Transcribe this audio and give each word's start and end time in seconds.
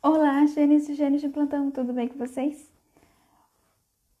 Olá, 0.00 0.46
gênios 0.46 0.88
e 0.88 0.94
gênios 0.94 1.20
de 1.20 1.28
plantão, 1.28 1.72
tudo 1.72 1.92
bem 1.92 2.06
com 2.06 2.16
vocês? 2.16 2.72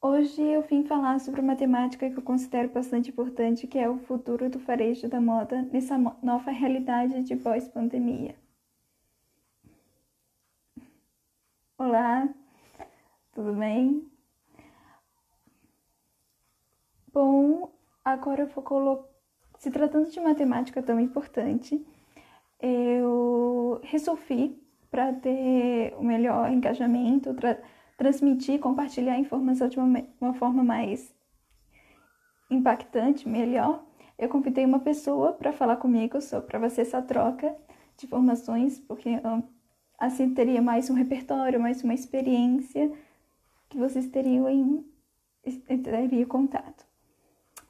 Hoje 0.02 0.42
eu 0.42 0.60
vim 0.62 0.82
falar 0.82 1.20
sobre 1.20 1.40
uma 1.40 1.54
temática 1.54 2.10
que 2.10 2.18
eu 2.18 2.22
considero 2.22 2.68
bastante 2.68 3.10
importante, 3.10 3.64
que 3.68 3.78
é 3.78 3.88
o 3.88 3.96
futuro 3.96 4.50
do 4.50 4.58
varejo 4.58 5.08
da 5.08 5.20
moda 5.20 5.62
nessa 5.72 5.96
nova 6.20 6.50
realidade 6.50 7.22
de 7.22 7.36
pós-pandemia. 7.36 8.34
Olá, 11.78 12.28
tudo 13.32 13.52
bem? 13.52 14.10
Bom, 17.12 17.70
agora 18.04 18.42
eu 18.42 18.48
vou 18.48 18.64
colocar. 18.64 19.08
Se 19.60 19.70
tratando 19.70 20.10
de 20.10 20.18
uma 20.18 20.34
temática 20.34 20.82
tão 20.82 20.98
importante, 20.98 21.86
eu 22.60 23.80
resolvi 23.84 24.60
para 24.90 25.12
ter 25.14 25.94
o 25.98 26.02
melhor 26.02 26.50
engajamento, 26.50 27.34
tra 27.34 27.58
transmitir, 27.96 28.60
compartilhar 28.60 29.14
a 29.14 29.18
informação 29.18 29.68
de 29.68 29.78
uma, 29.78 30.04
uma 30.20 30.34
forma 30.34 30.62
mais 30.62 31.12
impactante, 32.50 33.28
melhor. 33.28 33.84
Eu 34.18 34.28
convidei 34.28 34.64
uma 34.64 34.80
pessoa 34.80 35.32
para 35.32 35.52
falar 35.52 35.76
comigo 35.76 36.18
para 36.46 36.60
fazer 36.60 36.82
essa 36.82 37.02
troca 37.02 37.54
de 37.96 38.06
informações, 38.06 38.78
porque 38.80 39.10
assim 39.98 40.32
teria 40.32 40.62
mais 40.62 40.88
um 40.90 40.94
repertório, 40.94 41.60
mais 41.60 41.82
uma 41.82 41.94
experiência 41.94 42.90
que 43.68 43.78
vocês 43.78 44.06
teriam 44.08 44.48
em 44.48 44.84
em 45.44 46.24
contato. 46.24 46.86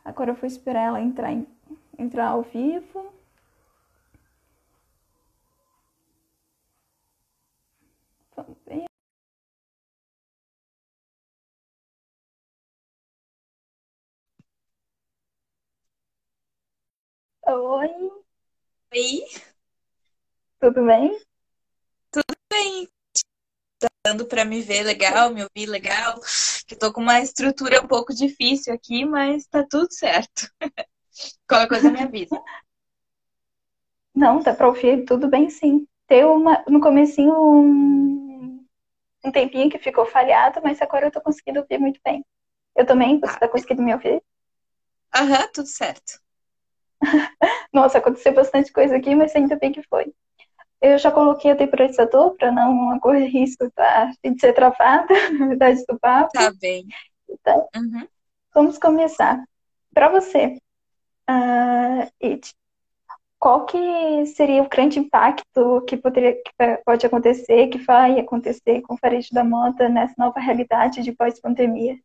Agora 0.04 0.30
eu 0.30 0.34
vou 0.34 0.46
esperar 0.46 0.82
ela 0.86 1.00
entrar, 1.00 1.32
entrar 1.98 2.28
ao 2.28 2.42
vivo. 2.42 3.12
Vamos 8.34 8.56
ver. 8.66 8.86
Oi. 17.58 17.90
Oi. 18.92 19.24
Tudo 20.60 20.84
bem? 20.86 21.18
Tudo 22.12 22.36
bem. 22.50 22.88
Tá 23.80 23.88
dando 24.06 24.26
para 24.26 24.44
me 24.44 24.60
ver 24.62 24.82
legal, 24.84 25.30
me 25.32 25.42
ouvir 25.42 25.66
legal. 25.66 26.20
Que 26.66 26.76
tô 26.76 26.92
com 26.92 27.00
uma 27.00 27.20
estrutura 27.20 27.82
um 27.82 27.88
pouco 27.88 28.14
difícil 28.14 28.72
aqui, 28.74 29.04
mas 29.04 29.46
tá 29.46 29.64
tudo 29.68 29.92
certo. 29.92 30.48
Qualquer 31.48 31.68
coisa 31.68 31.90
me 31.90 32.02
avisa. 32.02 32.42
Não, 34.14 34.42
tá 34.42 34.54
para 34.54 34.68
ouvir 34.68 35.04
tudo 35.04 35.28
bem 35.28 35.48
sim. 35.50 35.86
Tem 36.06 36.24
uma, 36.24 36.64
no 36.68 36.80
comecinho 36.80 37.34
um 37.34 38.64
um 39.24 39.32
tempinho 39.32 39.70
que 39.70 39.78
ficou 39.78 40.06
falhado, 40.06 40.60
mas 40.62 40.80
agora 40.80 41.06
eu 41.06 41.10
tô 41.10 41.20
conseguindo 41.20 41.60
ouvir 41.60 41.78
muito 41.78 42.00
bem. 42.04 42.24
Eu 42.76 42.86
também, 42.86 43.20
você 43.20 43.32
tá, 43.34 43.40
tá 43.40 43.48
conseguindo 43.48 43.82
me 43.82 43.92
ouvir? 43.92 44.22
Aham, 45.14 45.50
tudo 45.52 45.66
certo. 45.68 46.18
Nossa, 47.72 47.98
aconteceu 47.98 48.32
bastante 48.34 48.72
coisa 48.72 48.96
aqui, 48.96 49.14
mas 49.14 49.34
ainda 49.34 49.56
bem 49.56 49.72
que 49.72 49.82
foi. 49.84 50.12
Eu 50.80 50.96
já 50.98 51.10
coloquei 51.10 51.52
o 51.52 51.56
temporizador 51.56 52.36
para 52.36 52.52
não 52.52 52.98
correr 53.00 53.26
risco 53.26 53.70
tá, 53.72 54.12
de 54.22 54.40
ser 54.40 54.52
travada, 54.52 55.06
na 55.38 55.48
verdade, 55.48 55.84
do 55.88 55.98
papo. 55.98 56.30
Tá 56.32 56.52
bem. 56.60 56.86
Então, 57.28 57.68
uhum. 57.74 58.06
vamos 58.54 58.78
começar. 58.78 59.42
Para 59.92 60.08
você, 60.08 60.56
uh, 61.28 62.10
It, 62.22 62.54
qual 63.38 63.66
que 63.66 64.26
seria 64.26 64.62
o 64.62 64.68
grande 64.68 64.98
impacto 64.98 65.82
que 65.86 65.96
poderia 65.96 66.34
que 66.34 66.52
pode 66.84 67.06
acontecer, 67.06 67.68
que 67.68 67.78
vai 67.78 68.18
acontecer 68.18 68.80
com 68.82 68.94
o 68.94 68.98
varejo 69.00 69.28
da 69.32 69.44
moda 69.44 69.88
nessa 69.88 70.14
nova 70.18 70.40
realidade 70.40 71.02
de 71.02 71.12
pós-pandemia? 71.12 71.96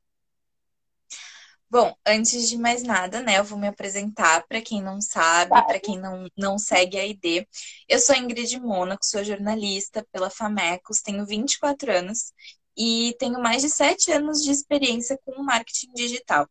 Bom, 1.74 1.96
antes 2.06 2.48
de 2.50 2.56
mais 2.56 2.84
nada, 2.84 3.20
né, 3.20 3.40
eu 3.40 3.44
vou 3.44 3.58
me 3.58 3.68
apresentar 3.68 4.46
para 4.48 4.62
quem 4.62 4.80
não 4.80 5.02
sabe, 5.02 5.50
para 5.66 5.80
quem 5.80 6.00
não, 6.00 6.28
não 6.38 6.60
segue 6.60 7.00
a 7.00 7.04
ID. 7.04 7.48
Eu 7.90 7.98
sou 7.98 8.16
Ingrid 8.16 8.60
Mônaco, 8.60 9.04
sou 9.04 9.24
jornalista 9.24 10.06
pela 10.12 10.30
Famecos, 10.30 11.02
tenho 11.02 11.26
24 11.26 11.92
anos 11.92 12.32
e 12.78 13.16
tenho 13.18 13.42
mais 13.42 13.64
de 13.64 13.70
7 13.72 14.12
anos 14.12 14.44
de 14.44 14.52
experiência 14.52 15.20
com 15.26 15.42
marketing 15.42 15.92
digital. 15.94 16.48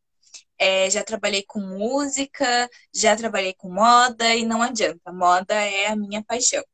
É, 0.58 0.91
já 0.91 1.04
trabalhei 1.04 1.44
com 1.46 1.60
música, 1.60 2.69
já 2.92 3.14
trabalhei 3.16 3.54
com 3.54 3.72
moda 3.72 4.34
e 4.34 4.44
não 4.44 4.60
adianta, 4.60 5.12
moda 5.12 5.54
é 5.54 5.86
a 5.86 5.94
minha 5.94 6.25
paixão. 6.25 6.64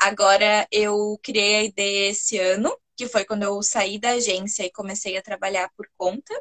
Agora 0.00 0.66
eu 0.72 1.20
criei 1.22 1.56
a 1.56 1.64
ideia 1.64 2.10
esse 2.10 2.38
ano, 2.38 2.74
que 2.96 3.06
foi 3.06 3.26
quando 3.26 3.42
eu 3.42 3.62
saí 3.62 3.98
da 3.98 4.12
agência 4.12 4.64
e 4.64 4.72
comecei 4.72 5.18
a 5.18 5.22
trabalhar 5.22 5.70
por 5.76 5.86
conta. 5.98 6.34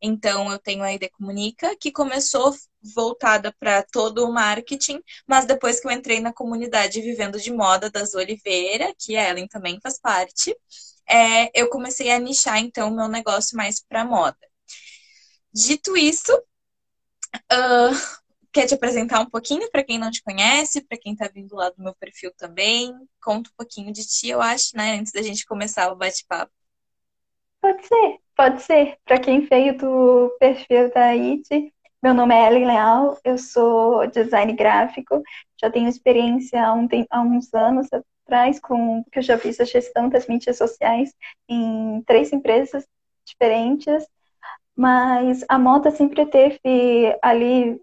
Então 0.00 0.50
eu 0.50 0.58
tenho 0.58 0.82
a 0.82 0.92
ID 0.92 1.10
Comunica, 1.10 1.76
que 1.76 1.90
começou 1.92 2.54
voltada 2.94 3.52
para 3.58 3.82
todo 3.82 4.24
o 4.24 4.32
marketing, 4.32 5.02
mas 5.26 5.44
depois 5.44 5.80
que 5.80 5.86
eu 5.86 5.90
entrei 5.90 6.20
na 6.20 6.32
comunidade 6.32 7.00
Vivendo 7.00 7.40
de 7.40 7.52
Moda 7.52 7.90
das 7.90 8.14
Oliveira, 8.14 8.94
que 8.98 9.16
a 9.16 9.28
Ellen 9.30 9.48
também 9.48 9.80
faz 9.80 9.98
parte, 9.98 10.56
é, 11.08 11.50
eu 11.58 11.68
comecei 11.70 12.10
a 12.10 12.18
nichar 12.18 12.58
então 12.58 12.88
o 12.88 12.94
meu 12.94 13.08
negócio 13.08 13.56
mais 13.56 13.82
para 13.82 14.04
moda. 14.04 14.36
Dito 15.52 15.96
isso, 15.96 16.32
uh, 17.52 18.18
quer 18.52 18.66
te 18.66 18.74
apresentar 18.74 19.20
um 19.20 19.30
pouquinho 19.30 19.70
para 19.70 19.84
quem 19.84 19.98
não 19.98 20.10
te 20.10 20.22
conhece, 20.22 20.82
para 20.82 20.98
quem 20.98 21.12
está 21.12 21.28
vindo 21.28 21.54
lá 21.54 21.70
do 21.70 21.82
meu 21.82 21.94
perfil 21.94 22.32
também? 22.36 22.94
Conta 23.22 23.50
um 23.50 23.56
pouquinho 23.56 23.92
de 23.92 24.06
ti, 24.06 24.28
eu 24.28 24.42
acho, 24.42 24.76
né? 24.76 24.98
Antes 24.98 25.12
da 25.12 25.22
gente 25.22 25.46
começar 25.46 25.90
o 25.90 25.96
bate-papo. 25.96 26.52
Pode 27.60 27.86
ser, 27.86 28.18
pode 28.38 28.62
ser. 28.62 28.96
Para 29.04 29.20
quem 29.20 29.40
veio 29.40 29.76
do 29.76 30.36
perfil 30.38 30.90
da 30.92 31.08
IT, 31.08 31.74
meu 32.02 32.14
nome 32.14 32.34
é 32.34 32.46
Ellen 32.46 32.66
Leal, 32.66 33.18
eu 33.24 33.36
sou 33.36 34.06
design 34.06 34.52
gráfico, 34.54 35.22
já 35.60 35.70
tenho 35.70 35.88
experiência 35.88 36.64
há, 36.64 36.72
um, 36.72 36.88
há 37.10 37.20
uns 37.20 37.52
anos 37.52 37.88
atrás 37.92 38.60
com 38.60 39.04
que 39.12 39.18
eu 39.18 39.22
já 39.22 39.36
fiz 39.36 39.60
a 39.60 39.64
gestão 39.64 40.08
das 40.08 40.28
mídias 40.28 40.56
sociais 40.56 41.12
em 41.48 42.02
três 42.06 42.32
empresas 42.32 42.86
diferentes 43.26 44.06
mas 44.78 45.44
a 45.48 45.58
moda 45.58 45.90
sempre 45.90 46.24
teve 46.26 47.18
ali 47.20 47.80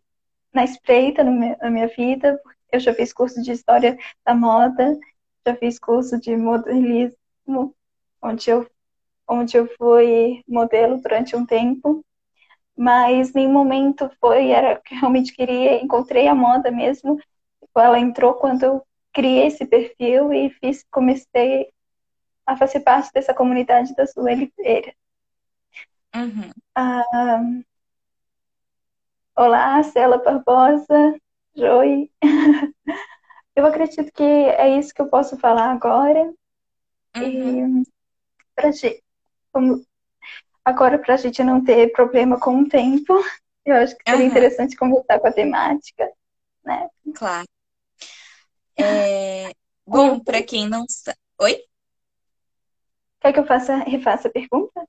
na 0.54 0.64
espreita 0.64 1.26
na 1.26 1.70
minha 1.70 1.88
vida. 1.88 2.40
Eu 2.72 2.80
já 2.80 2.94
fiz 2.94 3.12
curso 3.12 3.42
de 3.44 3.52
história 3.52 3.98
da 4.26 4.34
moda, 4.34 4.98
já 5.46 5.56
fiz 5.58 5.78
curso 5.78 6.18
de 6.18 6.38
modelismo, 6.38 7.76
onde 8.22 8.50
eu, 8.50 8.66
onde 9.28 9.58
eu 9.58 9.68
fui 9.78 10.44
modelo 10.48 11.02
durante 11.02 11.36
um 11.36 11.46
tempo. 11.46 12.04
Mas 12.78 13.34
nenhum 13.34 13.54
momento 13.54 14.10
foi, 14.20 14.50
era 14.50 14.80
que 14.82 14.94
realmente 14.96 15.34
queria, 15.34 15.82
encontrei 15.82 16.28
a 16.28 16.36
moda 16.36 16.70
mesmo. 16.72 17.18
Ela 17.76 18.00
entrou 18.00 18.34
quando 18.34 18.64
eu 18.64 18.88
criei 19.14 19.48
esse 19.48 19.66
perfil 19.66 20.34
e 20.34 20.50
fiz, 20.50 20.86
comecei 20.92 21.70
a 22.46 22.56
fazer 22.58 22.82
parte 22.82 23.12
dessa 23.14 23.34
comunidade 23.34 23.96
da 23.96 24.06
Sua 24.06 24.24
Oliveira. 24.24 24.94
Uhum. 26.14 26.52
Ah, 26.76 27.40
olá, 29.36 29.84
Cela 29.84 30.18
Barbosa, 30.18 31.16
Joy. 31.56 32.12
Eu 33.56 33.66
acredito 33.66 34.12
que 34.12 34.24
é 34.24 34.78
isso 34.78 34.94
que 34.94 35.02
eu 35.02 35.08
posso 35.08 35.38
falar 35.38 35.72
agora. 35.72 36.34
Uhum. 37.16 37.82
E 37.82 37.86
agora, 40.64 40.98
para 41.00 41.14
a 41.14 41.18
gente 41.18 41.44
não 41.44 41.64
ter 41.64 41.92
problema 41.92 42.40
com 42.40 42.62
o 42.62 42.70
tempo, 42.70 43.14
eu 43.66 43.76
acho 43.76 43.96
que 43.96 44.04
seria 44.08 44.26
uhum. 44.26 44.32
interessante 44.32 44.76
conversar 44.76 45.20
com 45.20 45.28
a 45.28 45.32
temática, 45.32 46.12
né? 46.64 46.90
Claro. 47.16 47.48
É... 48.78 49.52
Bom, 49.86 50.20
para 50.20 50.42
quem 50.42 50.68
não 50.68 50.86
sabe. 50.90 51.18
Oi? 51.42 51.64
Quer 53.22 53.34
que 53.34 53.40
eu 53.40 53.46
faça, 53.46 53.78
refaça 53.78 54.28
a 54.28 54.32
pergunta? 54.32 54.88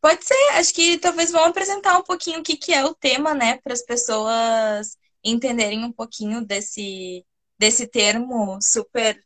Pode 0.00 0.24
ser, 0.24 0.34
acho 0.54 0.74
que 0.74 0.98
talvez 0.98 1.30
vão 1.30 1.44
apresentar 1.44 1.96
um 1.96 2.02
pouquinho 2.02 2.40
o 2.40 2.42
que, 2.42 2.56
que 2.56 2.74
é 2.74 2.84
o 2.84 2.94
tema, 2.94 3.34
né, 3.34 3.58
para 3.58 3.72
as 3.72 3.82
pessoas 3.82 4.98
entenderem 5.22 5.84
um 5.84 5.92
pouquinho 5.92 6.44
desse, 6.44 7.24
desse 7.56 7.86
termo 7.86 8.58
super 8.60 9.22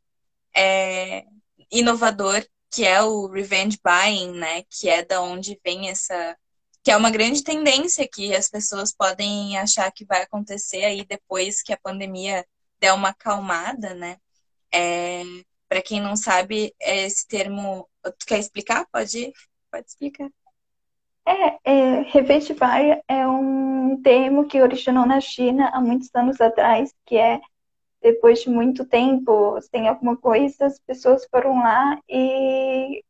é, 0.54 1.24
inovador 1.70 2.44
que 2.70 2.84
é 2.84 3.02
o 3.02 3.26
revenge 3.26 3.78
buying, 3.82 4.32
né, 4.32 4.62
que 4.70 4.88
é 4.88 5.04
da 5.04 5.20
onde 5.22 5.58
vem 5.64 5.88
essa 5.88 6.36
que 6.82 6.92
é 6.92 6.96
uma 6.96 7.10
grande 7.10 7.42
tendência 7.42 8.06
que 8.06 8.32
as 8.32 8.48
pessoas 8.48 8.94
podem 8.94 9.58
achar 9.58 9.90
que 9.90 10.04
vai 10.04 10.22
acontecer 10.22 10.84
aí 10.84 11.04
depois 11.04 11.60
que 11.60 11.72
a 11.72 11.76
pandemia 11.76 12.46
der 12.78 12.92
uma 12.92 13.08
acalmada, 13.08 13.92
né? 13.92 14.18
É, 14.72 15.24
para 15.68 15.82
quem 15.82 16.00
não 16.00 16.14
sabe, 16.14 16.72
esse 16.80 17.26
termo, 17.26 17.88
tu 18.04 18.24
quer 18.24 18.38
explicar? 18.38 18.86
Pode, 18.92 19.32
pode 19.68 19.86
explicar. 19.88 20.30
É, 21.26 21.58
é, 21.64 22.02
revenge 22.02 22.54
buyer 22.54 23.02
é 23.08 23.26
um 23.26 24.00
termo 24.00 24.46
que 24.46 24.62
originou 24.62 25.04
na 25.04 25.20
China 25.20 25.70
há 25.74 25.80
muitos 25.80 26.08
anos 26.14 26.40
atrás, 26.40 26.94
que 27.04 27.16
é 27.16 27.40
depois 28.06 28.40
de 28.40 28.48
muito 28.48 28.84
tempo, 28.84 29.60
sem 29.62 29.88
alguma 29.88 30.16
coisa, 30.16 30.66
as 30.66 30.78
pessoas 30.78 31.26
foram 31.28 31.58
lá 31.58 31.98
e, 32.08 33.02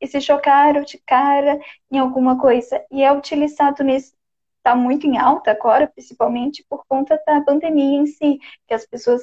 e 0.00 0.06
se 0.06 0.18
chocaram 0.18 0.80
de 0.82 0.96
cara 0.96 1.60
em 1.90 1.98
alguma 1.98 2.40
coisa. 2.40 2.82
E 2.90 3.02
é 3.02 3.12
utilizado 3.12 3.84
nesse. 3.84 4.14
Está 4.56 4.74
muito 4.74 5.06
em 5.06 5.18
alta 5.18 5.50
agora, 5.50 5.86
principalmente 5.86 6.64
por 6.68 6.84
conta 6.86 7.18
da 7.26 7.40
pandemia 7.42 7.98
em 7.98 8.06
si, 8.06 8.38
que 8.66 8.74
as 8.74 8.86
pessoas 8.86 9.22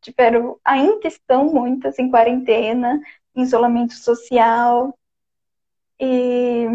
tiveram, 0.00 0.58
ainda 0.64 1.06
estão 1.06 1.44
muitas 1.46 1.98
em 1.98 2.10
quarentena, 2.10 3.00
em 3.34 3.42
isolamento 3.42 3.94
social. 3.94 4.96
E 6.00 6.66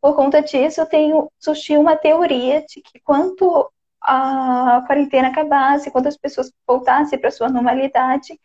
por 0.00 0.14
conta 0.14 0.42
disso, 0.42 0.80
eu 0.80 0.86
tenho 0.86 1.30
surgiu 1.38 1.80
uma 1.80 1.96
teoria 1.96 2.64
de 2.66 2.80
que 2.80 3.00
quanto 3.00 3.72
a 4.04 4.84
quarentena 4.86 5.28
acabasse, 5.28 5.90
quando 5.90 6.06
as 6.06 6.16
pessoas 6.16 6.52
voltassem 6.66 7.18
para 7.18 7.30
sua 7.30 7.48
normalidade, 7.48 8.38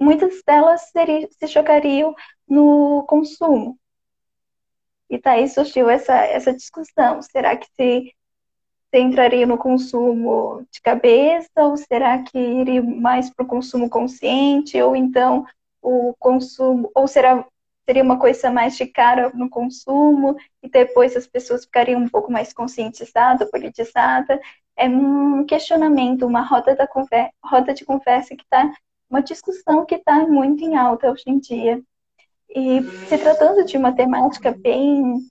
muitas 0.00 0.42
delas 0.44 0.90
se 1.38 1.46
chocariam 1.46 2.14
no 2.48 3.04
consumo. 3.08 3.78
E 5.08 5.18
daí 5.20 5.48
surgiu 5.48 5.88
essa, 5.88 6.14
essa 6.14 6.52
discussão. 6.52 7.22
Será 7.22 7.56
que 7.56 7.66
se, 7.76 8.12
se 8.90 9.00
entraria 9.00 9.46
no 9.46 9.56
consumo 9.56 10.66
de 10.72 10.80
cabeça, 10.80 11.48
ou 11.56 11.76
será 11.76 12.22
que 12.24 12.36
iria 12.36 12.82
mais 12.82 13.30
para 13.30 13.44
o 13.44 13.48
consumo 13.48 13.88
consciente, 13.88 14.80
ou 14.82 14.96
então 14.96 15.46
o 15.80 16.14
consumo, 16.18 16.90
ou 16.94 17.06
será 17.06 17.46
seria 17.88 18.02
uma 18.02 18.18
coisa 18.18 18.50
mais 18.50 18.76
de 18.76 18.84
cara 18.84 19.30
no 19.32 19.48
consumo, 19.48 20.36
e 20.60 20.68
depois 20.68 21.16
as 21.16 21.24
pessoas 21.24 21.64
ficariam 21.64 22.00
um 22.00 22.08
pouco 22.08 22.32
mais 22.32 22.52
conscientizadas, 22.52 23.48
politizadas 23.48 24.40
é 24.76 24.88
um 24.88 25.44
questionamento, 25.46 26.26
uma 26.26 26.42
roda, 26.42 26.74
da 26.74 26.86
conversa, 26.86 27.32
roda 27.42 27.72
de 27.72 27.84
conversa 27.84 28.36
que 28.36 28.42
está, 28.42 28.70
uma 29.08 29.22
discussão 29.22 29.86
que 29.86 29.94
está 29.94 30.26
muito 30.26 30.62
em 30.62 30.76
alta 30.76 31.10
hoje 31.10 31.24
em 31.26 31.38
dia. 31.38 31.82
E 32.50 32.82
se 33.08 33.18
tratando 33.18 33.64
de 33.64 33.76
uma 33.76 33.92
temática 33.92 34.52
bem 34.52 35.26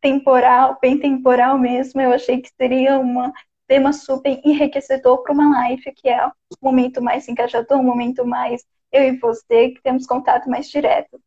temporal, 0.00 0.78
bem 0.80 0.98
temporal 0.98 1.58
mesmo, 1.58 2.00
eu 2.00 2.12
achei 2.12 2.40
que 2.40 2.50
seria 2.56 2.98
um 2.98 3.30
tema 3.66 3.92
super 3.92 4.40
enriquecedor 4.44 5.22
para 5.22 5.32
uma 5.32 5.50
live, 5.60 5.92
que 5.92 6.08
é 6.08 6.26
um 6.26 6.32
momento 6.60 7.02
mais 7.02 7.28
engajador, 7.28 7.78
um 7.78 7.84
momento 7.84 8.26
mais 8.26 8.64
eu 8.90 9.04
e 9.04 9.16
você, 9.18 9.70
que 9.70 9.82
temos 9.82 10.06
contato 10.06 10.48
mais 10.48 10.68
direto. 10.68 11.20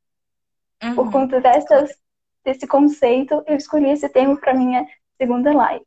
Uhum. 0.83 0.95
Por 0.95 1.11
conta 1.11 1.39
dessas, 1.39 1.95
desse 2.43 2.67
conceito, 2.67 3.43
eu 3.47 3.55
escolhi 3.55 3.89
esse 3.89 4.09
tema 4.09 4.35
para 4.35 4.53
minha 4.53 4.85
segunda 5.17 5.53
live. 5.53 5.85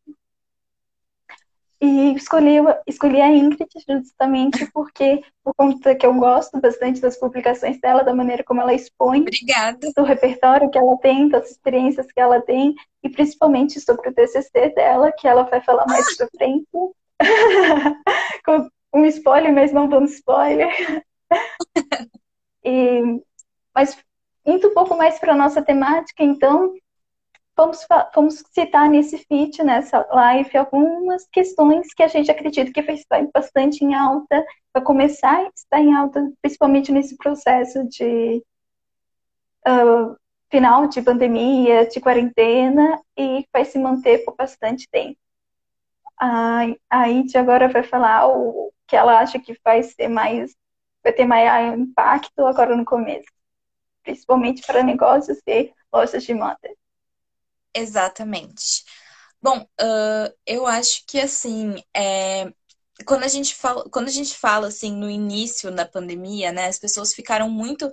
E 1.87 2.15
escolhi, 2.17 2.57
escolhi 2.85 3.21
a 3.21 3.29
Ingrid 3.29 3.69
justamente 3.89 4.67
porque, 4.73 5.23
por 5.45 5.55
conta 5.55 5.95
que 5.95 6.05
eu 6.05 6.13
gosto 6.15 6.61
bastante 6.61 7.01
das 7.01 7.17
publicações 7.17 7.81
dela, 7.81 8.03
da 8.03 8.13
maneira 8.13 8.43
como 8.43 8.61
ela 8.61 8.75
expõe, 8.75 9.21
Obrigada. 9.21 9.93
do 9.95 10.03
repertório 10.03 10.69
que 10.69 10.77
ela 10.77 10.99
tem, 10.99 11.29
das 11.29 11.53
experiências 11.53 12.11
que 12.11 12.19
ela 12.19 12.41
tem, 12.41 12.75
e 13.05 13.09
principalmente 13.09 13.81
sobre 13.81 14.09
o 14.09 14.13
TCC 14.13 14.71
dela, 14.71 15.13
que 15.13 15.29
ela 15.29 15.45
vai 15.45 15.61
falar 15.61 15.87
mais 15.87 16.05
ah. 16.09 16.17
pra 16.17 16.29
frente. 16.37 16.67
Com 18.45 18.69
um 18.93 19.05
spoiler, 19.05 19.55
mas 19.55 19.71
não 19.71 19.89
dando 19.89 20.07
spoiler. 20.07 21.05
e, 22.65 23.23
mas 23.73 23.97
indo 24.45 24.69
um 24.69 24.75
pouco 24.75 24.97
mais 24.97 25.21
para 25.21 25.37
nossa 25.37 25.63
temática, 25.63 26.25
então, 26.25 26.75
vamos, 27.57 27.87
vamos 28.15 28.45
citar 28.53 28.89
nesse 28.89 29.19
feat, 29.19 29.63
nessa 29.63 30.07
live, 30.11 30.57
algumas 30.59 31.27
questões 31.33 31.93
que 31.95 32.03
a 32.03 32.09
gente 32.09 32.31
acredita 32.31 32.71
que 32.71 32.83
vai 32.83 32.95
estar 32.95 33.27
bastante 33.33 33.83
em 33.85 33.95
alta, 33.95 34.45
vai 34.73 34.83
começar 34.83 35.39
a 35.39 35.51
estar 35.55 35.81
em 35.81 35.95
alta, 35.95 36.31
principalmente 36.43 36.93
nesse 36.93 37.17
processo 37.17 37.83
de 37.89 38.43
uh, 39.67 40.17
final 40.51 40.87
de 40.87 41.01
pandemia, 41.01 41.87
de 41.87 41.99
quarentena, 42.01 43.01
e 43.17 43.47
vai 43.53 43.65
se 43.65 43.79
manter 43.79 44.25
por 44.25 44.37
bastante 44.37 44.87
tempo. 44.91 45.19
A, 46.19 46.67
a 46.91 47.11
Iti 47.11 47.37
agora 47.39 47.69
vai 47.69 47.83
falar 47.83 48.29
o 48.29 48.73
que 48.87 48.97
ela 48.97 49.19
acha 49.19 49.39
que 49.39 49.59
vai 49.65 49.83
ser 49.83 50.09
mais, 50.09 50.55
vai 51.03 51.13
ter 51.13 51.25
maior 51.25 51.77
impacto 51.79 52.47
agora 52.47 52.77
no 52.77 52.85
começo, 52.85 53.29
principalmente 54.03 54.63
para 54.67 54.83
negócios 54.83 55.39
e 55.47 55.73
lojas 55.93 56.23
de 56.23 56.35
moda. 56.35 56.59
Exatamente. 57.77 58.85
Bom, 59.43 59.61
uh, 59.61 60.35
eu 60.47 60.67
acho 60.67 61.05
que 61.07 61.21
assim, 61.21 61.77
é, 61.95 62.51
quando 63.07 63.25
a 63.25 63.29
gente 63.29 63.55
fala, 63.55 63.85
quando 63.91 64.09
a 64.09 64.13
gente 64.13 64.37
fala 64.37 64.69
assim 64.69 64.93
no 64.95 65.11
início 65.11 65.71
da 65.73 65.87
pandemia, 65.87 66.53
né, 66.53 66.67
as 66.69 66.79
pessoas 66.79 67.15
ficaram 67.15 67.51
muito 67.51 67.93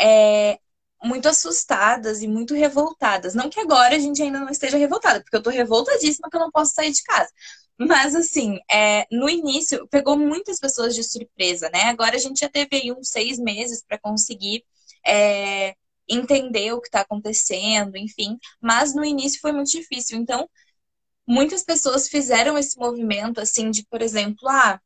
é, 0.00 0.58
muito 1.04 1.28
assustadas 1.28 2.22
e 2.22 2.28
muito 2.28 2.54
revoltadas. 2.54 3.34
Não 3.34 3.50
que 3.50 3.60
agora 3.60 3.96
a 3.96 4.00
gente 4.00 4.22
ainda 4.22 4.40
não 4.40 4.50
esteja 4.50 4.78
revoltada, 4.78 5.22
porque 5.22 5.36
eu 5.36 5.42
tô 5.44 5.50
revoltadíssima 5.50 6.30
que 6.30 6.36
eu 6.36 6.40
não 6.42 6.52
posso 6.52 6.74
sair 6.74 6.92
de 6.92 7.02
casa. 7.04 7.30
Mas 7.78 8.14
assim, 8.16 8.58
é, 8.70 9.06
no 9.12 9.28
início 9.30 9.88
pegou 9.88 10.16
muitas 10.18 10.58
pessoas 10.60 10.94
de 10.94 11.04
surpresa, 11.04 11.70
né? 11.72 11.84
Agora 11.84 12.16
a 12.16 12.18
gente 12.20 12.40
já 12.40 12.48
teve 12.48 12.76
aí 12.76 12.92
uns 12.92 13.08
seis 13.10 13.38
meses 13.38 13.82
para 13.86 13.98
conseguir 13.98 14.64
é, 15.06 15.74
entender 16.10 16.72
o 16.72 16.80
que 16.80 16.88
está 16.88 17.02
acontecendo, 17.02 17.96
enfim. 17.96 18.38
Mas 18.60 18.94
no 18.94 19.04
início 19.04 19.40
foi 19.40 19.52
muito 19.52 19.70
difícil. 19.70 20.18
Então, 20.18 20.48
muitas 21.26 21.64
pessoas 21.64 22.08
fizeram 22.08 22.58
esse 22.58 22.78
movimento, 22.78 23.40
assim, 23.40 23.70
de, 23.70 23.86
por 23.86 24.02
exemplo, 24.02 24.48
ah, 24.48 24.80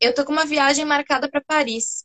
eu 0.00 0.14
tô 0.14 0.24
com 0.24 0.32
uma 0.32 0.46
viagem 0.46 0.84
marcada 0.84 1.30
para 1.30 1.42
Paris, 1.42 2.04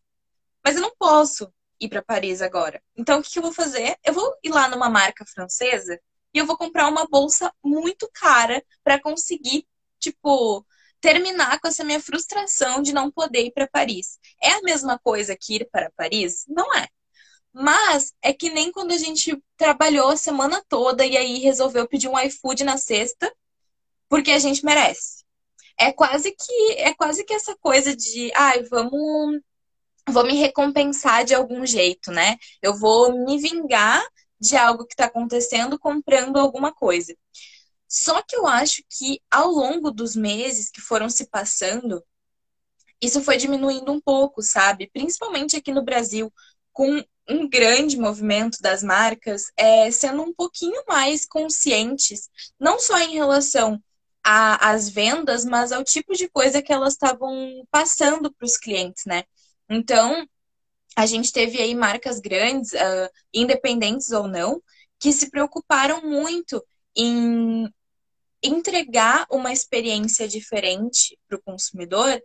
mas 0.64 0.76
eu 0.76 0.82
não 0.82 0.96
posso 0.98 1.52
ir 1.80 1.90
para 1.90 2.04
Paris 2.04 2.42
agora. 2.42 2.82
Então, 2.98 3.20
o 3.20 3.24
que 3.24 3.38
eu 3.38 3.44
vou 3.44 3.54
fazer? 3.54 3.98
Eu 4.04 4.14
vou 4.14 4.34
ir 4.44 4.50
lá 4.50 4.68
numa 4.68 4.90
marca 4.90 5.26
francesa 5.26 6.00
e 6.34 6.38
eu 6.40 6.46
vou 6.46 6.58
comprar 6.58 6.88
uma 6.88 7.08
bolsa 7.08 7.52
muito 7.64 8.10
cara 8.14 8.64
para 8.84 9.02
conseguir, 9.02 9.66
tipo, 10.00 10.66
terminar 11.00 11.60
com 11.60 11.68
essa 11.68 11.84
minha 11.84 12.02
frustração 12.02 12.82
de 12.82 12.94
não 12.94 13.12
poder 13.12 13.46
ir 13.46 13.52
para 13.52 13.68
Paris. 13.68 14.20
É 14.42 14.52
a 14.54 14.62
mesma 14.62 15.00
coisa 15.00 15.38
que 15.40 15.56
ir 15.56 15.70
para 15.72 15.92
Paris? 15.96 16.46
Não 16.48 16.74
é. 16.76 16.88
Mas 17.58 18.14
é 18.22 18.34
que 18.34 18.50
nem 18.50 18.70
quando 18.70 18.92
a 18.92 18.98
gente 18.98 19.42
trabalhou 19.56 20.10
a 20.10 20.18
semana 20.18 20.62
toda 20.68 21.06
e 21.06 21.16
aí 21.16 21.40
resolveu 21.40 21.88
pedir 21.88 22.10
um 22.10 22.20
iFood 22.20 22.66
na 22.66 22.78
sexta, 22.78 23.34
porque 24.10 24.32
a 24.32 24.40
gente 24.40 24.66
merece. 24.66 25.24
É 25.80 25.94
quase 25.94 26.34
que 26.34 26.74
é 26.74 26.94
quase 26.94 27.24
que 27.24 27.34
essa 27.34 27.56
coisa 27.56 27.96
de, 27.96 28.30
ai, 28.36 28.64
vamos 28.64 29.40
vou 30.10 30.26
me 30.26 30.36
recompensar 30.36 31.24
de 31.24 31.34
algum 31.34 31.66
jeito, 31.66 32.12
né? 32.12 32.36
Eu 32.62 32.76
vou 32.76 33.26
me 33.26 33.40
vingar 33.40 34.06
de 34.38 34.58
algo 34.58 34.86
que 34.86 34.94
está 34.94 35.06
acontecendo 35.06 35.80
comprando 35.80 36.38
alguma 36.38 36.74
coisa. 36.74 37.16
Só 37.88 38.22
que 38.22 38.36
eu 38.36 38.46
acho 38.46 38.84
que 38.90 39.22
ao 39.32 39.50
longo 39.50 39.92
dos 39.92 40.14
meses 40.14 40.70
que 40.70 40.82
foram 40.82 41.10
se 41.10 41.30
passando, 41.30 42.04
isso 43.02 43.22
foi 43.22 43.38
diminuindo 43.38 43.94
um 43.94 44.02
pouco, 44.02 44.42
sabe? 44.42 44.90
Principalmente 44.92 45.56
aqui 45.56 45.72
no 45.72 45.84
Brasil, 45.84 46.32
com 46.74 47.02
um 47.30 47.50
grande 47.50 47.98
movimento 47.98 48.60
das 48.62 48.84
marcas 48.84 49.46
é, 49.58 49.90
sendo 49.92 50.22
um 50.22 50.34
pouquinho 50.34 50.84
mais 50.88 51.26
conscientes, 51.26 52.30
não 52.60 52.80
só 52.80 52.98
em 53.00 53.14
relação 53.14 53.82
às 54.24 54.90
vendas, 54.90 55.46
mas 55.46 55.72
ao 55.72 55.84
tipo 55.84 56.14
de 56.14 56.28
coisa 56.30 56.62
que 56.62 56.74
elas 56.74 56.94
estavam 56.94 57.64
passando 57.70 58.34
para 58.34 58.46
os 58.46 58.58
clientes, 58.58 59.04
né? 59.06 59.24
Então, 59.70 60.28
a 60.96 61.06
gente 61.06 61.32
teve 61.32 61.62
aí 61.62 61.76
marcas 61.76 62.20
grandes, 62.20 62.72
uh, 62.74 63.10
independentes 63.34 64.12
ou 64.12 64.28
não, 64.28 64.62
que 65.00 65.12
se 65.12 65.30
preocuparam 65.30 66.02
muito 66.02 66.64
em 66.96 67.70
entregar 68.42 69.26
uma 69.30 69.52
experiência 69.52 70.28
diferente 70.28 71.18
para 71.28 71.38
o 71.38 71.42
consumidor 71.42 72.22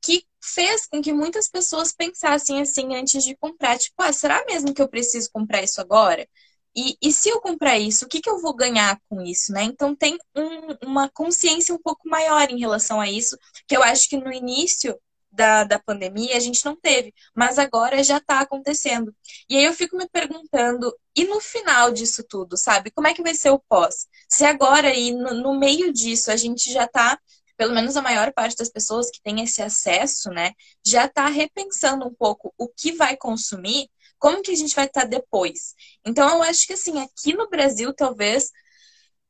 que 0.00 0.24
fez 0.46 0.86
com 0.86 1.02
que 1.02 1.12
muitas 1.12 1.48
pessoas 1.48 1.92
pensassem 1.92 2.60
assim 2.60 2.94
antes 2.94 3.24
de 3.24 3.36
comprar. 3.36 3.78
Tipo, 3.78 4.02
ah, 4.02 4.12
será 4.12 4.44
mesmo 4.46 4.74
que 4.74 4.82
eu 4.82 4.88
preciso 4.88 5.30
comprar 5.32 5.62
isso 5.62 5.80
agora? 5.80 6.26
E, 6.74 6.96
e 7.00 7.10
se 7.12 7.28
eu 7.30 7.40
comprar 7.40 7.78
isso, 7.78 8.04
o 8.04 8.08
que, 8.08 8.20
que 8.20 8.28
eu 8.28 8.38
vou 8.38 8.54
ganhar 8.54 9.00
com 9.08 9.22
isso, 9.22 9.50
né? 9.52 9.64
Então 9.64 9.96
tem 9.96 10.18
um, 10.36 10.88
uma 10.88 11.08
consciência 11.08 11.74
um 11.74 11.78
pouco 11.78 12.08
maior 12.08 12.50
em 12.50 12.58
relação 12.60 13.00
a 13.00 13.10
isso, 13.10 13.36
que 13.66 13.76
eu 13.76 13.82
acho 13.82 14.08
que 14.08 14.16
no 14.18 14.30
início 14.32 14.98
da, 15.30 15.64
da 15.64 15.78
pandemia 15.78 16.36
a 16.36 16.40
gente 16.40 16.64
não 16.64 16.76
teve, 16.76 17.14
mas 17.34 17.58
agora 17.58 18.02
já 18.04 18.18
está 18.18 18.40
acontecendo. 18.40 19.14
E 19.48 19.56
aí 19.56 19.64
eu 19.64 19.72
fico 19.74 19.96
me 19.96 20.08
perguntando, 20.08 20.94
e 21.14 21.24
no 21.24 21.40
final 21.40 21.90
disso 21.92 22.22
tudo, 22.28 22.56
sabe? 22.56 22.90
Como 22.90 23.06
é 23.06 23.14
que 23.14 23.22
vai 23.22 23.34
ser 23.34 23.50
o 23.50 23.58
pós? 23.58 24.06
Se 24.28 24.44
agora 24.44 24.94
e 24.94 25.12
no, 25.12 25.34
no 25.34 25.58
meio 25.58 25.92
disso 25.92 26.30
a 26.30 26.36
gente 26.36 26.70
já 26.72 26.84
está 26.84 27.18
pelo 27.56 27.74
menos 27.74 27.96
a 27.96 28.02
maior 28.02 28.32
parte 28.32 28.56
das 28.56 28.68
pessoas 28.70 29.10
que 29.10 29.20
tem 29.22 29.42
esse 29.42 29.62
acesso, 29.62 30.30
né, 30.30 30.52
já 30.84 31.06
está 31.06 31.26
repensando 31.26 32.06
um 32.06 32.14
pouco 32.14 32.52
o 32.58 32.68
que 32.68 32.92
vai 32.92 33.16
consumir, 33.16 33.88
como 34.18 34.42
que 34.42 34.50
a 34.50 34.56
gente 34.56 34.74
vai 34.74 34.86
estar 34.86 35.02
tá 35.02 35.06
depois. 35.06 35.74
Então, 36.04 36.28
eu 36.28 36.42
acho 36.42 36.66
que, 36.66 36.72
assim, 36.72 37.00
aqui 37.00 37.34
no 37.34 37.48
Brasil, 37.48 37.92
talvez 37.94 38.50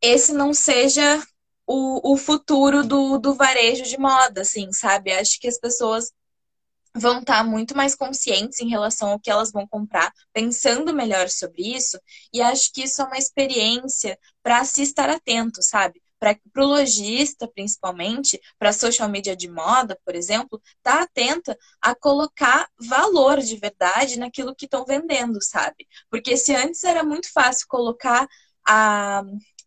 esse 0.01 0.33
não 0.33 0.53
seja 0.55 1.23
o, 1.67 2.13
o 2.13 2.17
futuro 2.17 2.85
do, 2.85 3.19
do 3.19 3.35
varejo 3.35 3.85
de 3.85 3.99
moda, 3.99 4.43
assim, 4.43 4.73
sabe? 4.73 5.13
Acho 5.13 5.41
que 5.41 5.49
as 5.49 5.59
pessoas 5.59 6.13
vão 6.95 7.21
estar 7.21 7.45
muito 7.45 7.77
mais 7.77 7.95
conscientes 7.95 8.61
em 8.61 8.69
relação 8.69 9.11
ao 9.11 9.21
que 9.21 9.31
elas 9.31 9.53
vão 9.53 9.67
comprar, 9.67 10.13
pensando 10.33 10.95
melhor 10.95 11.29
sobre 11.29 11.77
isso, 11.77 12.01
e 12.33 12.41
acho 12.41 12.73
que 12.73 12.85
isso 12.85 13.03
é 13.03 13.05
uma 13.05 13.19
experiência 13.19 14.19
para 14.43 14.65
se 14.65 14.83
estar 14.83 15.11
atento, 15.11 15.63
sabe? 15.63 16.03
Para 16.19 16.39
o 16.57 16.65
lojista, 16.67 17.47
principalmente, 17.49 18.41
para 18.59 18.73
social 18.73 19.09
media 19.09 19.37
de 19.37 19.49
moda, 19.51 19.99
por 20.05 20.15
exemplo, 20.15 20.61
tá 20.83 21.03
atenta 21.03 21.57
a 21.81 21.95
colocar 21.95 22.69
valor 22.89 23.41
de 23.41 23.57
verdade 23.57 24.19
naquilo 24.19 24.55
que 24.55 24.65
estão 24.65 24.85
vendendo, 24.85 25.39
sabe? 25.43 25.87
Porque 26.11 26.37
se 26.37 26.55
antes 26.55 26.83
era 26.85 27.05
muito 27.05 27.31
fácil 27.33 27.67
colocar 27.69 28.27
a 28.67 29.23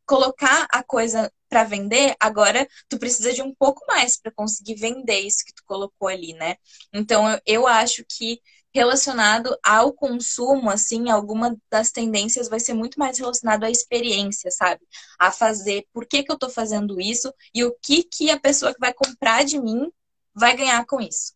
colocar 0.06 0.68
a 0.72 0.84
coisa 0.84 1.32
para 1.48 1.63
vender, 1.63 2.15
agora 2.20 2.68
tu 2.88 2.98
precisa 3.00 3.32
de 3.34 3.41
um 3.41 3.53
pouco 3.53 3.84
mais 3.88 4.18
para 4.20 4.32
conseguir 4.32 4.75
vender 4.75 5.20
isso 5.20 5.44
que 5.46 5.53
tu 5.53 5.63
colocou 5.65 6.08
ali, 6.08 6.34
né? 6.34 6.56
Então 6.94 7.29
eu, 7.29 7.39
eu 7.46 7.68
acho 7.68 8.03
que 8.08 8.39
relacionado 8.73 9.57
ao 9.63 9.91
consumo, 9.93 10.69
assim, 10.69 11.09
alguma 11.09 11.57
das 11.71 11.91
tendências 11.91 12.47
vai 12.47 12.59
ser 12.59 12.73
muito 12.73 12.99
mais 12.99 13.17
relacionado 13.17 13.63
à 13.63 13.69
experiência, 13.69 14.51
sabe? 14.51 14.81
A 15.17 15.31
fazer, 15.31 15.88
por 15.91 16.05
que, 16.05 16.23
que 16.23 16.31
eu 16.31 16.38
tô 16.38 16.49
fazendo 16.49 16.99
isso 17.01 17.33
e 17.53 17.63
o 17.63 17.75
que 17.81 18.03
que 18.03 18.29
a 18.29 18.39
pessoa 18.39 18.73
que 18.73 18.79
vai 18.79 18.93
comprar 18.93 19.43
de 19.43 19.59
mim 19.59 19.91
vai 20.33 20.55
ganhar 20.55 20.85
com 20.85 21.01
isso. 21.01 21.33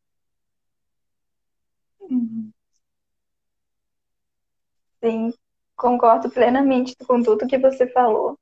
Sim, 5.03 5.33
concordo 5.75 6.29
plenamente 6.29 6.95
com 7.05 7.21
tudo 7.21 7.47
que 7.47 7.57
você 7.57 7.87
falou. 7.87 8.39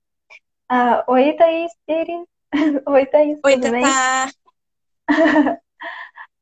Ah, 0.69 1.03
oi, 1.07 1.33
Thaís 1.33 1.71
Pires. 1.85 2.25
Oi, 2.85 3.05
Thaís, 3.05 3.39
Oi, 3.45 3.53
tudo 3.53 3.71
bem? 3.71 3.81
Tatá. 3.81 4.31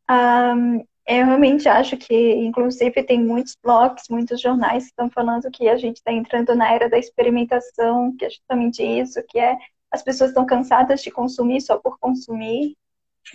Um, 0.10 0.84
eu 1.10 1.26
realmente 1.26 1.68
acho 1.68 1.98
que, 1.98 2.36
inclusive, 2.36 3.04
tem 3.04 3.20
muitos 3.20 3.56
blogs, 3.64 4.06
muitos 4.10 4.40
jornais 4.40 4.84
que 4.84 4.90
estão 4.92 5.10
falando 5.10 5.50
que 5.50 5.68
a 5.68 5.76
gente 5.76 5.98
está 5.98 6.12
entrando 6.12 6.56
na 6.56 6.72
era 6.72 6.88
da 6.88 7.00
experimentação, 7.00 8.16
que 8.16 8.26
é 8.26 8.30
justamente 8.30 8.84
isso, 8.84 9.20
que 9.28 9.40
é 9.40 9.58
as 9.92 10.04
pessoas 10.04 10.30
estão 10.30 10.46
cansadas 10.46 11.02
de 11.02 11.10
consumir 11.10 11.62
só 11.62 11.80
por 11.80 11.98
consumir, 11.98 12.78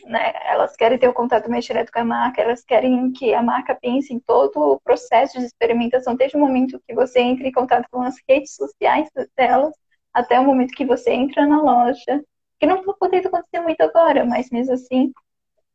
né? 0.07 0.33
Elas 0.45 0.77
querem 0.77 0.99
ter 0.99 1.09
o 1.09 1.13
contato 1.13 1.51
mais 1.51 1.65
direto 1.65 1.91
com 1.93 1.99
a 1.99 2.05
marca, 2.05 2.41
elas 2.43 2.65
querem 2.65 3.11
que 3.13 3.35
a 3.35 3.43
marca 3.43 3.75
pense 3.75 4.15
em 4.15 4.21
todo 4.21 4.57
o 4.57 4.81
processo 4.81 5.41
de 5.41 5.47
experimentação, 5.47 6.15
desde 6.15 6.37
o 6.37 6.41
momento 6.41 6.81
que 6.87 6.95
você 6.95 7.21
entra 7.21 7.49
em 7.49 7.53
contato 7.53 7.89
com 7.91 8.03
as 8.03 8.15
redes 8.29 8.55
sociais 8.55 9.09
delas, 9.37 9.75
até 10.13 10.39
o 10.39 10.45
momento 10.45 10.75
que 10.75 10.85
você 10.85 11.11
entra 11.11 11.45
na 11.45 11.61
loja, 11.61 12.25
que 12.61 12.67
não 12.67 12.81
está 12.81 12.93
podendo 12.95 13.29
acontecer 13.29 13.61
muito 13.61 13.81
agora, 13.81 14.25
mas 14.25 14.49
mesmo 14.51 14.75
assim 14.75 15.13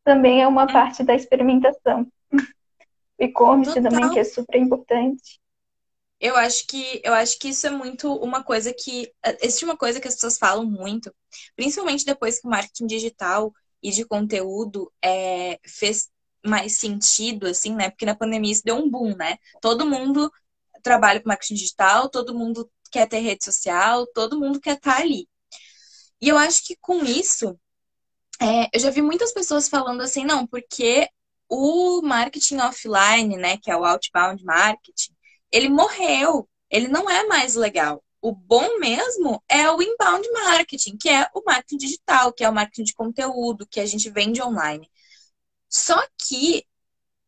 também 0.03 0.41
é 0.41 0.48
uma 0.48 0.63
é. 0.63 0.72
parte 0.72 1.03
da 1.03 1.15
experimentação. 1.15 2.08
E-commerce 3.20 3.82
também, 3.82 4.10
que 4.12 4.20
é 4.20 4.24
super 4.24 4.58
importante. 4.58 5.39
Eu 6.20 6.36
acho 6.36 6.68
que 6.68 7.01
eu 7.03 7.13
acho 7.13 7.39
que 7.39 7.50
isso 7.50 7.65
é 7.65 7.70
muito 7.70 8.13
uma 8.15 8.44
coisa 8.44 8.74
que 8.74 9.12
existe 9.41 9.63
uma 9.63 9.77
coisa 9.77 10.00
que 10.00 10.08
as 10.08 10.15
pessoas 10.15 10.38
falam 10.38 10.65
muito, 10.65 11.13
principalmente 11.56 12.06
depois 12.06 12.39
que 12.39 12.48
o 12.48 12.50
marketing 12.50 12.88
digital 12.88 13.53
e 13.82 13.91
de 13.91 14.06
conteúdo 14.06 14.91
é, 15.03 15.60
fez 15.65 16.10
mais 16.46 16.77
sentido, 16.77 17.48
assim, 17.48 17.74
né? 17.74 17.89
Porque 17.89 18.06
na 18.06 18.15
pandemia 18.15 18.51
isso 18.51 18.63
deu 18.63 18.75
um 18.75 18.89
boom, 18.89 19.15
né? 19.15 19.38
Todo 19.62 19.86
mundo 19.86 20.32
trabalha 20.84 21.22
com 21.22 21.29
marketing 21.29 21.56
digital, 21.56 22.10
todo 22.10 22.38
mundo 22.38 22.70
quer 22.91 23.08
ter 23.08 23.20
rede 23.20 23.44
social, 23.44 24.06
todo 24.08 24.39
mundo 24.39 24.60
quer 24.60 24.75
estar 24.75 25.00
ali. 25.00 25.27
E 26.22 26.27
eu 26.27 26.38
acho 26.38 26.65
que 26.65 26.75
com 26.82 27.03
isso, 27.03 27.58
é, 28.41 28.69
eu 28.74 28.79
já 28.79 28.89
vi 28.89 29.01
muitas 29.01 29.34
pessoas 29.34 29.67
falando 29.69 30.01
assim, 30.01 30.24
não, 30.25 30.48
porque 30.48 31.10
o 31.50 32.01
marketing 32.01 32.58
offline, 32.60 33.38
né, 33.38 33.58
que 33.58 33.72
é 33.72 33.75
o 33.75 33.86
outbound 33.86 34.43
marketing, 34.43 35.13
ele 35.51 35.69
morreu, 35.69 36.48
ele 36.69 36.88
não 36.88 37.10
é 37.10 37.25
mais 37.27 37.55
legal. 37.55 38.03
O 38.22 38.34
bom 38.34 38.79
mesmo 38.79 39.41
é 39.48 39.69
o 39.72 39.81
inbound 39.81 40.29
marketing, 40.34 40.98
que 40.98 41.10
é 41.10 41.27
o 41.34 41.41
marketing 41.46 41.77
digital, 41.77 42.34
que 42.34 42.43
é 42.43 42.50
o 42.50 42.53
marketing 42.53 42.84
de 42.84 42.93
conteúdo, 42.93 43.67
que 43.67 43.79
a 43.79 43.86
gente 43.86 44.10
vende 44.10 44.41
online. 44.41 44.89
Só 45.69 45.96
que 46.17 46.65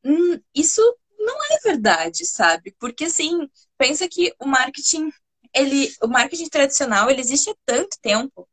hum, 0.06 0.40
isso 0.56 0.82
não 1.20 1.38
é 1.54 1.60
verdade, 1.64 2.26
sabe? 2.26 2.76
Porque 2.80 3.06
assim, 3.06 3.50
pensa 3.78 4.08
que 4.10 4.34
o 4.40 4.48
marketing 4.48 5.12
ele, 5.54 5.94
o 6.02 6.08
marketing 6.08 6.48
tradicional, 6.50 7.10
ele 7.10 7.22
existe 7.22 7.50
há 7.50 7.56
tanto 7.66 7.98
tempo. 8.02 8.48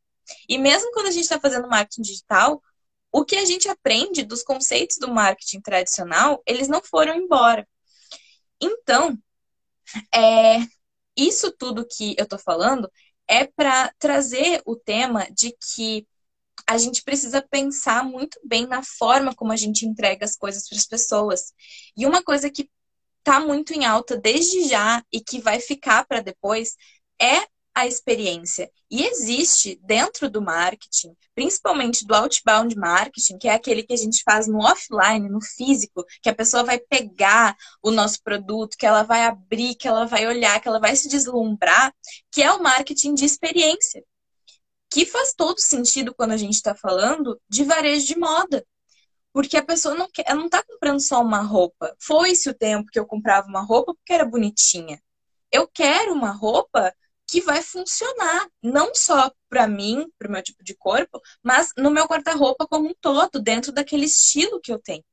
E 0.47 0.57
mesmo 0.57 0.91
quando 0.91 1.07
a 1.07 1.11
gente 1.11 1.23
está 1.23 1.39
fazendo 1.39 1.67
marketing 1.67 2.01
digital, 2.01 2.61
o 3.11 3.25
que 3.25 3.35
a 3.35 3.45
gente 3.45 3.67
aprende 3.67 4.23
dos 4.23 4.43
conceitos 4.43 4.97
do 4.97 5.11
marketing 5.13 5.61
tradicional, 5.61 6.41
eles 6.45 6.67
não 6.67 6.81
foram 6.81 7.15
embora. 7.15 7.67
Então, 8.61 9.17
é, 10.13 10.59
isso 11.17 11.51
tudo 11.51 11.87
que 11.87 12.15
eu 12.17 12.23
estou 12.23 12.39
falando 12.39 12.89
é 13.27 13.45
para 13.45 13.93
trazer 13.99 14.61
o 14.65 14.75
tema 14.75 15.27
de 15.31 15.55
que 15.73 16.07
a 16.67 16.77
gente 16.77 17.03
precisa 17.03 17.41
pensar 17.41 18.03
muito 18.03 18.39
bem 18.43 18.67
na 18.67 18.83
forma 18.83 19.33
como 19.33 19.51
a 19.51 19.55
gente 19.55 19.85
entrega 19.85 20.25
as 20.25 20.35
coisas 20.35 20.67
para 20.67 20.77
as 20.77 20.85
pessoas. 20.85 21.53
E 21.95 22.05
uma 22.05 22.21
coisa 22.23 22.49
que 22.49 22.69
está 23.19 23.39
muito 23.39 23.73
em 23.73 23.85
alta 23.85 24.17
desde 24.17 24.67
já 24.67 25.03
e 25.11 25.21
que 25.21 25.39
vai 25.39 25.59
ficar 25.59 26.05
para 26.05 26.21
depois 26.21 26.75
é 27.21 27.47
a 27.79 27.87
experiência. 27.87 28.69
E 28.89 29.03
existe 29.03 29.79
dentro 29.83 30.29
do 30.29 30.41
marketing, 30.41 31.15
principalmente 31.35 32.05
do 32.05 32.15
outbound 32.15 32.75
marketing, 32.75 33.37
que 33.37 33.47
é 33.47 33.53
aquele 33.53 33.83
que 33.83 33.93
a 33.93 33.97
gente 33.97 34.23
faz 34.23 34.47
no 34.47 34.59
offline, 34.59 35.29
no 35.29 35.41
físico, 35.41 36.05
que 36.21 36.29
a 36.29 36.35
pessoa 36.35 36.63
vai 36.63 36.79
pegar 36.79 37.55
o 37.81 37.91
nosso 37.91 38.21
produto, 38.23 38.77
que 38.77 38.85
ela 38.85 39.03
vai 39.03 39.25
abrir, 39.25 39.75
que 39.75 39.87
ela 39.87 40.05
vai 40.05 40.27
olhar, 40.27 40.59
que 40.59 40.67
ela 40.67 40.79
vai 40.79 40.95
se 40.95 41.07
deslumbrar, 41.07 41.93
que 42.31 42.41
é 42.41 42.51
o 42.51 42.61
marketing 42.61 43.13
de 43.13 43.25
experiência. 43.25 44.03
Que 44.91 45.05
faz 45.05 45.33
todo 45.33 45.59
sentido 45.59 46.13
quando 46.15 46.31
a 46.31 46.37
gente 46.37 46.55
está 46.55 46.73
falando 46.73 47.39
de 47.47 47.63
varejo 47.63 48.07
de 48.07 48.17
moda. 48.17 48.65
Porque 49.31 49.55
a 49.57 49.63
pessoa 49.63 49.93
não 49.93 50.09
quer, 50.11 50.25
ela 50.27 50.39
não 50.39 50.47
está 50.47 50.63
comprando 50.63 50.99
só 50.99 51.21
uma 51.21 51.41
roupa. 51.41 51.95
Foi-se 51.99 52.49
o 52.49 52.53
tempo 52.53 52.89
que 52.91 52.99
eu 52.99 53.05
comprava 53.05 53.47
uma 53.47 53.61
roupa 53.61 53.93
porque 53.93 54.13
era 54.13 54.25
bonitinha. 54.25 54.99
Eu 55.51 55.67
quero 55.67 56.13
uma 56.13 56.31
roupa 56.31 56.93
que 57.29 57.41
vai 57.41 57.61
funcionar, 57.61 58.47
não 58.61 58.93
só 58.95 59.31
para 59.47 59.67
mim, 59.67 60.07
para 60.17 60.27
o 60.27 60.31
meu 60.31 60.41
tipo 60.41 60.63
de 60.63 60.75
corpo, 60.75 61.21
mas 61.43 61.71
no 61.77 61.91
meu 61.91 62.05
guarda-roupa 62.05 62.67
como 62.67 62.89
um 62.89 62.93
todo, 62.99 63.41
dentro 63.41 63.71
daquele 63.71 64.05
estilo 64.05 64.59
que 64.59 64.71
eu 64.71 64.79
tenho. 64.79 65.03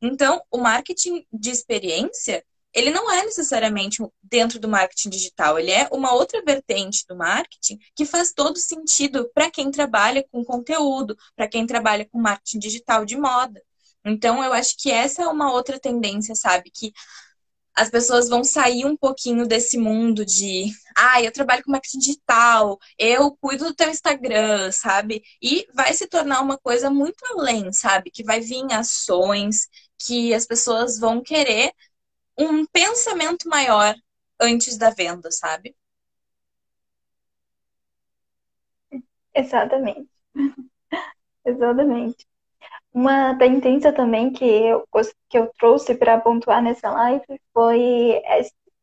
Então, 0.00 0.40
o 0.50 0.58
marketing 0.58 1.26
de 1.32 1.50
experiência, 1.50 2.44
ele 2.72 2.90
não 2.90 3.10
é 3.10 3.24
necessariamente 3.24 4.02
dentro 4.22 4.58
do 4.60 4.68
marketing 4.68 5.10
digital, 5.10 5.58
ele 5.58 5.70
é 5.70 5.88
uma 5.92 6.14
outra 6.14 6.42
vertente 6.42 7.04
do 7.08 7.16
marketing 7.16 7.78
que 7.94 8.04
faz 8.04 8.32
todo 8.32 8.58
sentido 8.58 9.30
para 9.34 9.50
quem 9.50 9.70
trabalha 9.70 10.24
com 10.30 10.44
conteúdo, 10.44 11.16
para 11.34 11.48
quem 11.48 11.66
trabalha 11.66 12.08
com 12.08 12.20
marketing 12.20 12.58
digital 12.60 13.04
de 13.04 13.16
moda. 13.16 13.62
Então, 14.04 14.42
eu 14.42 14.52
acho 14.52 14.76
que 14.78 14.90
essa 14.90 15.22
é 15.22 15.26
uma 15.26 15.52
outra 15.52 15.78
tendência, 15.78 16.34
sabe? 16.34 16.70
Que 16.70 16.92
as 17.78 17.90
pessoas 17.90 18.28
vão 18.28 18.42
sair 18.44 18.84
um 18.84 18.96
pouquinho 18.96 19.46
desse 19.46 19.78
mundo 19.78 20.24
de, 20.24 20.66
ah, 20.96 21.22
eu 21.22 21.32
trabalho 21.32 21.62
com 21.62 21.70
marketing 21.70 21.98
digital, 21.98 22.78
eu 22.98 23.36
cuido 23.40 23.66
do 23.66 23.74
teu 23.74 23.88
Instagram, 23.88 24.72
sabe? 24.72 25.22
E 25.40 25.66
vai 25.74 25.94
se 25.94 26.06
tornar 26.08 26.40
uma 26.40 26.58
coisa 26.58 26.90
muito 26.90 27.24
além, 27.26 27.72
sabe? 27.72 28.10
Que 28.10 28.24
vai 28.24 28.40
vir 28.40 28.64
ações, 28.72 29.68
que 29.98 30.34
as 30.34 30.46
pessoas 30.46 30.98
vão 30.98 31.22
querer 31.22 31.72
um 32.38 32.66
pensamento 32.66 33.48
maior 33.48 33.94
antes 34.40 34.76
da 34.76 34.90
venda, 34.90 35.30
sabe? 35.30 35.76
Exatamente. 39.34 40.10
Exatamente. 41.44 42.26
Uma 42.92 43.36
tendência 43.36 43.92
também 43.92 44.32
que 44.32 44.44
eu, 44.44 44.84
que 45.28 45.38
eu 45.38 45.50
trouxe 45.58 45.94
para 45.94 46.18
pontuar 46.18 46.62
nessa 46.62 46.90
live 46.90 47.22
foi 47.52 48.20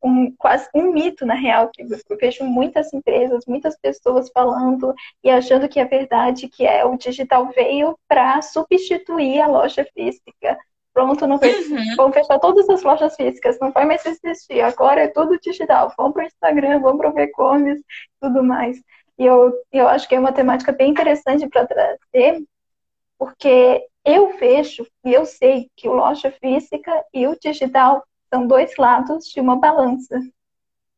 um, 0.05 0.31
quase 0.38 0.69
um 0.74 0.93
mito, 0.93 1.25
na 1.25 1.33
real, 1.33 1.69
que 1.74 1.81
eu 1.81 2.17
vejo 2.17 2.43
muitas 2.43 2.93
empresas, 2.93 3.43
muitas 3.47 3.77
pessoas 3.79 4.29
falando 4.29 4.93
e 5.24 5.29
achando 5.29 5.67
que 5.67 5.79
é 5.79 5.85
verdade, 5.85 6.47
que 6.47 6.65
é 6.65 6.85
o 6.85 6.95
digital 6.95 7.50
veio 7.55 7.97
para 8.07 8.41
substituir 8.41 9.41
a 9.41 9.47
loja 9.47 9.85
física. 9.93 10.57
Pronto, 10.93 11.27
não 11.27 11.38
fez, 11.38 11.69
uhum. 11.69 11.95
vamos 11.97 12.13
fechar 12.13 12.39
todas 12.39 12.69
as 12.69 12.81
lojas 12.83 13.15
físicas, 13.15 13.57
não 13.59 13.71
vai 13.71 13.85
mais 13.85 14.05
existir, 14.05 14.62
agora 14.62 15.01
é 15.01 15.07
tudo 15.07 15.38
digital. 15.39 15.91
Vamos 15.97 16.13
para 16.13 16.24
o 16.24 16.27
Instagram, 16.27 16.79
vamos 16.79 17.00
para 17.00 17.13
o 17.13 17.19
e-commerce, 17.19 17.83
tudo 18.21 18.41
mais. 18.43 18.77
E 19.17 19.25
eu, 19.25 19.53
eu 19.74 19.88
acho 19.89 20.07
que 20.07 20.15
é 20.15 20.19
uma 20.19 20.31
temática 20.31 20.71
bem 20.71 20.91
interessante 20.91 21.50
para 21.50 21.67
trazer, 21.67 22.41
porque 23.17 23.85
eu 24.05 24.38
vejo 24.38 24.88
e 25.03 25.13
eu 25.13 25.25
sei 25.25 25.69
que 25.75 25.89
o 25.89 25.93
loja 25.93 26.31
física 26.31 27.03
e 27.13 27.27
o 27.27 27.38
digital 27.39 28.05
são 28.29 28.45
dois 28.45 28.75
lados 28.77 29.25
de 29.25 29.39
uma 29.41 29.55
balança. 29.55 30.19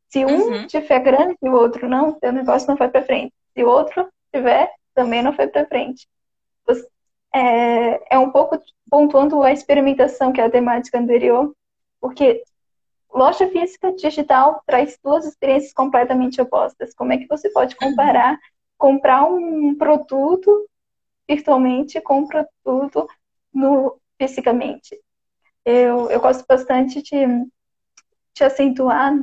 Se 0.09 0.25
um 0.25 0.49
uhum. 0.49 0.67
tiver 0.67 0.99
grande 0.99 1.37
e 1.41 1.49
o 1.49 1.53
outro 1.53 1.87
não, 1.87 2.17
o 2.21 2.31
negócio 2.31 2.67
não 2.67 2.75
vai 2.75 2.89
para 2.89 3.03
frente. 3.03 3.33
Se 3.53 3.63
o 3.63 3.69
outro 3.69 4.07
tiver, 4.33 4.71
também 4.93 5.21
não 5.21 5.33
foi 5.33 5.47
para 5.47 5.65
frente. 5.65 6.07
É, 7.33 8.15
é 8.15 8.19
um 8.19 8.31
pouco 8.31 8.61
pontuando 8.89 9.41
a 9.43 9.51
experimentação, 9.51 10.31
que 10.31 10.41
é 10.41 10.45
a 10.45 10.49
temática 10.49 10.97
anterior, 10.97 11.53
porque 11.99 12.43
loja 13.13 13.47
física 13.49 13.91
digital 13.93 14.61
traz 14.65 14.97
duas 15.03 15.25
experiências 15.25 15.73
completamente 15.73 16.41
opostas. 16.41 16.93
Como 16.93 17.13
é 17.13 17.17
que 17.17 17.27
você 17.27 17.49
pode 17.49 17.75
comparar 17.75 18.37
comprar 18.77 19.25
um 19.25 19.75
produto 19.75 20.67
virtualmente 21.27 22.00
com 22.01 22.19
um 22.19 22.27
produto 22.27 23.07
no, 23.53 24.00
fisicamente? 24.19 25.00
Eu, 25.65 26.10
eu 26.10 26.19
gosto 26.19 26.46
bastante 26.48 27.01
de, 27.01 27.25
de 28.36 28.43
acentuar 28.43 29.13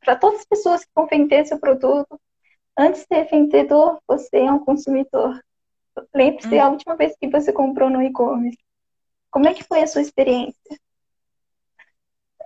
para 0.00 0.16
todas 0.16 0.40
as 0.40 0.46
pessoas 0.46 0.84
que 0.84 0.90
vão 0.94 1.06
vender 1.06 1.46
seu 1.46 1.58
produto. 1.58 2.20
Antes 2.76 3.02
de 3.02 3.06
ser 3.06 3.24
vendedor, 3.30 4.00
você 4.06 4.38
é 4.38 4.52
um 4.52 4.64
consumidor. 4.64 5.40
Lembre-se 6.14 6.54
hum. 6.54 6.62
a 6.62 6.68
última 6.70 6.96
vez 6.96 7.14
que 7.18 7.28
você 7.28 7.52
comprou 7.52 7.90
no 7.90 8.02
e-commerce. 8.02 8.58
Como 9.30 9.46
é 9.46 9.54
que 9.54 9.64
foi 9.64 9.82
a 9.82 9.86
sua 9.86 10.02
experiência? 10.02 10.78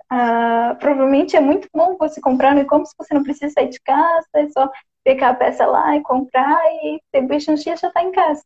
Ah, 0.09 0.75
provavelmente 0.79 1.35
é 1.35 1.39
muito 1.41 1.67
bom 1.73 1.97
você 1.97 2.21
comprar 2.21 2.55
no 2.55 2.61
e-commerce, 2.61 2.93
você 2.97 3.13
não 3.13 3.23
precisa 3.23 3.53
sair 3.53 3.69
de 3.69 3.79
casa, 3.81 4.27
é 4.35 4.49
só 4.49 4.71
pegar 5.07 5.29
a 5.29 5.35
peça 5.35 5.65
lá 5.65 5.95
e 5.95 6.03
comprar 6.03 6.59
e 6.83 7.01
depois 7.13 7.47
um 7.47 7.53
dia 7.55 7.77
já 7.77 7.87
está 7.87 8.03
em 8.03 8.11
casa. 8.11 8.43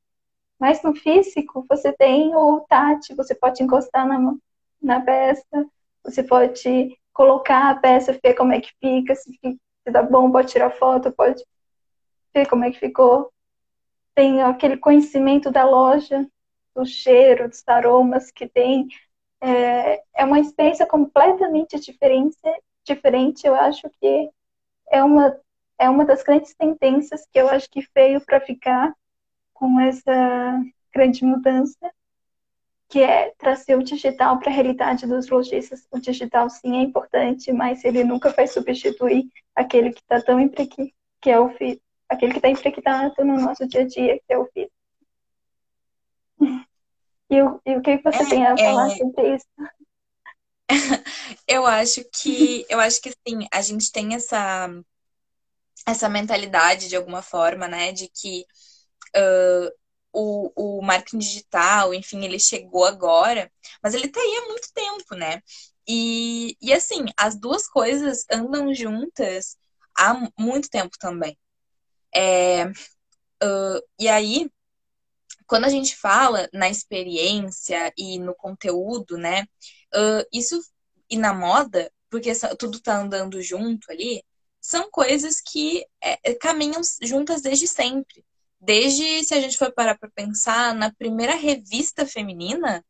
Mas 0.60 0.84
no 0.84 0.94
físico, 0.94 1.66
você 1.68 1.92
tem 1.92 2.36
o 2.36 2.60
touch, 2.70 3.16
você 3.16 3.34
pode 3.34 3.64
encostar 3.64 4.08
na, 4.08 4.36
na 4.80 5.02
peça, 5.02 5.66
você 6.04 6.22
pode 6.22 6.96
colocar 7.12 7.72
a 7.72 7.76
peça, 7.76 8.16
ver 8.24 8.36
como 8.36 8.54
é 8.54 8.62
que 8.62 8.72
fica, 8.80 9.16
se, 9.16 9.32
fica, 9.40 9.60
se 9.84 9.92
dá 9.92 10.04
bom, 10.04 10.32
pode 10.32 10.52
tirar 10.52 10.70
foto, 10.70 11.12
pode 11.12 11.44
ver 12.32 12.48
como 12.48 12.64
é 12.64 12.70
que 12.70 12.78
ficou. 12.78 13.34
Tem 14.14 14.44
aquele 14.44 14.78
conhecimento 14.78 15.50
da 15.50 15.66
loja, 15.66 16.28
do 16.76 16.86
cheiro, 16.86 17.50
dos 17.50 17.64
aromas 17.66 18.30
que 18.30 18.48
tem 18.48 18.88
é, 19.42 20.04
é 20.16 20.24
uma 20.24 20.40
experiência 20.40 20.86
completamente 20.86 21.80
diferente, 21.80 22.38
diferente. 22.86 23.48
Eu 23.48 23.56
acho 23.56 23.90
que 24.00 24.30
é 24.92 25.04
uma, 25.04 25.36
é 25.82 25.90
uma 25.90 26.06
das 26.06 26.22
grandes 26.22 26.54
tendências 26.54 27.26
que 27.32 27.40
eu 27.40 27.50
acho 27.50 27.68
que 27.68 27.84
veio 27.96 28.22
para 28.22 28.40
ficar 28.40 28.94
com 29.52 29.80
essa 29.80 30.64
grande 30.94 31.26
mudança, 31.26 31.92
que 32.88 33.02
é 33.02 33.34
trazer 33.36 33.76
o 33.76 33.84
digital 33.84 34.38
para 34.38 34.52
a 34.52 34.54
realidade 34.54 35.08
dos 35.08 35.28
lojistas. 35.28 35.88
O 35.90 35.98
digital, 35.98 36.48
sim, 36.52 36.78
é 36.78 36.82
importante, 36.82 37.52
mas 37.52 37.84
ele 37.84 38.04
nunca 38.04 38.30
vai 38.30 38.46
substituir 38.46 39.26
aquele 39.56 39.92
que 39.92 40.02
está 40.02 40.22
tão 40.22 40.40
impregnado, 40.40 40.92
que 41.20 41.32
é 41.32 41.40
o 41.40 41.50
aquele 42.08 42.34
que 42.34 42.38
está 42.38 42.50
impregnado 42.50 43.26
no 43.26 43.42
nosso 43.42 43.68
dia 43.68 43.82
a 43.82 43.88
dia, 43.88 44.20
que 44.20 44.34
é 44.34 44.38
o 44.38 44.46
físico. 44.46 44.74
E 47.28 47.42
o, 47.42 47.60
e 47.66 47.76
o 47.76 47.82
que 47.82 47.98
você 47.98 48.22
é, 48.22 48.30
tem 48.30 48.46
a 48.46 48.56
falar 48.56 48.92
é... 48.92 48.96
sobre 48.98 49.36
isso? 49.36 49.48
eu 51.48 51.66
acho 51.66 52.04
que 52.14 52.66
eu 52.70 52.80
acho 52.80 53.02
que 53.02 53.10
sim, 53.10 53.48
a 53.52 53.62
gente 53.62 53.92
tem 53.92 54.14
essa 54.14 54.70
essa 55.88 56.10
mentalidade 56.10 56.88
de 56.90 56.96
alguma 56.96 57.22
forma, 57.22 57.68
né, 57.68 57.92
de 57.92 58.08
que 58.10 58.46
uh, 59.16 59.72
o, 60.14 60.80
o 60.80 60.82
marketing 60.82 61.20
digital, 61.20 61.94
enfim, 61.94 62.24
ele 62.26 62.40
chegou 62.40 62.86
agora, 62.86 63.52
mas 63.82 63.94
ele 63.94 64.10
tá 64.10 64.20
aí 64.20 64.38
há 64.44 64.48
muito 64.48 64.72
tempo, 64.74 65.16
né? 65.16 65.42
E, 65.88 66.56
e 66.62 66.74
assim, 66.74 67.06
as 67.18 67.40
duas 67.40 67.68
coisas 67.68 68.26
andam 68.32 68.74
juntas 68.74 69.58
há 69.98 70.14
muito 70.38 70.70
tempo 70.70 70.98
também. 71.00 71.38
É, 72.14 72.66
uh, 72.66 73.82
e 74.00 74.08
aí, 74.08 74.50
quando 75.48 75.66
a 75.66 75.70
gente 75.70 75.96
fala 75.96 76.50
na 76.54 76.70
experiência 76.70 77.92
e 77.98 78.20
no 78.20 78.36
conteúdo, 78.36 79.18
né, 79.18 79.44
uh, 79.96 80.26
isso 80.34 80.62
e 81.10 81.18
na 81.18 81.34
moda, 81.34 81.92
porque 82.10 82.32
tudo 82.58 82.80
tá 82.82 82.98
andando 83.00 83.42
junto 83.42 83.92
ali, 83.92 84.24
são 84.62 84.90
coisas 84.92 85.42
que 85.42 85.84
é, 86.02 86.32
é, 86.32 86.36
caminham 86.36 86.82
juntas 87.02 87.42
desde 87.42 87.68
sempre. 87.68 88.24
Desde, 88.60 89.24
se 89.24 89.34
a 89.34 89.42
gente 89.42 89.58
for 89.58 89.74
parar 89.74 89.98
para 89.98 90.12
pensar, 90.12 90.76
na 90.76 90.94
primeira 90.94 91.36
revista 91.36 92.06
feminina, 92.06 92.86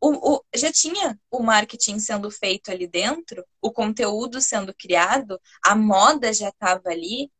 o, 0.00 0.34
o, 0.34 0.44
já 0.54 0.70
tinha 0.70 1.18
o 1.28 1.42
marketing 1.42 1.98
sendo 1.98 2.30
feito 2.30 2.70
ali 2.70 2.86
dentro, 2.86 3.44
o 3.60 3.72
conteúdo 3.72 4.40
sendo 4.40 4.72
criado, 4.72 5.40
a 5.64 5.74
moda 5.74 6.32
já 6.32 6.50
estava 6.50 6.90
ali, 6.90 7.30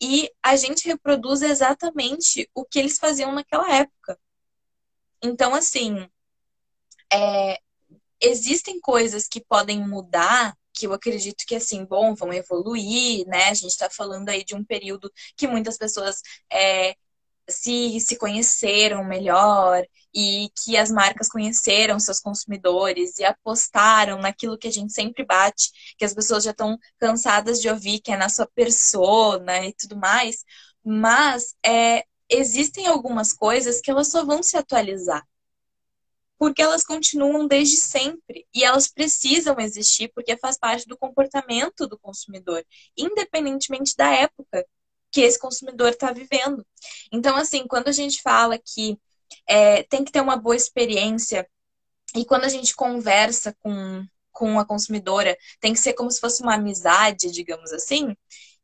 e 0.00 0.30
a 0.42 0.56
gente 0.56 0.86
reproduz 0.88 1.42
exatamente 1.42 2.48
o 2.54 2.64
que 2.64 2.78
eles 2.78 2.98
faziam 2.98 3.32
naquela 3.32 3.70
época. 3.74 4.18
Então, 5.22 5.54
assim, 5.54 6.08
é, 7.12 7.58
existem 8.20 8.80
coisas 8.80 9.28
que 9.28 9.40
podem 9.40 9.86
mudar, 9.86 10.56
que 10.74 10.86
eu 10.86 10.92
acredito 10.92 11.44
que, 11.46 11.54
assim, 11.54 11.84
bom, 11.84 12.14
vão 12.14 12.32
evoluir, 12.32 13.26
né? 13.26 13.44
A 13.50 13.54
gente 13.54 13.70
está 13.70 13.88
falando 13.90 14.28
aí 14.28 14.44
de 14.44 14.54
um 14.54 14.64
período 14.64 15.10
que 15.36 15.46
muitas 15.46 15.78
pessoas 15.78 16.20
é, 16.52 16.94
se, 17.48 18.00
se 18.00 18.16
conheceram 18.16 19.04
melhor 19.04 19.84
e 20.14 20.48
que 20.56 20.76
as 20.76 20.90
marcas 20.90 21.28
conheceram 21.28 21.98
seus 21.98 22.20
consumidores 22.20 23.18
e 23.18 23.24
apostaram 23.24 24.18
naquilo 24.20 24.58
que 24.58 24.68
a 24.68 24.72
gente 24.72 24.92
sempre 24.92 25.24
bate, 25.24 25.70
que 25.98 26.04
as 26.04 26.14
pessoas 26.14 26.44
já 26.44 26.52
estão 26.52 26.78
cansadas 26.98 27.60
de 27.60 27.68
ouvir, 27.68 28.00
que 28.00 28.12
é 28.12 28.16
na 28.16 28.28
sua 28.28 28.46
persona 28.46 29.66
e 29.66 29.72
tudo 29.74 29.96
mais. 29.96 30.44
Mas 30.84 31.54
é, 31.64 32.04
existem 32.28 32.86
algumas 32.86 33.32
coisas 33.32 33.80
que 33.80 33.90
elas 33.90 34.08
só 34.08 34.24
vão 34.24 34.42
se 34.42 34.56
atualizar. 34.56 35.24
Porque 36.38 36.62
elas 36.62 36.84
continuam 36.84 37.46
desde 37.46 37.76
sempre 37.76 38.46
e 38.54 38.64
elas 38.64 38.88
precisam 38.88 39.56
existir 39.58 40.10
porque 40.14 40.36
faz 40.36 40.58
parte 40.58 40.86
do 40.86 40.96
comportamento 40.96 41.86
do 41.86 41.98
consumidor, 41.98 42.64
independentemente 42.96 43.94
da 43.96 44.10
época 44.10 44.66
que 45.12 45.20
esse 45.20 45.38
consumidor 45.38 45.90
está 45.90 46.12
vivendo. 46.12 46.66
Então, 47.12 47.36
assim, 47.36 47.66
quando 47.68 47.88
a 47.88 47.92
gente 47.92 48.20
fala 48.20 48.58
que 48.58 48.98
é, 49.48 49.84
tem 49.84 50.04
que 50.04 50.10
ter 50.10 50.20
uma 50.20 50.36
boa 50.36 50.56
experiência 50.56 51.48
e 52.16 52.24
quando 52.24 52.44
a 52.44 52.48
gente 52.48 52.74
conversa 52.74 53.56
com, 53.60 54.04
com 54.32 54.58
a 54.58 54.64
consumidora, 54.64 55.36
tem 55.60 55.72
que 55.72 55.78
ser 55.78 55.94
como 55.94 56.10
se 56.10 56.20
fosse 56.20 56.42
uma 56.42 56.54
amizade, 56.54 57.30
digamos 57.30 57.72
assim, 57.72 58.16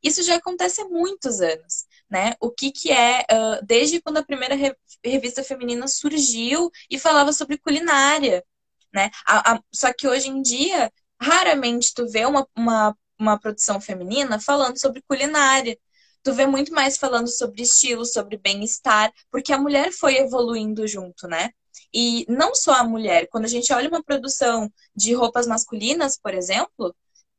isso 0.02 0.22
já 0.22 0.37
acontece 0.37 0.80
há 0.80 0.88
muitos 0.88 1.40
anos. 1.40 1.87
Né? 2.11 2.35
O 2.40 2.51
que, 2.51 2.73
que 2.73 2.90
é, 2.90 3.20
uh, 3.20 3.64
desde 3.64 4.01
quando 4.01 4.16
a 4.16 4.25
primeira 4.25 4.57
revista 5.05 5.44
feminina 5.44 5.87
surgiu 5.87 6.70
e 6.90 6.99
falava 6.99 7.33
sobre 7.33 7.57
culinária. 7.57 8.44
Né? 8.92 9.11
A, 9.25 9.55
a, 9.55 9.62
só 9.73 9.92
que 9.92 10.09
hoje 10.09 10.29
em 10.29 10.42
dia, 10.42 10.92
raramente 11.20 11.94
tu 11.94 12.09
vê 12.09 12.27
uma, 12.27 12.46
uma, 12.57 12.96
uma 13.18 13.38
produção 13.38 13.81
feminina 13.81 14.40
falando 14.40 14.81
sobre 14.81 15.03
culinária 15.03 15.79
tu 16.23 16.33
vê 16.35 16.46
muito 16.46 16.73
mais 16.73 16.96
falando 16.96 17.29
sobre 17.29 17.62
estilo, 17.62 18.05
sobre 18.05 18.37
bem-estar, 18.37 19.12
porque 19.31 19.53
a 19.53 19.59
mulher 19.59 19.92
foi 19.92 20.16
evoluindo 20.16 20.87
junto, 20.87 21.27
né? 21.27 21.51
E 21.92 22.25
não 22.29 22.55
só 22.55 22.75
a 22.75 22.85
mulher, 22.85 23.27
quando 23.29 23.46
a 23.46 23.49
gente 23.49 23.73
olha 23.73 23.88
uma 23.88 24.03
produção 24.03 24.70
de 24.94 25.12
roupas 25.14 25.46
masculinas, 25.46 26.18
por 26.18 26.35
exemplo, 26.35 26.94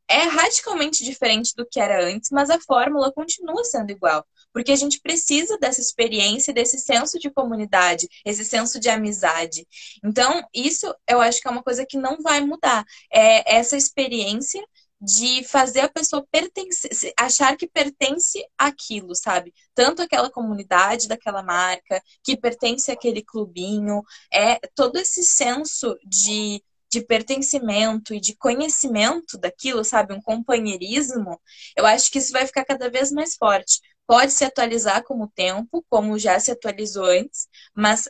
é 0.07 0.23
radicalmente 0.23 1.03
diferente 1.03 1.53
do 1.55 1.65
que 1.65 1.79
era 1.79 2.03
antes, 2.05 2.29
mas 2.31 2.49
a 2.49 2.59
fórmula 2.59 3.11
continua 3.11 3.63
sendo 3.63 3.91
igual. 3.91 4.25
Porque 4.53 4.71
a 4.71 4.75
gente 4.75 4.99
precisa 4.99 5.57
dessa 5.57 5.79
experiência, 5.79 6.53
desse 6.53 6.77
senso 6.77 7.17
de 7.17 7.31
comunidade, 7.31 8.07
esse 8.25 8.43
senso 8.43 8.79
de 8.79 8.89
amizade. 8.89 9.65
Então, 10.03 10.43
isso 10.53 10.93
eu 11.07 11.21
acho 11.21 11.39
que 11.41 11.47
é 11.47 11.51
uma 11.51 11.63
coisa 11.63 11.85
que 11.85 11.97
não 11.97 12.17
vai 12.21 12.41
mudar. 12.41 12.83
É 13.11 13.57
essa 13.57 13.77
experiência 13.77 14.61
de 15.01 15.43
fazer 15.43 15.79
a 15.81 15.89
pessoa 15.89 16.25
pertencer, 16.31 16.91
achar 17.17 17.57
que 17.57 17.67
pertence 17.67 18.45
àquilo, 18.55 19.15
sabe? 19.15 19.51
Tanto 19.73 20.01
aquela 20.03 20.29
comunidade 20.29 21.07
daquela 21.07 21.41
marca, 21.41 22.01
que 22.23 22.37
pertence 22.37 22.91
àquele 22.91 23.23
clubinho, 23.23 24.03
é 24.31 24.59
todo 24.75 24.97
esse 24.97 25.23
senso 25.25 25.97
de, 26.05 26.63
de 26.91 27.01
pertencimento 27.01 28.13
e 28.13 28.19
de 28.19 28.35
conhecimento 28.35 29.37
daquilo, 29.37 29.83
sabe? 29.83 30.13
Um 30.13 30.21
companheirismo. 30.21 31.39
Eu 31.75 31.85
acho 31.85 32.11
que 32.11 32.17
isso 32.19 32.33
vai 32.33 32.45
ficar 32.45 32.65
cada 32.65 32.89
vez 32.89 33.11
mais 33.11 33.35
forte. 33.35 33.79
Pode 34.05 34.31
se 34.33 34.43
atualizar 34.43 35.03
com 35.03 35.21
o 35.21 35.27
tempo, 35.27 35.85
como 35.89 36.19
já 36.19 36.39
se 36.39 36.51
atualizou 36.51 37.05
antes, 37.05 37.47
mas 37.73 38.09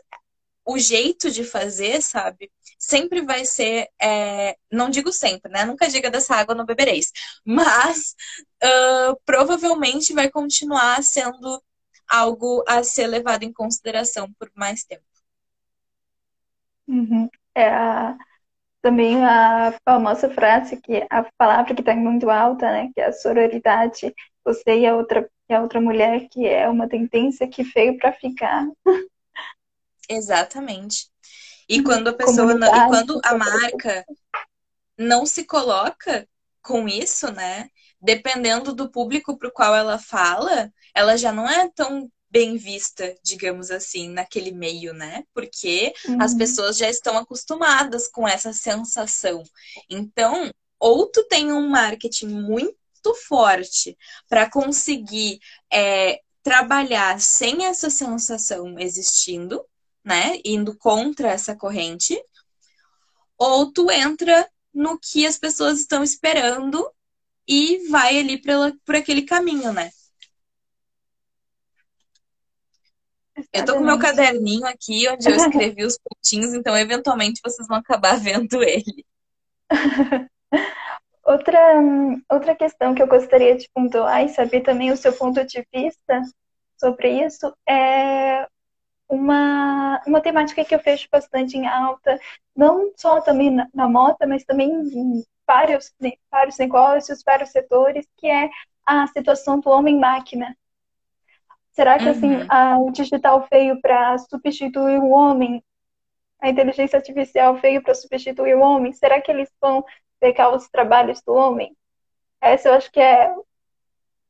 o 0.65 0.77
jeito 0.79 1.29
de 1.31 1.43
fazer, 1.43 2.01
sabe? 2.01 2.51
sempre 2.81 3.21
vai 3.21 3.45
ser, 3.45 3.87
é, 4.01 4.57
não 4.71 4.89
digo 4.89 5.13
sempre, 5.13 5.51
né? 5.51 5.63
Nunca 5.63 5.87
diga 5.87 6.09
dessa 6.09 6.35
água 6.35 6.55
não 6.55 6.65
bebereis, 6.65 7.11
mas 7.45 8.15
uh, 8.63 9.15
provavelmente 9.23 10.13
vai 10.13 10.31
continuar 10.31 11.03
sendo 11.03 11.63
algo 12.07 12.63
a 12.67 12.83
ser 12.83 13.05
levado 13.05 13.43
em 13.43 13.53
consideração 13.53 14.33
por 14.33 14.51
mais 14.55 14.83
tempo. 14.83 15.03
Uhum. 16.87 17.29
É 17.53 17.69
a, 17.69 18.17
também 18.81 19.23
a 19.23 19.73
famosa 19.85 20.29
frase 20.29 20.77
que 20.77 21.05
a 21.09 21.23
palavra 21.37 21.73
que 21.73 21.81
está 21.81 21.95
muito 21.95 22.29
alta, 22.29 22.71
né? 22.71 22.89
Que 22.93 23.01
é 23.01 23.07
a 23.07 23.13
sororidade. 23.13 24.13
Você 24.43 24.79
e 24.79 24.87
a 24.87 24.95
outra 24.95 25.29
e 25.47 25.53
a 25.53 25.61
outra 25.61 25.81
mulher 25.81 26.27
que 26.29 26.47
é 26.47 26.67
uma 26.67 26.87
tendência 26.87 27.47
que 27.47 27.63
veio 27.63 27.97
para 27.97 28.13
ficar. 28.13 28.67
Exatamente. 30.09 31.09
E 31.67 31.83
quando 31.83 32.09
a 32.09 32.13
pessoa 32.13 32.53
não, 32.53 32.67
e 32.67 32.87
quando 32.87 33.21
a 33.23 33.37
marca 33.37 34.05
não 34.97 35.25
se 35.25 35.45
coloca 35.45 36.27
com 36.61 36.87
isso, 36.87 37.31
né? 37.31 37.69
Dependendo 38.01 38.73
do 38.73 38.89
público 38.89 39.37
para 39.37 39.47
o 39.47 39.51
qual 39.51 39.75
ela 39.75 39.99
fala, 39.99 40.71
ela 40.93 41.17
já 41.17 41.31
não 41.31 41.47
é 41.49 41.69
tão 41.75 42.09
bem 42.31 42.55
vista, 42.55 43.13
digamos 43.21 43.69
assim, 43.69 44.09
naquele 44.09 44.51
meio, 44.51 44.93
né? 44.93 45.23
Porque 45.33 45.93
uhum. 46.07 46.21
as 46.21 46.33
pessoas 46.33 46.77
já 46.77 46.89
estão 46.89 47.17
acostumadas 47.17 48.07
com 48.07 48.27
essa 48.27 48.53
sensação. 48.53 49.43
Então, 49.89 50.49
ou 50.79 51.07
tu 51.07 51.23
tem 51.27 51.51
um 51.51 51.67
marketing 51.67 52.27
muito 52.27 53.13
forte 53.27 53.97
para 54.29 54.49
conseguir 54.49 55.39
é, 55.71 56.21
trabalhar 56.41 57.19
sem 57.19 57.65
essa 57.65 57.89
sensação 57.89 58.79
existindo, 58.79 59.63
né? 60.03 60.39
Indo 60.45 60.75
contra 60.77 61.29
essa 61.29 61.55
corrente, 61.55 62.17
ou 63.37 63.71
tu 63.71 63.91
entra 63.91 64.49
no 64.73 64.97
que 64.97 65.25
as 65.25 65.37
pessoas 65.37 65.79
estão 65.79 66.01
esperando 66.01 66.89
e 67.47 67.89
vai 67.89 68.17
ali 68.17 68.41
por 68.85 68.95
aquele 68.95 69.23
caminho, 69.23 69.73
né? 69.73 69.91
Eu 73.53 73.65
tô 73.65 73.73
com 73.75 73.83
meu 73.83 73.99
caderninho 73.99 74.65
aqui, 74.65 75.07
onde 75.09 75.29
eu 75.29 75.35
escrevi 75.35 75.83
os 75.83 75.97
pontinhos, 75.97 76.53
então 76.53 76.75
eventualmente 76.77 77.41
vocês 77.43 77.67
vão 77.67 77.77
acabar 77.77 78.17
vendo 78.19 78.63
ele. 78.63 79.05
outra, 81.23 81.59
outra 82.29 82.55
questão 82.55 82.93
que 82.95 83.01
eu 83.01 83.07
gostaria 83.07 83.57
de 83.57 83.69
pontuar 83.73 84.23
e 84.23 84.29
saber 84.29 84.61
também 84.61 84.91
o 84.91 84.97
seu 84.97 85.13
ponto 85.13 85.45
de 85.45 85.65
vista 85.73 86.21
sobre 86.77 87.25
isso 87.25 87.53
é 87.67 88.47
uma, 89.11 90.01
uma 90.07 90.21
temática 90.21 90.63
que 90.63 90.73
eu 90.73 90.79
vejo 90.79 91.07
bastante 91.11 91.57
em 91.57 91.67
alta, 91.67 92.17
não 92.55 92.91
só 92.95 93.19
também 93.21 93.51
na, 93.51 93.67
na 93.73 93.87
moda, 93.87 94.25
mas 94.25 94.45
também 94.45 94.71
em 94.71 95.23
vários, 95.45 95.93
vários 96.31 96.57
negócios, 96.57 97.21
vários 97.23 97.49
setores, 97.49 98.07
que 98.17 98.27
é 98.27 98.49
a 98.85 99.05
situação 99.07 99.59
do 99.59 99.69
homem-máquina. 99.69 100.55
Será 101.81 101.97
que 101.97 102.07
assim, 102.07 102.27
uhum. 102.27 102.37
assim, 102.41 102.47
a, 102.47 102.77
o 102.77 102.91
digital 102.91 103.47
veio 103.51 103.81
para 103.81 104.15
substituir 104.19 104.99
o 104.99 105.09
homem? 105.09 105.63
A 106.39 106.47
inteligência 106.47 106.95
artificial 106.95 107.55
veio 107.55 107.81
para 107.81 107.95
substituir 107.95 108.53
o 108.53 108.61
homem? 108.61 108.93
Será 108.93 109.19
que 109.19 109.31
eles 109.31 109.49
vão 109.59 109.83
pegar 110.19 110.55
os 110.55 110.69
trabalhos 110.69 111.23
do 111.23 111.33
homem? 111.33 111.75
Essa 112.39 112.69
eu 112.69 112.75
acho 112.75 112.91
que 112.91 112.99
é 112.99 113.33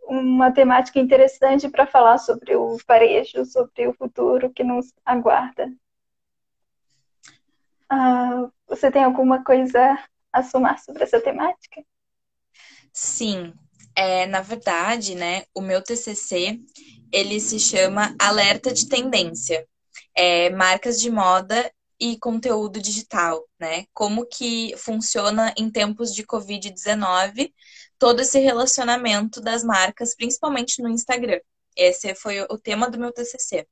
uma 0.03 0.49
temática 0.53 0.97
interessante 0.97 1.67
para 1.67 1.85
falar 1.85 2.19
sobre 2.19 2.55
o 2.55 2.77
varejo, 2.87 3.43
sobre 3.43 3.85
o 3.85 3.93
futuro 3.95 4.49
que 4.53 4.63
nos 4.63 4.93
aguarda. 5.05 5.69
Ah, 7.89 8.49
você 8.65 8.89
tem 8.89 9.03
alguma 9.03 9.43
coisa 9.43 9.99
a 10.31 10.41
somar 10.41 10.79
sobre 10.79 11.03
essa 11.03 11.19
temática? 11.19 11.83
Sim, 12.93 13.53
é, 13.95 14.25
na 14.25 14.41
verdade, 14.41 15.15
né, 15.15 15.43
o 15.53 15.61
meu 15.61 15.81
TCC 15.81 16.59
ele 17.11 17.39
se 17.39 17.59
chama 17.59 18.15
Alerta 18.19 18.73
de 18.73 18.87
Tendência, 18.87 19.67
é, 20.15 20.49
marcas 20.49 20.99
de 20.99 21.11
moda 21.11 21.71
e 21.99 22.17
conteúdo 22.17 22.81
digital, 22.81 23.47
né? 23.59 23.85
Como 23.93 24.25
que 24.25 24.73
funciona 24.77 25.53
em 25.57 25.69
tempos 25.69 26.15
de 26.15 26.23
Covid-19 26.23 27.53
todo 27.99 28.21
esse 28.21 28.39
relacionamento 28.39 29.39
das 29.41 29.63
marcas, 29.63 30.15
principalmente 30.15 30.81
no 30.81 30.89
Instagram. 30.89 31.39
Esse 31.75 32.15
foi 32.15 32.41
o 32.41 32.57
tema 32.57 32.89
do 32.89 32.99
meu 32.99 33.13
TCC. 33.13 33.67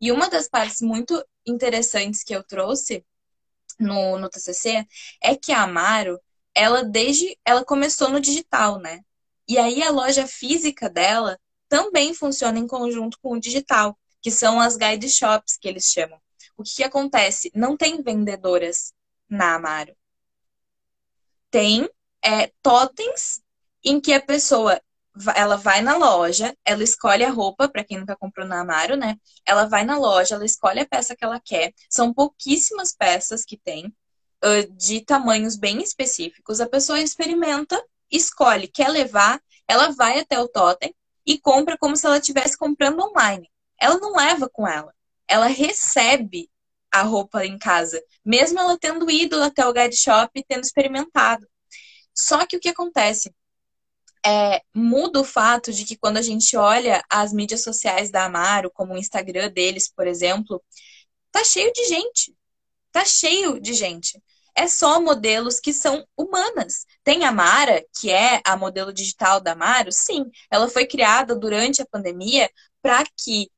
E 0.00 0.10
uma 0.10 0.28
das 0.28 0.48
partes 0.48 0.80
muito 0.80 1.24
interessantes 1.46 2.24
que 2.24 2.34
eu 2.34 2.42
trouxe 2.42 3.04
no, 3.78 4.18
no 4.18 4.28
TCC 4.28 4.84
é 5.22 5.36
que 5.36 5.52
a 5.52 5.62
Amaro, 5.62 6.20
ela 6.54 6.82
desde 6.82 7.38
ela 7.44 7.64
começou 7.64 8.08
no 8.08 8.20
digital, 8.20 8.78
né? 8.80 9.02
E 9.48 9.58
aí 9.58 9.82
a 9.82 9.90
loja 9.90 10.26
física 10.26 10.90
dela 10.90 11.38
também 11.68 12.14
funciona 12.14 12.58
em 12.58 12.66
conjunto 12.66 13.18
com 13.20 13.32
o 13.32 13.40
digital, 13.40 13.98
que 14.20 14.30
são 14.30 14.60
as 14.60 14.76
guide 14.76 15.08
shops 15.08 15.56
que 15.56 15.68
eles 15.68 15.86
chamam. 15.86 16.20
O 16.56 16.62
que, 16.62 16.76
que 16.76 16.84
acontece? 16.84 17.50
Não 17.54 17.76
tem 17.76 18.02
vendedoras 18.02 18.92
na 19.28 19.54
Amaro. 19.54 19.96
Tem 21.50 21.88
é, 22.22 22.52
totens 22.62 23.40
em 23.82 24.00
que 24.00 24.12
a 24.12 24.20
pessoa 24.20 24.80
ela 25.34 25.56
vai 25.56 25.80
na 25.80 25.96
loja, 25.96 26.56
ela 26.64 26.82
escolhe 26.82 27.24
a 27.24 27.30
roupa, 27.30 27.68
para 27.68 27.82
quem 27.82 27.98
nunca 27.98 28.16
comprou 28.16 28.46
na 28.46 28.60
Amaro, 28.60 28.96
né? 28.96 29.16
Ela 29.46 29.66
vai 29.66 29.84
na 29.84 29.98
loja, 29.98 30.34
ela 30.34 30.44
escolhe 30.44 30.80
a 30.80 30.86
peça 30.86 31.16
que 31.16 31.24
ela 31.24 31.40
quer. 31.40 31.72
São 31.90 32.12
pouquíssimas 32.14 32.94
peças 32.94 33.44
que 33.44 33.56
tem, 33.56 33.92
de 34.76 35.00
tamanhos 35.04 35.56
bem 35.56 35.82
específicos. 35.82 36.60
A 36.60 36.68
pessoa 36.68 37.00
experimenta, 37.00 37.82
escolhe, 38.10 38.68
quer 38.68 38.88
levar, 38.88 39.40
ela 39.66 39.90
vai 39.90 40.20
até 40.20 40.38
o 40.40 40.48
totem 40.48 40.94
e 41.26 41.38
compra 41.38 41.76
como 41.78 41.96
se 41.96 42.06
ela 42.06 42.18
estivesse 42.18 42.56
comprando 42.56 43.00
online. 43.00 43.50
Ela 43.80 43.98
não 43.98 44.14
leva 44.14 44.48
com 44.48 44.66
ela. 44.66 44.94
Ela 45.28 45.46
recebe 45.46 46.50
a 46.90 47.02
roupa 47.02 47.44
em 47.44 47.58
casa, 47.58 48.02
mesmo 48.24 48.58
ela 48.58 48.78
tendo 48.78 49.10
ido 49.10 49.42
até 49.42 49.66
o 49.66 49.72
guide 49.72 49.96
shop 49.96 50.30
e 50.34 50.44
tendo 50.44 50.64
experimentado. 50.64 51.46
Só 52.14 52.46
que 52.46 52.56
o 52.56 52.60
que 52.60 52.70
acontece? 52.70 53.30
é, 54.24 54.62
muda 54.74 55.20
o 55.20 55.24
fato 55.24 55.72
de 55.72 55.84
que 55.84 55.96
quando 55.96 56.18
a 56.18 56.22
gente 56.22 56.56
olha 56.56 57.02
as 57.08 57.32
mídias 57.32 57.62
sociais 57.62 58.10
da 58.10 58.24
Amaro, 58.24 58.70
como 58.70 58.94
o 58.94 58.98
Instagram 58.98 59.50
deles, 59.50 59.90
por 59.90 60.06
exemplo, 60.06 60.62
tá 61.32 61.44
cheio 61.44 61.72
de 61.72 61.84
gente. 61.86 62.36
Tá 62.92 63.04
cheio 63.04 63.60
de 63.60 63.74
gente. 63.74 64.20
É 64.58 64.66
só 64.66 65.00
modelos 65.00 65.60
que 65.60 65.72
são 65.72 66.04
humanas. 66.16 66.84
Tem 67.04 67.24
a 67.24 67.30
Mara, 67.30 67.80
que 67.96 68.10
é 68.10 68.40
a 68.44 68.56
modelo 68.56 68.92
digital 68.92 69.40
da 69.40 69.52
Amaro, 69.52 69.92
sim. 69.92 70.24
Ela 70.50 70.68
foi 70.68 70.84
criada 70.84 71.36
durante 71.36 71.80
a 71.80 71.86
pandemia 71.86 72.50
para 72.82 73.04
que 73.16 73.48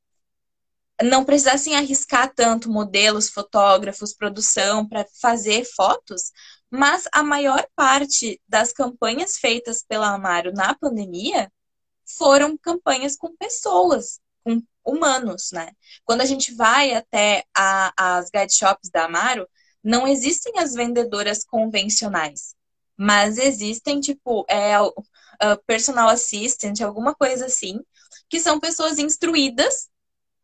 não 1.01 1.25
precisassem 1.25 1.75
arriscar 1.75 2.31
tanto 2.35 2.69
modelos, 2.69 3.31
fotógrafos, 3.31 4.13
produção 4.13 4.87
para 4.87 5.03
fazer 5.19 5.65
fotos, 5.65 6.31
mas 6.69 7.07
a 7.11 7.23
maior 7.23 7.65
parte 7.75 8.39
das 8.47 8.71
campanhas 8.71 9.37
feitas 9.37 9.83
pela 9.83 10.13
Amaro 10.13 10.53
na 10.53 10.75
pandemia 10.75 11.51
foram 12.05 12.55
campanhas 12.55 13.15
com 13.15 13.35
pessoas, 13.35 14.19
com 14.43 14.61
humanos, 14.85 15.49
né? 15.51 15.71
Quando 16.05 16.21
a 16.21 16.25
gente 16.25 16.53
vai 16.53 16.93
até 16.93 17.43
a, 17.57 18.19
as 18.19 18.29
guide 18.29 18.55
shops 18.55 18.91
da 18.91 19.05
Amaro, 19.05 19.47
não 19.83 20.07
existem 20.07 20.59
as 20.59 20.73
vendedoras 20.73 21.43
convencionais, 21.43 22.55
mas 22.97 23.37
existem, 23.37 23.99
tipo, 23.99 24.45
é, 24.49 24.75
personal 25.65 26.09
assistant, 26.09 26.81
alguma 26.81 27.15
coisa 27.15 27.45
assim, 27.45 27.79
que 28.29 28.39
são 28.39 28.59
pessoas 28.59 28.99
instruídas 28.99 29.89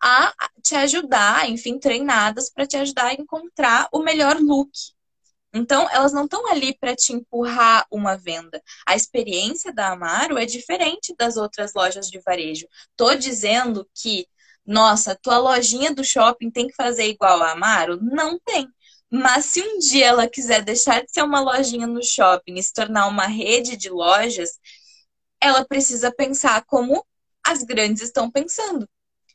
a 0.01 0.33
te 0.61 0.75
ajudar, 0.75 1.49
enfim, 1.49 1.79
treinadas 1.79 2.49
para 2.51 2.67
te 2.67 2.77
ajudar 2.77 3.07
a 3.07 3.13
encontrar 3.13 3.87
o 3.91 3.99
melhor 3.99 4.37
look 4.39 4.69
então, 5.53 5.89
elas 5.89 6.13
não 6.13 6.25
estão 6.25 6.47
ali 6.51 6.77
para 6.77 6.95
te 6.95 7.13
empurrar 7.13 7.85
uma 7.91 8.15
venda. 8.15 8.61
A 8.85 8.95
experiência 8.95 9.73
da 9.73 9.91
Amaro 9.91 10.37
é 10.37 10.45
diferente 10.45 11.15
das 11.17 11.37
outras 11.37 11.73
lojas 11.73 12.09
de 12.09 12.19
varejo. 12.19 12.67
Tô 12.95 13.15
dizendo 13.15 13.87
que, 13.95 14.27
nossa, 14.65 15.15
tua 15.15 15.37
lojinha 15.37 15.93
do 15.93 16.03
shopping 16.03 16.51
tem 16.51 16.67
que 16.67 16.75
fazer 16.75 17.07
igual 17.07 17.41
a 17.41 17.51
Amaro? 17.53 17.97
Não 18.01 18.39
tem. 18.39 18.67
Mas 19.11 19.45
se 19.45 19.61
um 19.61 19.79
dia 19.79 20.07
ela 20.07 20.27
quiser 20.27 20.63
deixar 20.63 21.03
de 21.03 21.11
ser 21.11 21.23
uma 21.23 21.39
lojinha 21.39 21.87
no 21.87 22.03
shopping 22.03 22.55
e 22.55 22.63
se 22.63 22.73
tornar 22.73 23.07
uma 23.07 23.25
rede 23.25 23.77
de 23.77 23.89
lojas, 23.89 24.59
ela 25.41 25.65
precisa 25.65 26.11
pensar 26.11 26.63
como 26.65 27.05
as 27.45 27.63
grandes 27.63 28.03
estão 28.03 28.29
pensando, 28.29 28.87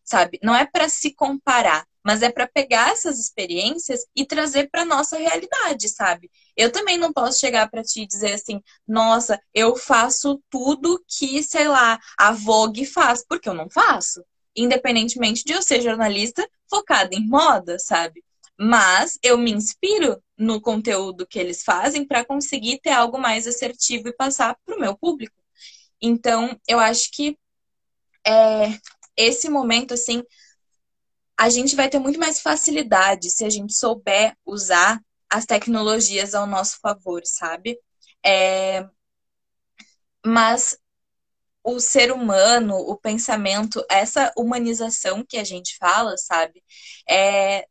sabe? 0.05 0.39
Não 0.43 0.55
é 0.55 0.67
para 0.67 0.89
se 0.89 1.15
comparar, 1.15 1.87
mas 2.05 2.23
é 2.23 2.31
para 2.31 2.47
pegar 2.49 2.91
essas 2.91 3.19
experiências 3.19 4.05
e 4.15 4.27
trazer 4.27 4.69
para 4.71 4.85
nossa 4.85 5.17
realidade, 5.17 5.89
sabe? 5.89 6.31
Eu 6.57 6.71
também 6.71 6.99
não 6.99 7.13
posso 7.13 7.41
chegar 7.41 7.71
para 7.71 7.83
te 7.83 8.05
dizer 8.07 8.33
assim, 8.35 8.61
nossa, 8.87 9.41
eu 9.55 9.77
faço 9.77 10.43
tudo 10.51 11.03
que, 11.09 11.43
sei 11.43 11.69
lá, 11.69 11.99
a 12.19 12.33
Vogue 12.33 12.85
faz, 12.85 13.25
porque 13.27 13.49
eu 13.49 13.55
não 13.55 13.71
faço. 13.71 14.23
Independentemente 14.55 15.45
de 15.45 15.53
eu 15.55 15.63
ser 15.63 15.81
jornalista 15.81 16.47
focada 16.69 17.15
em 17.15 17.27
moda, 17.27 17.79
sabe? 17.79 18.23
Mas 18.59 19.19
eu 19.23 19.37
me 19.39 19.53
inspiro 19.53 20.23
no 20.37 20.61
conteúdo 20.61 21.27
que 21.27 21.39
eles 21.39 21.63
fazem 21.63 22.07
para 22.07 22.25
conseguir 22.25 22.81
ter 22.81 22.91
algo 22.91 23.19
mais 23.19 23.47
assertivo 23.47 24.09
e 24.09 24.17
passar 24.17 24.57
para 24.65 24.77
o 24.77 24.81
meu 24.81 24.97
público. 24.97 25.35
Então, 26.01 26.59
eu 26.69 26.79
acho 26.79 27.11
que 27.13 27.39
é, 28.27 28.79
esse 29.17 29.49
momento, 29.49 29.95
assim, 29.95 30.23
a 31.39 31.49
gente 31.49 31.75
vai 31.75 31.89
ter 31.89 31.99
muito 31.99 32.19
mais 32.19 32.41
facilidade 32.41 33.31
se 33.31 33.45
a 33.45 33.51
gente 33.51 33.75
souber 33.75 34.37
usar 34.45 35.01
as 35.31 35.47
tecnologias 35.47 36.35
ao 36.35 36.47
nosso 36.47 36.79
favor, 36.81 37.23
sabe? 37.25 37.79
É... 38.25 38.87
Mas 40.25 40.77
o 41.65 41.81
ser 41.81 42.13
humano, 42.13 42.77
o 42.77 42.97
pensamento, 42.97 43.85
essa 43.89 44.33
humanização 44.37 45.25
que 45.25 45.37
a 45.37 45.45
gente 45.45 45.77
fala, 45.79 46.17
sabe? 46.17 46.63
É, 47.09 47.67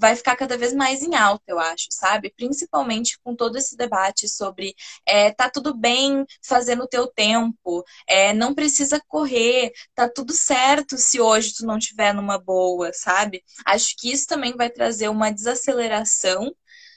vai 0.00 0.16
ficar 0.16 0.34
cada 0.36 0.56
vez 0.56 0.72
mais 0.72 1.02
em 1.02 1.14
alta, 1.14 1.44
eu 1.46 1.58
acho, 1.58 1.88
sabe? 1.90 2.32
Principalmente 2.34 3.18
com 3.22 3.36
todo 3.36 3.56
esse 3.58 3.76
debate 3.76 4.28
sobre 4.28 4.74
é, 5.06 5.30
tá 5.30 5.50
tudo 5.50 5.76
bem 5.76 6.24
fazer 6.42 6.74
no 6.74 6.88
teu 6.88 7.06
tempo, 7.06 7.84
é, 8.08 8.32
não 8.32 8.54
precisa 8.54 9.00
correr, 9.06 9.70
tá 9.94 10.08
tudo 10.08 10.32
certo 10.32 10.96
se 10.96 11.20
hoje 11.20 11.54
tu 11.54 11.66
não 11.66 11.78
tiver 11.78 12.14
numa 12.14 12.38
boa, 12.38 12.92
sabe? 12.92 13.44
Acho 13.66 13.94
que 13.98 14.10
isso 14.10 14.26
também 14.26 14.56
vai 14.56 14.70
trazer 14.70 15.08
uma 15.08 15.30
desaceleração 15.30 16.50